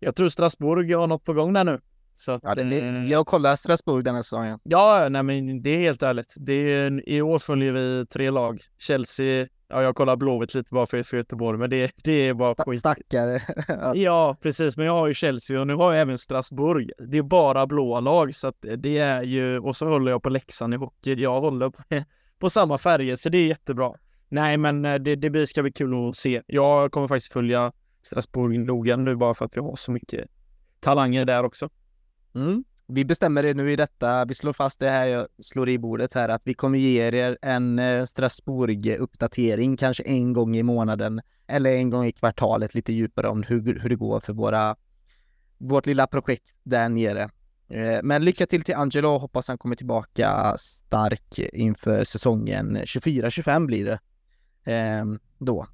[0.00, 1.80] jag tror Strasbourg har något på gång där nu.
[2.18, 4.58] Så att, Ja, det, eh, jag kollar Strasbourg denna säsongen.
[4.62, 6.34] Ja, nej men det är helt ärligt.
[6.38, 8.60] Det är, I år följer vi tre lag.
[8.78, 12.52] Chelsea, ja jag kollar Blåvitt lite bara för, för Göteborg, men det, det är bara
[12.52, 12.80] Sta- skit.
[12.80, 13.42] Stackare.
[13.94, 14.36] Ja.
[14.42, 14.76] Precis.
[14.76, 16.90] Men jag har ju Chelsea och nu har jag även Strasbourg.
[16.98, 19.58] Det är bara blåa lag, så att det är ju...
[19.58, 21.14] Och så håller jag på Leksand i hockey.
[21.14, 21.82] Jag håller på,
[22.38, 23.92] på samma färger, så det är jättebra.
[24.28, 26.42] Nej, men eh, det, det ska bli kul att se.
[26.46, 27.72] Jag kommer faktiskt följa
[28.02, 30.30] Strasbourg noga nu bara för att vi har så mycket
[30.80, 31.68] talanger där också.
[32.36, 32.64] Mm.
[32.88, 36.14] Vi bestämmer det nu i detta, vi slår fast det här, jag slår i bordet
[36.14, 41.70] här, att vi kommer ge er en eh, Strasbourg-uppdatering, kanske en gång i månaden eller
[41.70, 44.76] en gång i kvartalet, lite djupare om hur, hur det går för våra,
[45.58, 47.30] vårt lilla projekt där nere.
[47.68, 53.66] Eh, men lycka till till Angelo, och hoppas han kommer tillbaka stark inför säsongen 24-25
[53.66, 53.98] blir det.
[54.72, 55.04] Eh,
[55.38, 55.66] då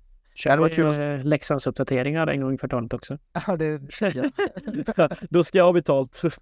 [0.57, 0.65] då.
[0.65, 3.19] Det kul Eh, Leksands uppdateringar en gång i kvartalet också.
[3.47, 3.81] Ja, det,
[5.31, 6.23] Då ska jag ha betalt.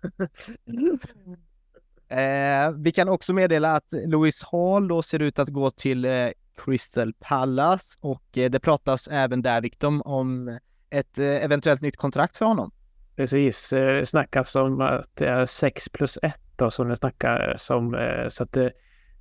[2.11, 6.29] Eh, vi kan också meddela att Louis Hall då ser ut att gå till eh,
[6.65, 10.59] Crystal Palace och eh, det pratas även där Victor om
[10.91, 12.71] ett eh, eventuellt nytt kontrakt för honom.
[13.17, 17.95] Precis, eh, snackas om att det är 6 plus 1 då som det snackas om.
[17.95, 18.73] Eh, så att det,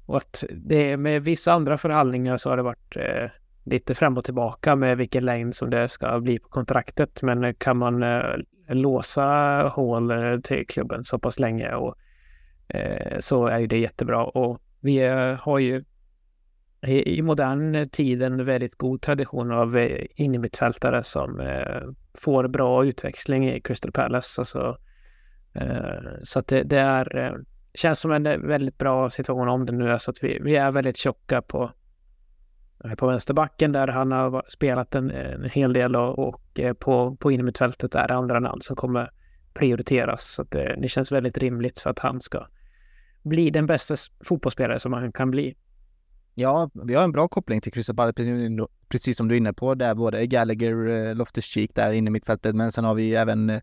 [0.06, 3.32] och att det med vissa andra förhandlingar så har det varit eh,
[3.70, 7.24] lite fram och tillbaka med vilken längd som det ska bli på kontraktet.
[7.24, 8.36] Men kan man eh,
[8.68, 9.24] låsa
[9.76, 11.96] hål eh, till klubben så pass länge och
[12.68, 14.24] eh, så är ju det jättebra.
[14.26, 15.84] Och vi eh, har ju
[16.88, 21.82] i, i modern tid en väldigt god tradition av eh, innermittfältare som eh,
[22.14, 24.41] får bra utväxling i Crystal Palace.
[24.41, 24.78] Alltså,
[25.54, 27.38] eh, så att det, det är,
[27.74, 30.72] känns som en väldigt bra situation om det nu är så att vi, vi är
[30.72, 31.72] väldigt tjocka på,
[32.97, 37.31] på vänsterbacken där han har spelat en, en hel del och, och eh, på, på
[37.31, 39.11] innermittfältet är det andra namn som kommer
[39.53, 40.23] prioriteras.
[40.23, 42.47] Så det, det känns väldigt rimligt för att han ska
[43.23, 45.56] bli den bästa fotbollsspelare som han kan bli.
[46.35, 49.53] Ja, vi har en bra koppling till Crystal Palace, precis, precis som du är inne
[49.53, 53.49] på, där både Gallagher, eh, Loftus-Cheek där inne i mittfältet, men sen har vi även
[53.49, 53.61] eh,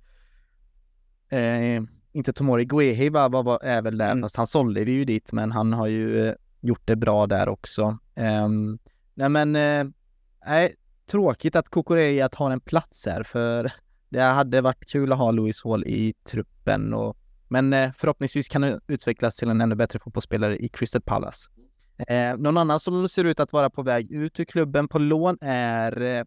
[1.40, 1.82] eh,
[2.12, 4.22] inte Tomori Guehi va, var, var, är väl där, Mm.
[4.22, 7.48] fast han sålde vi ju dit, men han har ju eh, gjort det bra där
[7.48, 7.98] också.
[8.44, 8.78] Um,
[9.16, 9.84] nej men, eh,
[10.46, 10.74] nej,
[11.10, 13.72] tråkigt att Kukureya tar en plats här, för
[14.08, 17.16] det hade varit kul att ha Louis Hall i truppen och
[17.48, 21.50] men eh, förhoppningsvis kan han utvecklas till en ännu bättre fotbollsspelare i Crystal Palace.
[22.08, 25.38] Eh, någon annan som ser ut att vara på väg ut ur klubben på lån
[25.40, 26.24] är eh,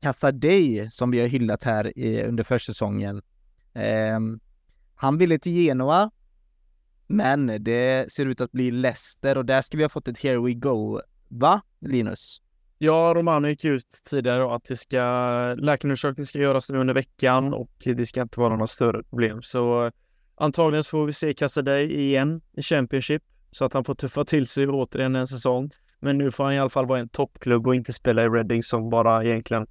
[0.00, 3.22] Casadei som vi har hyllat här i, under försäsongen.
[3.74, 4.20] Eh,
[4.94, 6.10] han ville till Genoa,
[7.06, 10.38] men det ser ut att bli Leicester och där ska vi ha fått ett here
[10.38, 11.00] we go.
[11.28, 12.42] Va, Linus?
[12.78, 14.98] Ja, Romano gick ut tidigare att det ska,
[15.58, 19.42] läkarundersökning ska göras nu under veckan och det ska inte vara några större problem.
[19.42, 19.90] Så
[20.34, 24.46] antagligen så får vi se Casadei igen i Championship så att han får tuffa till
[24.46, 25.70] sig återigen en säsong.
[26.00, 28.62] Men nu får han i alla fall vara en toppklubb och inte spela i Reading
[28.62, 29.66] som bara egentligen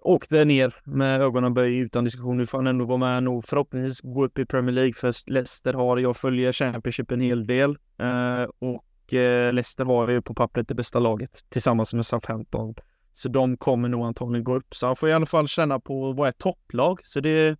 [0.00, 2.36] åkte ner med ögonen böj utan diskussion.
[2.36, 5.74] Nu får han ändå vara med nog förhoppningsvis gå upp i Premier League för Leicester
[5.74, 10.74] har, jag följer Championship en hel del eh, och Leicester var ju på pappret det
[10.74, 12.74] bästa laget tillsammans med Southampton.
[13.12, 14.74] Så de kommer nog antagligen gå upp.
[14.74, 17.00] Så han får i alla fall känna på vad är ett topplag.
[17.02, 17.58] Så det,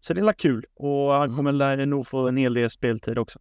[0.00, 1.36] så det är kul och han Mm.
[1.36, 3.38] kommer nog få en hel del speltid också.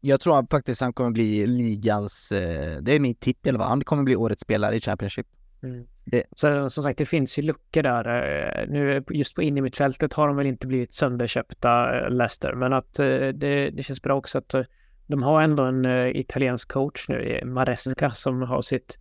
[0.00, 3.58] Jag tror att faktiskt han kommer bli ligans, eh, det är min tipp i alla
[3.58, 5.26] fall, han kommer bli årets spelare i Championship.
[6.36, 8.04] Så som sagt, det finns ju luckor där.
[8.62, 12.98] Eh, Nu just på innermittfältet har de väl inte blivit sönderköpta, eh, Leicester, men att
[12.98, 14.62] eh, det, det känns bra också att eh,
[15.06, 18.98] de har ändå en eh, italiensk coach nu, eh, Maresca, som har sitt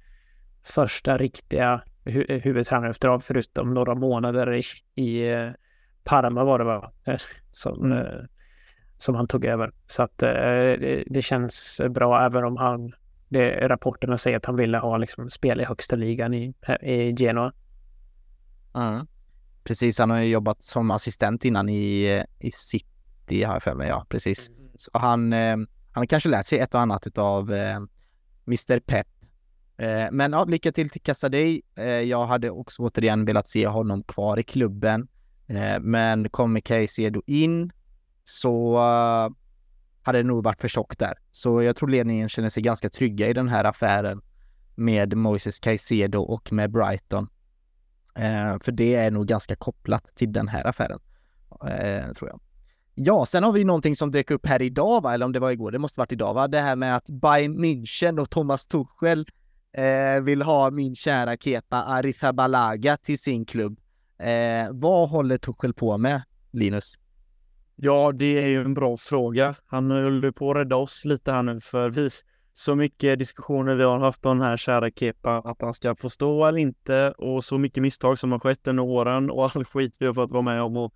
[0.63, 4.63] första riktiga hu- huvudtränaruppdrag förutom några månader i,
[4.95, 5.49] i eh,
[6.03, 6.91] Parma var det va?
[7.05, 7.17] Eh,
[7.51, 7.97] Som, Mm.
[7.97, 8.23] eh,
[8.97, 9.71] som han tog över.
[9.87, 12.93] Så att eh, det, det känns bra även om han
[13.29, 17.53] det, rapporterna säger att han ville ha liksom, spel i högsta ligan i, i Genoa.
[18.75, 19.07] Mm.
[19.63, 23.87] Precis, han har ju jobbat som assistent innan i, i City har jag för mig,
[23.89, 24.51] ja precis.
[24.75, 25.57] Så han, eh,
[25.95, 27.77] han har kanske lärt sig ett och annat utav eh,
[28.47, 29.07] Mr Pep.
[29.77, 31.61] Eh, men ja, lycka till till Casadei.
[31.75, 35.07] Eh, jag hade också återigen velat se honom kvar i klubben.
[35.47, 37.71] Eh, men kommer Caicedo in
[38.23, 39.35] så eh,
[40.01, 41.13] hade det nog varit för tjockt där.
[41.31, 44.21] Så jag tror ledningen känner sig ganska trygga i den här affären
[44.75, 47.29] med Moises Caicedo och med Brighton.
[48.15, 50.99] Eh, för det är nog ganska kopplat till den här affären,
[51.67, 52.39] eh, tror jag.
[52.97, 55.13] Ja, sen har vi någonting som dök upp här idag, va?
[55.13, 56.47] eller om det var igår, det måste varit idag, va?
[56.47, 59.25] Det här med att Bayern München och Thomas Tuchel
[59.77, 63.79] eh, vill ha min kära Kepa Arrizabalaga till sin klubb.
[64.19, 66.95] Eh, vad håller Tuchel på med, Linus?
[67.75, 69.55] Ja, det är ju en bra fråga.
[69.65, 72.09] Han höll ju på att rädda oss lite här nu för vi
[72.53, 76.09] så mycket diskussioner vi har haft om den här kära Kepa, att han ska få
[76.09, 79.95] stå eller inte och så mycket misstag som har skett under åren och all skit
[79.99, 80.93] vi har fått vara med om och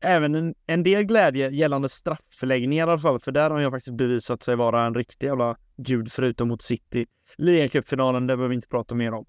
[0.00, 3.96] även en, en del glädje gällande strafförläggningar i alla fall, för där har jag faktiskt
[3.96, 7.06] bevisat sig vara en riktig jävla gud förutom mot City.
[7.36, 9.24] Ligacupfinalen, det behöver vi inte prata mer om.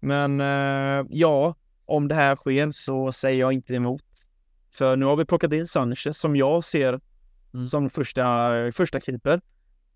[0.00, 4.02] Men eh, ja, om det här sker så säger jag inte emot.
[4.74, 7.00] För nu har vi plockat in Sanchez som jag ser
[7.54, 7.66] Mm.
[7.66, 9.40] som första, första keeper.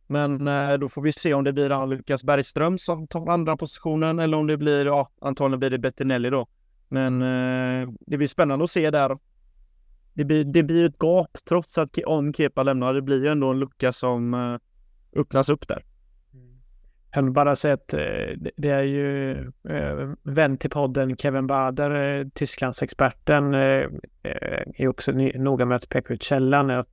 [0.06, 3.56] Men eh, då får vi se om det blir han Lukas Bergström som tar andra
[3.56, 6.46] positionen eller om det blir, ja, antagligen blir det Bettinelli då.
[6.88, 9.18] Men eh, det blir spännande att se där.
[10.18, 12.94] Det blir, det blir ett gap trots att om Kepa lämnar.
[12.94, 14.56] Det blir ju ändå en lucka som eh,
[15.20, 15.84] öppnas upp där.
[17.14, 18.00] Jag vill bara säga att eh,
[18.56, 19.30] det- är ju
[19.68, 26.70] eh, vän till podden Kevin Bader, Tysklandsexperten, är också noga med att peka ut källan.
[26.70, 26.88] Att,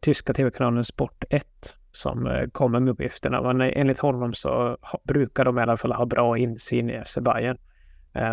[0.00, 1.46] tyska tv-kanalen Sport 1
[1.92, 3.42] som kommer med uppgifterna.
[3.42, 7.58] Men enligt honom så brukar de i alla fall ha bra insyn i FC Bayern.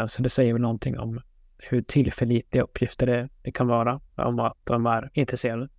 [0.07, 1.21] Så det säger väl någonting om
[1.57, 5.69] hur tillförlitliga uppgifter det, det kan vara om att de är intresserade.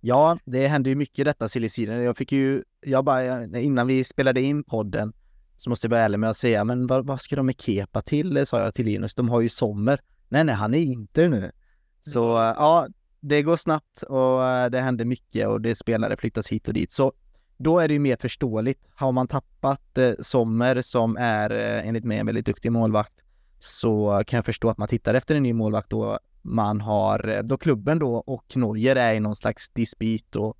[0.00, 2.02] Ja, det hände ju mycket detta season.
[2.02, 5.12] Jag fick ju, jag bara, innan vi spelade in podden
[5.56, 8.02] så måste jag vara ärlig med att säga, men vad, vad ska de med Kepa
[8.02, 8.46] till?
[8.46, 9.14] sa jag till Linus.
[9.14, 10.00] De har ju Sommer.
[10.28, 11.52] Nej, nej, han är inte nu.
[12.00, 12.20] Så
[12.56, 12.86] ja,
[13.20, 16.92] det går snabbt och eh, det händer mycket och det spelare flyttas hit och dit.
[16.92, 17.12] Så
[17.56, 18.80] då är det ju mer förståeligt.
[18.94, 23.14] Har man tappat eh, Sommer som är eh, enligt mig en väldigt duktig målvakt
[23.58, 27.58] så kan jag förstå att man tittar efter en ny målvakt då man har, då
[27.58, 30.56] klubben då och Norge är i någon slags dispyt och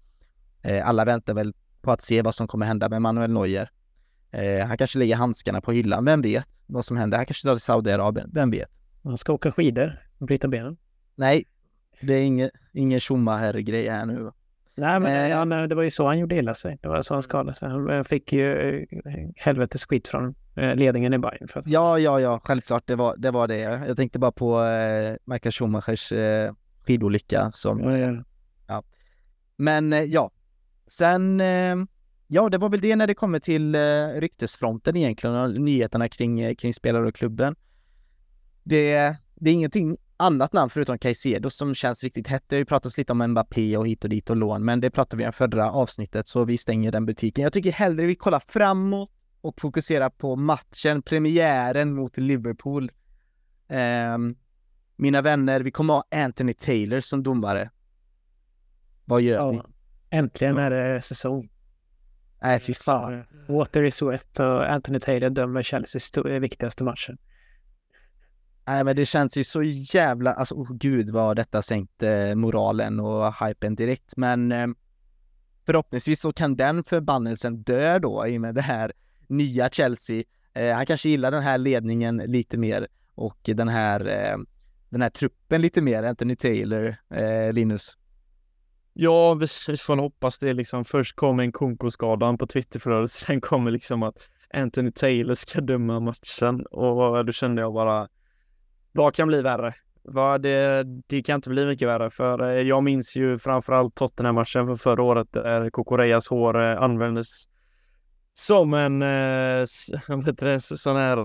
[0.62, 3.70] eh, alla väntar väl på att se vad som kommer hända med Manuel Neuer.
[4.30, 7.18] Eh, han kanske lägger handskarna på hyllan, vem vet vad som händer?
[7.18, 8.70] Han kanske drar till Saudiarabien, vem vet?
[9.02, 10.76] Man ska åka skidor och bryta benen.
[11.14, 11.44] Nej,
[12.00, 14.32] det är ingen, ingen Schumacher-grej här nu.
[14.78, 15.28] Nej, men Eh.
[15.28, 16.78] ja, nej, det var ju så han gjorde illa sig.
[16.82, 17.68] Det var så han skadade sig.
[17.68, 21.48] Han eh, fick ju eh, helvetes skit från ledningen i Bayern.
[21.48, 23.30] För att, Ja, ja, ja, självklart, det var det.
[23.30, 23.58] Var det.
[23.58, 26.52] Jag tänkte bara på eh, Michael Schumachers eh,
[26.86, 27.80] skidolycka som
[28.66, 28.82] Ja,
[29.56, 30.30] Men eh, ja,
[30.86, 31.76] sen, eh,
[32.26, 33.80] ja det var väl det när det kommer till eh,
[34.20, 37.56] ryktesfronten egentligen och nyheterna kring, kring spelare och klubben.
[38.62, 42.44] Det, det är ingenting annat namn förutom Caicedo som känns riktigt hett.
[42.46, 44.90] Det har ju pratats lite om Mbappé och hit och dit och lån, men det
[44.90, 47.42] pratade vi om förra avsnittet så vi stänger den butiken.
[47.42, 49.10] Jag tycker hellre vi kollar framåt
[49.40, 52.90] och fokuserar på matchen, premiären mot Liverpool.
[53.68, 54.36] Ehm,
[54.96, 57.70] mina vänner, vi kommer ha Anthony Taylor som domare.
[59.04, 59.56] Vad gör vi?
[59.56, 59.66] ja.
[60.10, 61.48] Äntligen är det säsong.
[62.42, 63.24] Nej, fy fan.
[63.48, 67.18] Water is wet och Anthony Taylor dömer Chelseas viktigaste matchen.
[68.66, 73.00] Nej, men det känns ju så jävla, alltså oh, gud vad detta sänkte eh, moralen
[73.00, 74.16] och hypen direkt.
[74.16, 74.66] Men eh,
[75.66, 78.92] förhoppningsvis så kan den förbannelsen dö då i och med det här
[79.28, 80.22] nya Chelsea.
[80.54, 84.38] Eh, han kanske gillar den här ledningen lite mer och den här, eh,
[84.88, 87.98] den här truppen lite mer, Anthony Taylor, eh, Linus.
[88.92, 90.84] Ja, vi vi får hoppas det liksom.
[90.84, 96.66] Först kommer en konkoskadan på Twitterflödet, sen kommer liksom att Anthony Taylor ska döma matchen
[96.66, 98.08] och då kände jag bara,
[98.96, 99.74] vad kan bli värre?
[100.02, 104.66] Vad det, det kan inte bli mycket värre för eh, jag minns ju framförallt Tottenham-matchen
[104.66, 107.44] för förra året där Kokoreyas hår eh, användes
[108.34, 109.08] som en, eh,
[110.26, 111.16] heter det, sån här,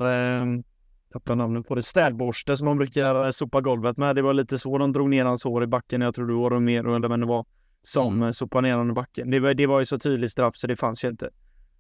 [1.14, 4.16] tappar namnet på det, städborste som man brukar sopa golvet med.
[4.16, 6.02] Det var lite så de drog ner hans hår i backen.
[6.02, 7.46] Jag tror det var mer eller men det var
[7.84, 8.34] som mm.
[8.34, 9.32] sopade ner honom i backen.
[9.32, 11.30] Det var, det var ju så tydligt straff så det fanns ju inte.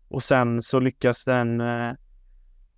[0.07, 1.61] Och sen så lyckas den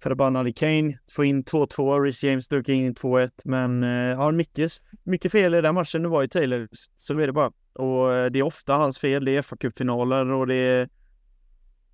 [0.03, 2.01] förbannade Kane få in 2-2.
[2.03, 3.29] Rhys James drog in 2-1.
[3.45, 4.71] Men eh, har mycket,
[5.03, 6.01] mycket fel i den matchen.
[6.03, 6.67] Nu var ju Taylor.
[6.95, 7.51] Så är det bara.
[7.73, 9.25] Och eh, det är ofta hans fel.
[9.25, 10.89] Det är fa Cup-finaler och det är...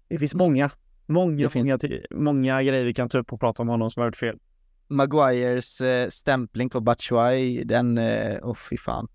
[0.08, 0.70] Det finns många,
[1.06, 4.02] många, Det finns- många, många grejer vi kan ta upp och prata om honom som
[4.02, 4.38] har gjort fel.
[4.88, 9.08] Maguires eh, stämpling på Batshuayi, den, eh, oh fy fan.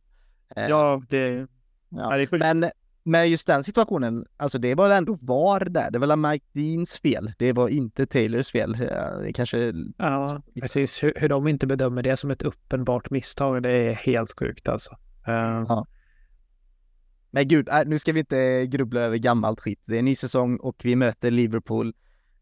[0.56, 1.46] Eh, Ja, det, ja.
[1.88, 2.16] ja.
[2.16, 2.40] det är sjukt.
[2.44, 2.70] Men
[3.06, 5.90] med just den situationen, alltså det var ändå VAR där.
[5.90, 7.32] Det var väl Mike Deans fel.
[7.38, 8.76] Det var inte Taylors fel.
[8.90, 9.72] Ja, Det kanske...
[9.98, 11.02] Ja, precis.
[11.02, 14.90] Hur, hur de inte bedömer det som ett uppenbart misstag, det är helt sjukt alltså.
[15.26, 15.82] Eh,
[17.30, 19.82] Men gud, äh, nu ska vi inte grubbla över gammalt skit.
[19.84, 21.94] Det är en ny säsong och vi möter Liverpool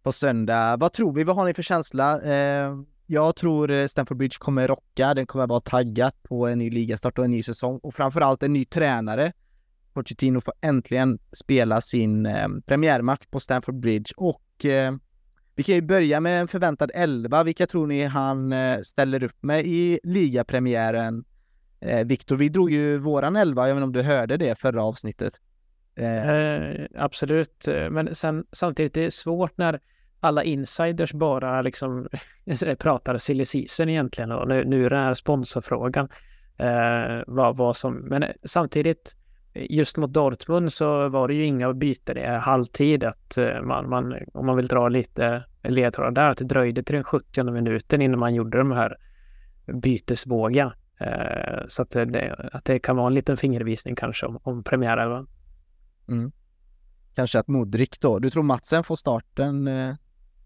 [0.02, 0.76] på söndag.
[0.76, 1.24] Vad tror vi?
[1.24, 2.20] Vad har ni för känsla?
[2.20, 2.76] Eh,
[3.06, 5.14] jag tror eh, Stamford Bridge kommer rocka.
[5.14, 8.52] Den kommer vara taggad på en ny ligastart och en ny säsong och framförallt en
[8.52, 9.32] ny tränare.
[9.93, 14.94] Pochettino får äntligen spela sin eh, premiärmatch på Stamford Bridge och eh,
[15.55, 17.44] vi kan ju börja med en förväntad elva.
[17.44, 21.24] Vilka tror ni han eh, ställer upp med i ligapremiären
[21.82, 24.85] Eh, Viktor, vi drog ju våran elva, jag vet inte om du hörde det förra
[24.85, 25.40] avsnittet.
[25.97, 29.81] Eh, Eh, absolut, men sen, samtidigt det är svårt när
[30.20, 32.09] alla insiders bara liksom
[32.78, 36.09] pratar silly season egentligen och nu, nu är det här sponsorfrågan.
[36.59, 39.16] Eh, vad, vad som, men samtidigt
[39.54, 44.14] just mot Dortmund så var det ju inga byten i halvtid att eh, man, man,
[44.34, 48.18] om man vill dra lite ledtrådar där, att det dröjde till den 70 minuten innan
[48.20, 48.96] man gjorde de här
[49.82, 50.70] bytesvågen.
[51.00, 55.26] Eh, så att det, att det kan vara en liten fingervisning kanske om, om premiären.
[57.14, 59.68] kanske att Modric då, du tror Matsen får starten?
[59.68, 59.94] Eh,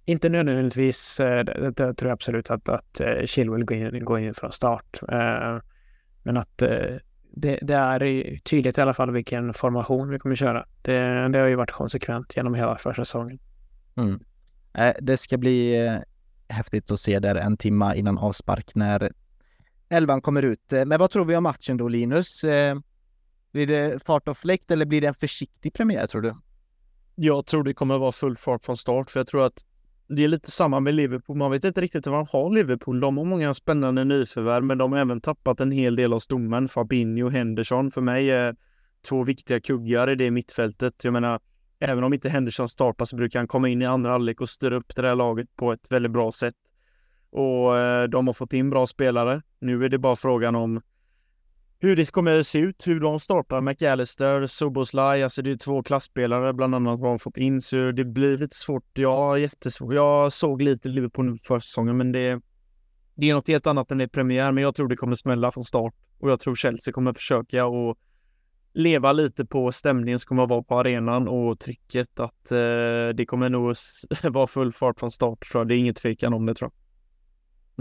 [0.05, 4.53] Inte nödvändigtvis, det, det tror jag absolut att, att Chilwell går in, går in från
[4.53, 5.01] start.
[6.23, 6.63] Men att
[7.39, 10.67] det, det är tydligt i alla fall vilken formation vi kommer köra.
[10.83, 13.39] Det, det har ju varit konsekvent genom hela försäsongen.
[13.97, 14.21] Mm.
[14.75, 15.99] Eh, Det ska bli eh,
[16.49, 19.11] häftigt att se där en timma innan avspark när
[19.89, 20.73] elvan kommer ut.
[20.73, 22.43] Eh, Men vad tror vi om matchen då Linus?
[23.53, 26.35] Blir det fart och fläkt eller blir det en försiktig premiär tror du?
[27.15, 29.65] Jag tror det kommer vara full fart från start, för jag tror att
[30.09, 31.37] det är lite samma med Liverpool.
[31.37, 33.01] Man vet inte riktigt vad de har Liverpool.
[33.01, 36.69] De har många spännande nyförvärv, men de har även tappat en hel del av stommen.
[36.69, 38.57] Fabinho och Henderson för mig är
[39.09, 41.05] två viktiga kuggar i det mittfältet.
[41.05, 41.41] Jag menar,
[41.81, 44.77] även om inte Henderson startar så brukar han komma in i andra halvlek och styra
[44.77, 46.55] upp det där laget på ett väldigt bra sätt.
[47.31, 49.43] Och eh, de har fått in bra spelare.
[49.61, 50.81] Nu är det bara frågan om
[51.79, 53.61] hur det kommer att se ut, hur de startar.
[53.61, 58.05] McAllister, Soboslaj, alltså det är två klassspelare bland annat vad de fått in, så det
[58.05, 58.85] blir lite svårt.
[58.95, 59.95] Ja, jättesvårt.
[59.95, 62.41] Jag såg lite Liverpool nu för säsongen, men det,
[63.15, 65.53] det är något helt annat än det är premiär, men jag tror det kommer smälla
[65.53, 67.99] från start och jag tror Chelsea kommer försöka och
[68.73, 73.27] leva lite på stämningen som kommer att vara på arenan och trycket att eh, det
[73.27, 73.75] kommer nog
[74.23, 75.69] vara full fart från start tror jag.
[75.69, 76.87] Det är inget tvekan om det tror jag.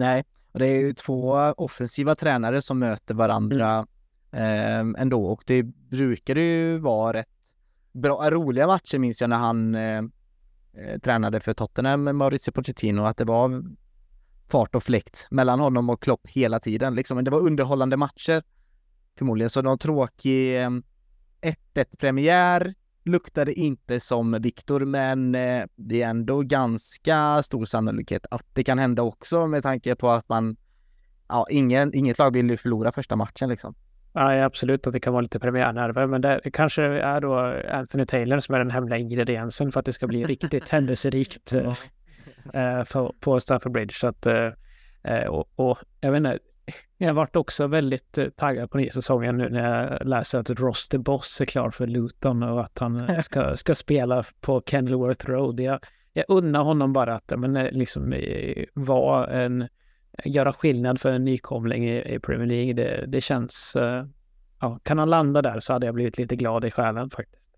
[0.06, 0.24] Nej,
[0.56, 3.88] och det är ju två offensiva tränare som möter varandra
[4.32, 7.28] eh, ändå och det brukar ju vara rätt
[7.92, 9.98] bra, roliga matcher minns jag när han eh,
[10.74, 13.64] eh, tränade för Tottenham med Maurizio Pochettino att det var
[14.48, 17.24] fart och fläkt mellan honom och Klopp hela tiden liksom.
[17.24, 18.44] Det var underhållande matcher
[19.18, 20.84] förmodligen, så någon tråkig ehm,
[21.42, 22.74] 1-1 premiär
[23.06, 28.80] luktade inte som Viktor, men eh, det är ändå ganska stor sannolikhet att det kan
[28.80, 30.58] hända också med tanke på att man,
[31.28, 33.76] ja, ingen, inget lag vill ju förlora första matchen liksom.
[34.14, 37.36] Ja, absolut att det kan vara lite premiärnerver, men det kanske är då
[37.72, 41.76] Anthony Taylor som är den hemliga ingrediensen för att det ska bli riktigt händelserikt eh,
[42.54, 42.84] eh,
[43.20, 43.94] på Stamford Bridge.
[43.94, 46.40] Så att, eh, och, och jag vet inte,
[46.98, 50.50] jag har varit också väldigt eh, taggad på nya säsongen nu när jag läser att
[50.50, 54.64] Ross the Boss är klar för Luton och att han eh, ska, ska spela på
[54.66, 55.60] Kenilworth Road.
[55.60, 55.80] Jag,
[56.14, 58.16] jag unnar honom bara att men, eh, liksom,
[58.74, 59.68] vara en,
[60.26, 62.74] göra skillnad för en nykomling i, i Premier League.
[62.74, 63.78] Det, det känns,
[64.60, 67.52] ja, kan han landa där så hade jag blivit lite glad i själen faktiskt.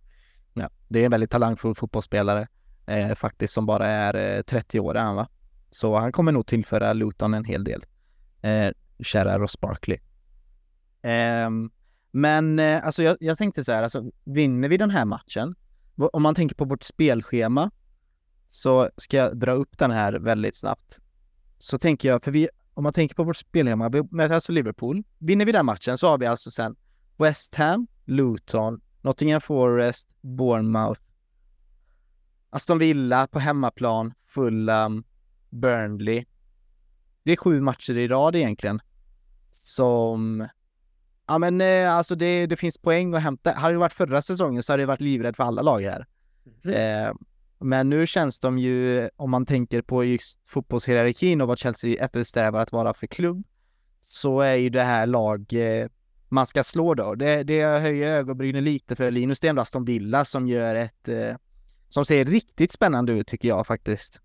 [0.53, 2.47] Ja, det är en väldigt talangfull fotbollsspelare
[2.87, 5.27] eh, faktiskt som bara är eh, 30 år är han va?
[5.69, 7.85] Så han kommer nog tillföra Luton en hel del.
[8.41, 9.97] Eh, kära Ross Barkley.
[11.47, 11.71] Um,
[12.11, 15.55] men eh, alltså jag, jag tänkte så här, alltså vinner vi den här matchen,
[15.95, 17.71] om man tänker på vårt spelschema,
[18.49, 20.99] så ska jag dra upp den här väldigt snabbt.
[21.59, 25.03] Så tänker jag, för vi, om man tänker på vårt spelschema, vi möter alltså Liverpool.
[25.17, 26.75] Vinner vi den matchen så har vi alltså sen
[27.17, 31.01] West Ham, Luton, Nottingham Forest, Bournemouth,
[32.49, 35.03] Aston Villa på hemmaplan, Fulham,
[35.49, 36.25] Burnley.
[37.23, 38.81] Det är sju matcher i rad egentligen.
[39.67, 40.47] Som...
[41.27, 43.51] Ja men eh, alltså det, det finns poäng att hämta.
[43.51, 46.05] Hade det varit förra säsongen så hade det varit livrädd för alla lag här.
[46.63, 47.13] Eh,
[47.59, 52.59] men nu känns de ju, om man tänker på just fotbollshierarkin och vad Chelsea eftersträvar
[52.59, 53.43] att vara för klubb,
[54.03, 55.87] så är ju det här lag eh,
[56.29, 57.15] man ska slå då.
[57.15, 59.39] Det, det höjer ögonbrynen lite för Linus.
[59.39, 61.35] Det är ändå Aston Villa som gör ett, eh,
[61.89, 64.21] som ser riktigt spännande ut tycker jag faktiskt.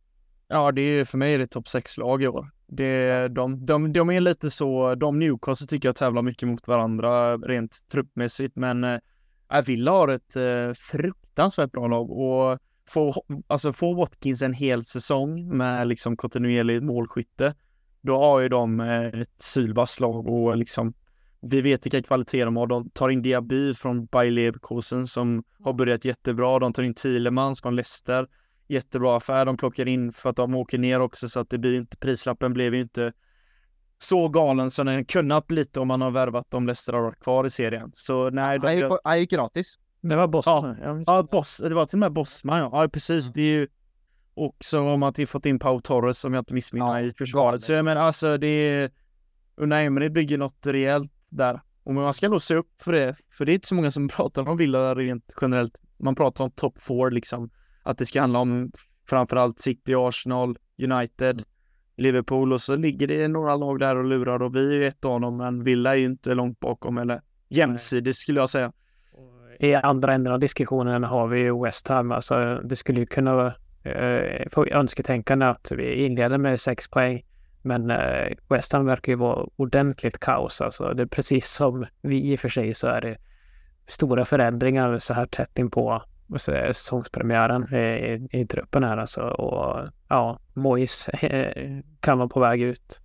[0.52, 2.50] Ja, det är för mig är det topp 6-lag i år.
[2.66, 7.36] Det, de, de, de är lite så, de Newcastle tycker jag tävlar mycket mot varandra
[7.36, 12.58] rent truppmässigt, men äh, Villa har ett äh, fruktansvärt bra lag och
[12.88, 17.54] få, alltså få Watkins en hel säsong med liksom kontinuerligt målskytte,
[18.00, 20.94] då har ju de äh, ett sylvasst lag och liksom
[21.40, 22.66] vi vet vilka kvaliteter de har.
[22.66, 26.58] De tar in Diaby från Bayer Leverkusen som har börjat jättebra.
[26.58, 28.26] De tar in Thielemans från Leicester
[28.72, 31.74] jättebra affär de plockar in för att de åker ner också så att det blir
[31.74, 33.12] inte, prislappen blev ju inte
[33.98, 37.46] så galen som den kunnat lite om man har värvat om Leicester har varit kvar
[37.46, 37.90] i serien.
[37.94, 39.78] Så nej, Han gick, han gick gratis.
[40.00, 40.76] Det var Boston.
[40.82, 42.70] Ja, Ja, ja, boss, det var till och med Bosman ja.
[42.72, 43.32] Ja, precis.
[43.32, 43.66] Det är ju
[44.34, 47.12] också om att vi fått in Pau Torres om jag inte missminner Ja, mig i
[47.12, 47.62] försvaret.
[47.62, 48.90] Så jag menar alltså det är
[49.56, 51.60] Unai Emery bygger något rejält där.
[51.84, 54.08] Och man ska nog se upp för det, för det är inte så många som
[54.08, 55.80] pratar om Villa rent generellt.
[55.98, 57.50] Man pratar om top four liksom,
[57.82, 58.72] att det ska handla om
[59.08, 61.42] framförallt City, Arsenal, United,
[61.96, 65.04] Liverpool och så ligger det några lag där och lurar och vi är ju ett
[65.04, 68.72] av dem, men Villa är ju inte långt bakom eller jämsides skulle jag säga.
[69.58, 72.12] I andra änden av diskussionen har vi ju West Ham.
[72.12, 77.22] Alltså, det skulle ju kunna eh, få önsketänkande att vi inleder med sex poäng.
[77.62, 80.60] Men eh, West Ham verkar ju vara ordentligt kaos.
[80.60, 83.16] Alltså, det är precis som vi i och för sig så är det
[83.86, 86.02] stora förändringar så här tätt in på
[86.38, 89.20] säsongspremiären i, i, i truppen här alltså.
[89.20, 93.00] Och ja, Mois eh, kan vara på väg ut.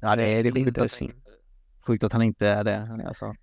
[0.00, 1.12] Ja, det är det Lite sjukt att, synd.
[1.86, 3.04] sjukt att han inte är det.
[3.06, 3.34] Alltså.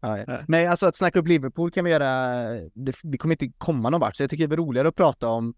[0.00, 0.38] Ja, ja.
[0.48, 2.42] Men alltså att snacka upp Liverpool kan vi göra,
[2.74, 5.28] det, vi kommer inte komma någon vart, så jag tycker det är roligare att prata
[5.28, 5.54] om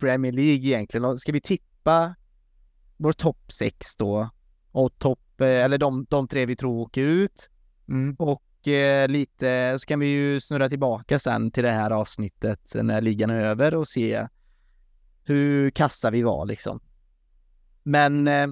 [0.00, 1.18] Premier League egentligen.
[1.18, 2.14] Ska vi tippa
[2.96, 4.30] vår topp sex då?
[4.72, 7.50] Och topp, eh, eller de, de tre vi tror åker ut.
[7.88, 8.16] Mm.
[8.18, 8.42] Och
[9.08, 13.40] lite, så kan vi ju snurra tillbaka sen till det här avsnittet när ligan är
[13.44, 14.26] över och se
[15.24, 16.80] hur kassa vi var liksom.
[17.82, 18.46] Men eh,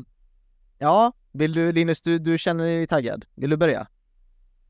[0.79, 3.25] ja, vill du Linus, du, du känner dig taggad?
[3.35, 3.87] Vill du börja?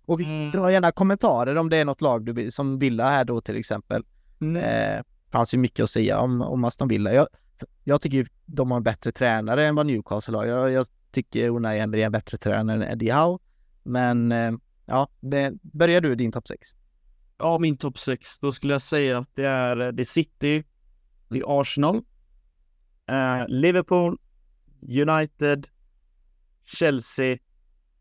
[0.04, 0.50] Och Mm.
[0.50, 3.56] dra gärna kommentarer om det är något lag du vill, som Villa här då till
[3.56, 4.04] exempel.
[4.62, 7.12] Eh, fanns ju mycket att säga om, om Aston Villa.
[7.14, 7.26] Jag,
[7.84, 10.46] jag tycker de har en bättre tränare än vad Newcastle har.
[10.46, 13.38] Jag, jag tycker Unai Emery är en bättre tränare än Eddie Howe.
[13.82, 14.52] Men eh,
[14.90, 16.68] ja, det, börjar du din topp 6?
[17.38, 20.64] Ja, min topp 6, då skulle jag säga att det är, eh, är City,
[21.30, 21.96] är Arsenal,
[23.06, 24.18] eh, Liverpool,
[24.82, 25.68] United,
[26.64, 27.38] Chelsea,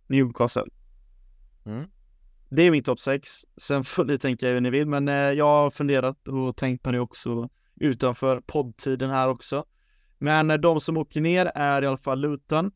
[0.07, 0.65] Newcastle.
[1.65, 1.89] Mm.
[2.49, 3.29] Det är min topp 6.
[3.57, 6.91] Sen får ni tänka hur ni vill, men eh, jag har funderat och tänkt på
[6.91, 9.65] det också utanför poddtiden här också.
[10.17, 12.71] Men eh, de som åker ner är i alla fall Luton,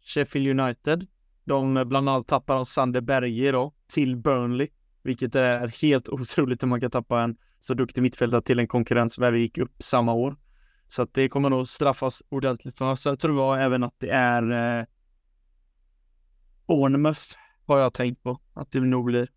[0.00, 1.06] Sheffield United.
[1.48, 4.68] De eh, bland annat tappar de Sander Berge då till Burnley,
[5.02, 9.12] vilket är helt otroligt hur man kan tappa en så duktig mittfältare till en konkurrent
[9.12, 10.36] som även gick upp samma år.
[10.88, 12.94] Så att det kommer nog straffas ordentligt för.
[12.94, 14.84] Sen tror jag även att det är eh,
[16.66, 17.22] Bournemouth
[17.66, 19.28] har jag tänkt på att det nog blir.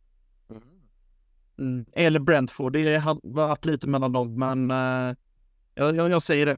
[1.59, 1.85] Mm.
[1.93, 5.15] Eller Brentford, det har varit lite mellan dem, men eh,
[5.75, 6.57] jag, jag, jag säger det.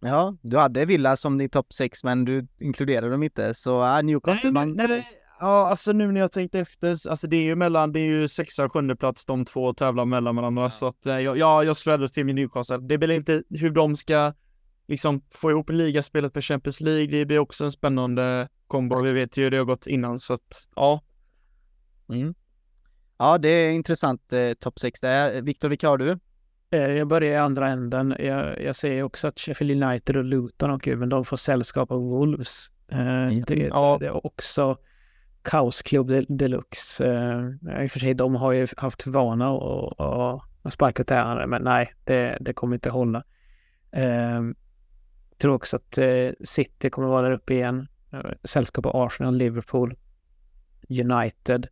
[0.00, 3.54] Ja, du hade Villa som din topp 6 men du inkluderade dem inte.
[3.54, 4.72] Så äh, Newcastle, man...
[4.72, 5.06] nej, nej.
[5.40, 8.28] Ja, alltså nu när jag tänkte efter, alltså det är ju mellan, det är ju
[8.28, 11.76] sexa och sjunde plats de två tävlar mellan varandra, så att eh, jag, ja, jag
[11.76, 12.78] slår till min Newcastle.
[12.78, 14.32] Det blir inte hur de ska
[14.88, 19.02] liksom få ihop ligaspelet för Champions League, det blir också en spännande kombo.
[19.02, 21.02] Vi vet ju hur det har gått innan, så att ja.
[22.08, 22.34] Mm.
[23.18, 25.42] Ja, det är intressant eh, topp 6 där.
[25.42, 26.18] Viktor, vilka har du?
[26.70, 28.14] Eh, Jag börjar i andra änden.
[28.18, 32.00] Jag, jag säger också att Sheffield United och Luton åker men de får sällskap av
[32.00, 32.66] Wolves.
[32.88, 33.96] Eh, det, Ja.
[34.00, 34.76] det är också
[35.42, 37.06] kaosklubb de- deluxe.
[37.06, 40.00] Eh, I och för sig, de har ju haft vana att-
[40.62, 43.24] att sparka tränare, men nej, det, det kommer inte hålla.
[43.92, 44.40] Eh,
[45.38, 45.98] tror också att
[46.44, 47.86] City kommer vara där uppe igen.
[48.44, 49.94] Sällskap av Arsenal, Liverpool,
[50.88, 51.66] United.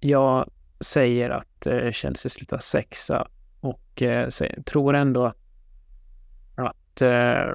[0.00, 0.50] Jag
[0.80, 3.28] säger att eh, Chelsea slutar sexa
[3.60, 4.28] och eh,
[4.66, 5.32] tror ändå
[6.56, 7.48] att eh,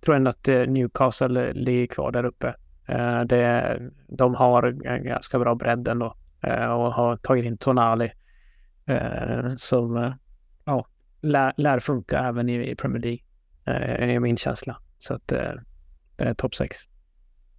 [0.00, 2.54] tror ändå att eh, Newcastle ligger kvar där uppe.
[2.88, 3.78] Eh, det,
[4.08, 8.12] de har en ganska bra bredd ändå eh, och har tagit in Tonali
[8.86, 10.12] eh, som eh,
[10.64, 10.86] ja,
[11.20, 13.20] lär, lär funka även i, i Premier League.
[13.66, 14.76] Eh, är min känsla.
[14.98, 15.52] Så att eh,
[16.16, 16.78] det är topp 6.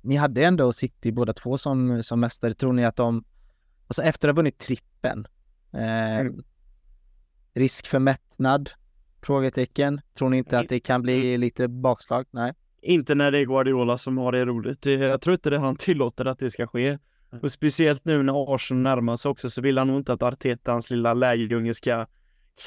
[0.01, 2.53] Ni hade ändå City båda två som, som mästare.
[2.53, 3.23] Tror ni att de,
[3.87, 5.27] alltså efter att ha vunnit trippen,
[5.73, 6.43] eh, Mm.
[7.53, 8.69] risk för mättnad?
[9.21, 10.01] Frågetecken.
[10.17, 12.25] Tror ni inte att det kan bli lite bakslag?
[12.31, 12.53] Nej.
[12.81, 14.85] Inte när det är Guardiola som har det roligt.
[14.85, 16.97] Jag tror inte det han tillåter att det ska ske.
[17.41, 20.71] Och speciellt nu när Arsenal närmar sig också så vill han nog inte att Arteta,
[20.71, 22.05] hans lilla lägerunge, ska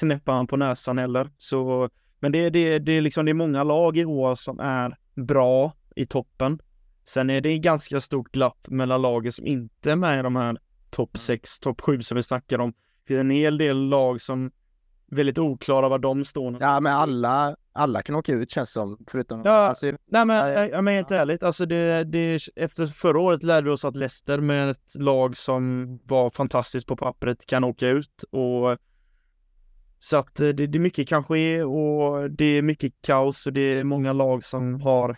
[0.01, 1.31] knäppa han på näsan heller.
[1.39, 1.89] Så,
[2.21, 5.73] men det, det, det, är liksom, det är många lag i år som är bra
[5.97, 6.59] i toppen.
[7.05, 10.57] Sen är det ganska stort glapp mellan lagen som inte är med i de här
[10.91, 12.71] topp 6, topp 7 som vi snackar om.
[12.71, 14.51] Det finns en hel del lag som
[15.11, 16.71] väldigt oklara var de står någonstans.
[16.73, 19.43] Ja, men alla, alla kan åka ut känns som, förutom...
[19.45, 19.51] Ja.
[19.51, 20.83] Alltså, Nej men, Ja, ja.
[20.83, 24.71] menar helt ärligt, alltså det, det, efter förra året lärde vi oss att Leicester med
[24.71, 28.79] ett lag som var fantastiskt på pappret kan åka ut och
[29.99, 33.53] så att eh, det, det är mycket kan ske och det är mycket kaos och
[33.53, 35.17] det är många lag som har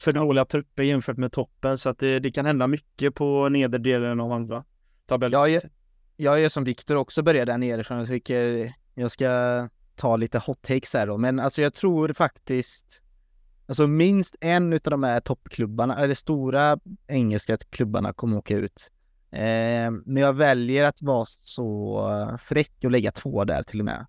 [0.00, 3.78] för dåliga trupper jämfört med toppen så att det, det kan hända mycket på nedre
[3.78, 4.64] delen av andra
[5.06, 5.40] tabellen.
[5.40, 5.70] Jag är,
[6.16, 7.98] jag är som Viktor också börjar där nerifrån.
[7.98, 11.16] Jag tycker jag ska ta lite hot takes här då.
[11.18, 13.00] Men alltså jag tror faktiskt
[13.68, 18.90] Alltså minst en utav de här toppklubbarna, eller stora engelska klubbarna kommer åka ut.
[19.30, 24.06] Eh, men jag väljer att vara så fräck och lägga två där till och med.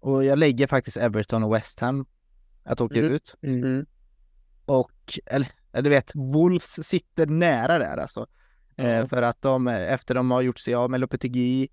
[0.00, 2.06] Och jag lägger faktiskt Everton och West Ham
[2.64, 3.12] att åka Mm.
[3.12, 3.34] ut.
[3.42, 3.86] Mm.
[4.64, 8.26] Och, eller, eller du vet, Wolves sitter nära där alltså.
[8.80, 11.68] Eh, för att de, efter de har gjort sig av med Lopetegui,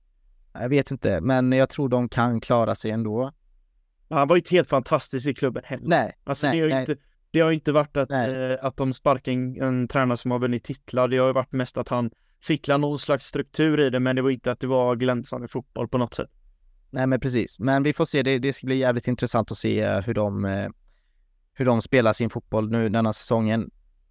[0.54, 3.32] jag vet inte, men jag tror de kan klara sig ändå.
[4.10, 5.88] Han var ju inte helt fantastisk i klubben heller.
[5.88, 6.80] Nej, Alltså nej, det, har nej.
[6.80, 6.96] inte,
[7.32, 8.26] det har inte varit att, eh,
[8.62, 11.08] att de sparkar en, en tränare som har vunnit titlar.
[11.08, 12.12] Det har ju varit mest att han
[12.42, 15.88] fick någon slags struktur i det, men det var inte att det var glänsande fotboll
[15.88, 16.30] på något sätt.
[16.90, 19.82] Nej men precis, men vi får se, det, det ska bli jävligt intressant att se
[19.82, 20.70] eh, hur de, eh,
[21.54, 23.70] hur de spelar sin fotboll nu denna säsongen.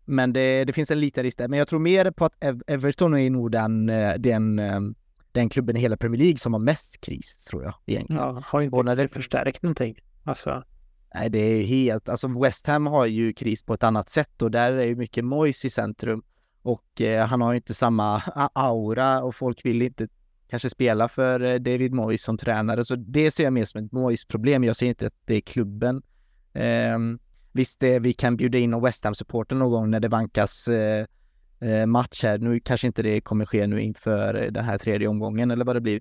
[0.09, 2.63] Men det, det finns en liten risk där, men jag tror mer på att Ev-
[2.67, 4.81] Everton är nog den, eh, den, eh,
[5.33, 8.23] den klubben i hela Premier League som har mest kris, tror jag egentligen.
[8.23, 9.97] Ja, har inte Och när det- förstärkt någonting.
[10.25, 10.63] Alltså,
[11.15, 14.51] Nej, det är helt, alltså West Ham har ju kris på ett annat sätt och
[14.51, 16.23] där är ju mycket Moyes i centrum
[16.63, 18.23] och eh, han har ju inte samma
[18.53, 20.09] aura och folk vill inte
[20.51, 23.93] kanske spela för eh, David Moyes som tränare, så det ser jag mer som ett
[23.93, 24.65] Moyes problem.
[24.65, 26.03] Jag ser inte att det är klubben.
[26.53, 27.19] Ehm,
[27.57, 31.07] visst, det, vi kan bjuda in en West Ham-supporter någon gång när det vankas eh,
[31.61, 32.39] eh, match här.
[32.39, 35.77] Nu kanske inte det kommer ske nu inför eh, den här tredje omgången eller vad
[35.77, 36.01] det blir.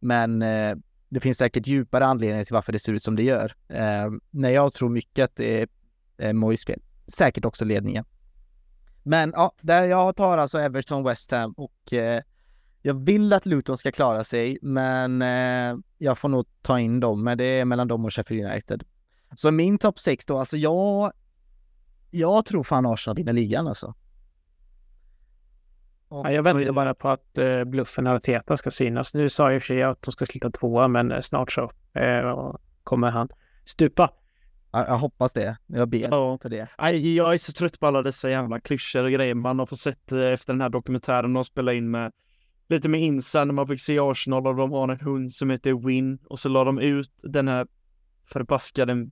[0.00, 0.76] Men eh,
[1.08, 3.52] det finns säkert djupare anledningar till varför det ser ut som det gör.
[3.68, 5.68] Eh, när jag tror mycket att det är
[6.18, 6.82] eh, Mois fel.
[7.06, 8.04] Säkert också ledningen.
[9.02, 12.22] Men ja, där jag tar alltså Everton, West Ham och eh,
[12.82, 17.24] jag vill att Luton ska klara sig, men eh, jag får nog ta in dem,
[17.24, 18.84] men det är mellan dem och Sheffield United.
[19.36, 21.12] Så min topp 6 då, alltså jag,
[22.10, 23.94] jag tror fan Arsenal vinner ligan alltså.
[26.08, 29.14] Och, ja, jag väntar bara på att eh, bluffen Arteta ska synas.
[29.14, 31.52] Nu sa jag i och för sig att de ska sluta tvåa, men eh, snart
[31.52, 31.62] så
[32.00, 32.54] eh,
[32.84, 33.28] kommer han
[33.64, 34.10] stupa.
[34.72, 35.56] jag, jag hoppas det.
[35.66, 36.38] Jag ber Ja.
[36.42, 36.68] för det.
[36.78, 39.78] Nej, jag är så trött på alla dessa jävla klyschor och grejer man har fått
[39.78, 42.12] sett eh, efter den här dokumentären de spelade in med
[42.68, 45.86] lite med Insa när man fick se Arsenal och de har en hund som heter
[45.86, 47.66] Win och så la de ut den här
[48.26, 49.10] förbaskade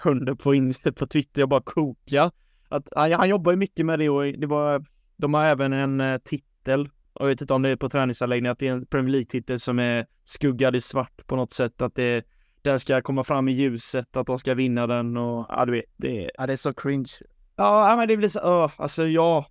[0.00, 2.30] hunden på, in, på Twitter, jag bara koka.
[2.68, 4.84] Att, han, han jobbar ju mycket med det och det var,
[5.16, 8.52] de har även en eh, titel, och jag vet inte om det är på träningsanläggningen,
[8.52, 11.94] att det är en Premier League-titel som är skuggad i svart på något sätt, att
[11.94, 12.24] det,
[12.62, 15.84] den ska komma fram i ljuset, att de ska vinna den och ja, du vet,
[15.96, 17.12] det är Ja, det är så cringe.
[17.56, 19.46] Ja, men det blir så, uh, alltså ja,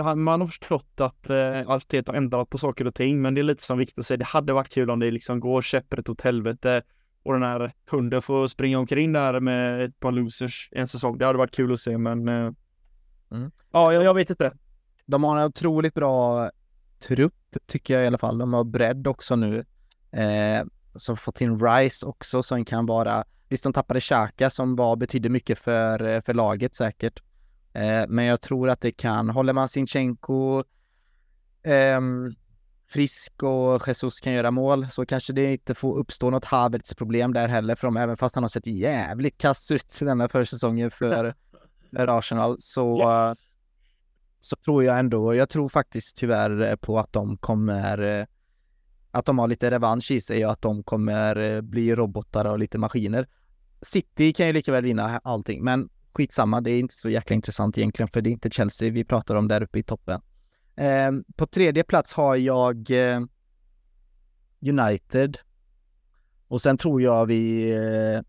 [0.00, 3.40] han- man har förstått att uh, Arteta har ändrat på saker och ting, men det
[3.40, 6.20] är lite som Victor säger, det hade varit kul om det liksom går käpprätt åt
[6.20, 6.82] helvete
[7.26, 11.18] och den här hunden får springa omkring där med ett par losers en säsong.
[11.18, 12.52] Det hade varit kul att se, men uh,
[13.30, 13.50] Mm.
[13.72, 14.52] ja, jag, jag vet inte.
[15.06, 16.50] De har en otroligt bra
[16.98, 18.38] trupp, tycker jag i alla fall.
[18.38, 19.64] De har bredd också nu.
[20.10, 24.96] Eh, som fått in Rice också som kan vara, visst de tappade Xhaka som var,
[24.96, 27.22] betydde mycket för, eh, för laget säkert.
[27.72, 30.64] Eh, men jag tror att det kan, håller man Sinchenko
[31.62, 32.34] ehm,
[32.88, 37.32] frisk och Jesus kan göra mål så kanske det inte får uppstå något Havertz problem
[37.32, 41.34] där heller för dem, även fast han har sett jävligt kass ut denna försäsongen för,
[41.96, 42.56] för Arsenal.
[42.58, 43.38] Så Yes.
[44.40, 48.26] så tror jag ändå, jag tror faktiskt tyvärr på att de kommer,
[49.10, 52.58] att de har lite revansch i sig och att de kommer eh, bli robotar och
[52.58, 53.28] lite maskiner.
[53.82, 57.78] City kan ju lika väl vinna allting, men skitsamma, det är inte så jäkla intressant
[57.78, 60.20] egentligen, för det är inte Chelsea vi pratar om där uppe i toppen.
[60.76, 63.20] Eh, på tredje plats har jag eh,
[64.68, 65.38] United.
[66.48, 68.22] Och sen tror jag vi eh,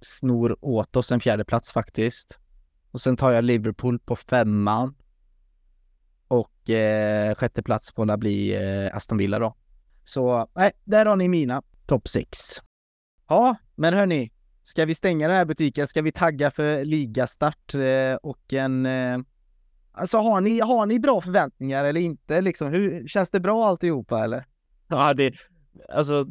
[0.00, 2.38] snor åt oss en fjärde plats faktiskt.
[2.90, 4.94] Och sen tar jag Liverpool på femman.
[6.28, 9.56] Och eh, sjätte plats får det bli eh, Aston Villa då.
[10.04, 12.38] Så nej, där har ni mina topp 6.
[13.28, 14.32] Ja, men hörni,
[14.62, 15.86] ska vi stänga den här butiken?
[15.86, 18.86] Ska vi tagga för ligastart eh, och en...
[18.86, 19.18] Eh,
[19.96, 22.40] Alltså har ni, har ni bra förväntningar eller inte?
[22.40, 24.44] Liksom, hur, känns det bra alltihopa eller?
[24.88, 25.34] Ja, det,
[25.88, 26.26] alltså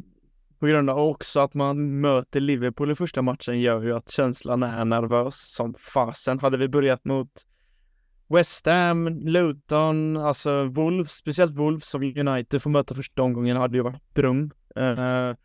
[0.58, 4.62] på grund av också att man möter Liverpool i första matchen gör ju att känslan
[4.62, 6.38] är nervös som fasen.
[6.38, 7.30] Hade vi börjat mot
[8.28, 13.82] West Ham, Luton, alltså Wolves, speciellt Wolves som United får möta första omgången hade ju
[13.82, 14.50] varit dröm.
[14.78, 15.36] Uh,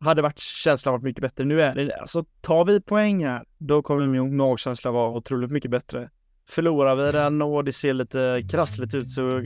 [0.00, 1.44] hade varit känslan varit mycket bättre.
[1.44, 5.70] Nu är det, alltså tar vi poäng här, då kommer min magkänsla vara otroligt mycket
[5.70, 6.10] bättre.
[6.48, 9.42] Förlorar vi den och det ser lite krassligt ut så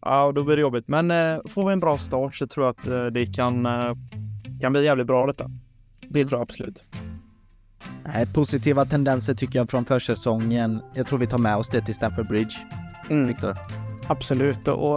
[0.00, 0.88] Ja, då blir det jobbigt.
[0.88, 3.92] Men eh, får vi en bra start så tror jag att eh, det kan, eh,
[4.60, 5.50] kan bli jävligt bra detta.
[6.08, 6.84] Det tror jag absolut.
[8.04, 10.80] Nej, positiva tendenser tycker jag från försäsongen.
[10.94, 12.54] Jag tror vi tar med oss det till Stamford Bridge,
[13.10, 13.26] Mm.
[13.26, 13.56] Viktor.
[14.08, 14.96] Absolut, och,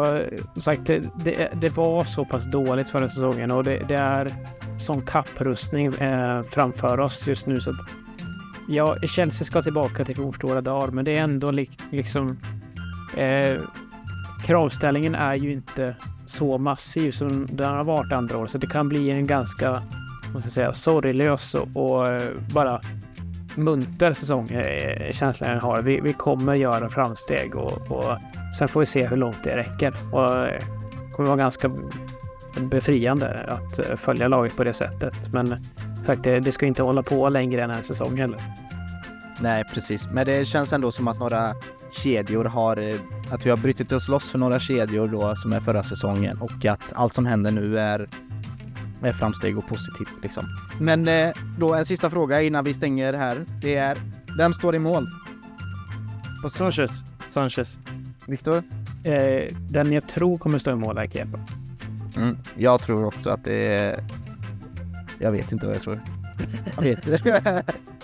[0.56, 4.36] och sagt, det, det, det var så pass dåligt förra säsongen och det, det är
[4.80, 7.78] sån kapprustning eh, framför oss just nu så att
[8.68, 12.40] Ja, Chelsea ska tillbaka till fornstora dagar, men det är ändå li liksom...
[13.18, 13.62] Eh,
[14.46, 18.90] kravställningen är ju inte så massiv som den har varit andra år, så det kan
[18.90, 19.84] bli en ganska,
[20.34, 22.82] måste jag säga, sorglös och, och eh, bara
[23.56, 25.82] munter säsong, eh, känslan jag har.
[25.82, 28.18] Vi, vi kommer göra framsteg och, och
[28.58, 29.96] sen får vi se hur långt det räcker.
[30.12, 30.62] Och eh,
[31.08, 31.72] det kommer vara ganska
[32.60, 35.34] befriande att eh, följa laget på det sättet.
[35.34, 35.66] Men
[36.06, 38.42] faktiskt, det ska inte hålla på längre än en säsong heller.
[39.42, 40.08] Nej, precis.
[40.12, 41.54] Men det känns ändå som att några
[41.92, 43.00] kedjor har, eh,
[43.32, 46.66] att vi har brutit oss loss för några kedjor då som är förra säsongen och
[46.66, 48.10] att allt som händer nu är,
[49.02, 50.44] är framsteg och positivt liksom.
[50.80, 53.46] Men eh, då en sista fråga innan vi stänger här.
[53.62, 53.98] Det är,
[54.38, 55.08] vem står i mål?
[56.44, 57.04] På Sanchez.
[57.28, 57.78] Sanchez.
[58.28, 58.64] Viktor?
[59.04, 61.40] Eh, den jag tror kommer stå i mål är Kepa.
[62.16, 62.38] Mm.
[62.58, 64.04] Jag tror också att det är...
[65.20, 66.02] Jag vet inte vad jag tror.
[66.76, 67.64] Jag vet inte.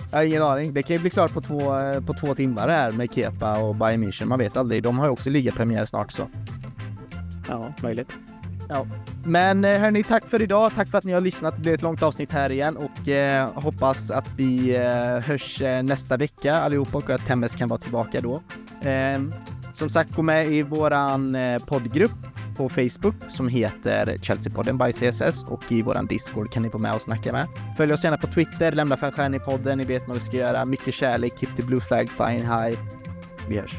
[0.09, 0.73] Jag har ingen aning.
[0.73, 1.59] Det kan ju bli klart på två,
[2.05, 4.25] på två timmar här med Kepa och Bayern München.
[4.25, 4.83] Man vet aldrig.
[4.83, 6.29] De har ju också ligapremiär snart så.
[7.49, 8.15] Ja, möjligt.
[9.23, 10.71] Men eh, hörni, tack för idag.
[10.75, 11.55] Tack för att ni har lyssnat.
[11.55, 15.83] Det blir ett långt avsnitt här igen och eh, hoppas att vi eh, hörs eh,
[15.83, 18.41] nästa vecka allihopa och att Temmes kan vara tillbaka då.
[18.89, 19.21] Eh,
[19.73, 22.26] som sagt, gå med i våran eh, poddgrupp
[22.57, 26.93] på Facebook som heter Chelsea-podden by CSS och i våran Discord kan ni vara med
[26.93, 27.47] och snacka med.
[27.77, 30.37] Följ oss gärna på Twitter, lämna fem stjärnor i podden, ni vet vad ni ska
[30.37, 30.65] göra.
[30.65, 32.79] Mycket kärlek, keep the blue flag flying high.
[33.49, 33.73] Vi hörs.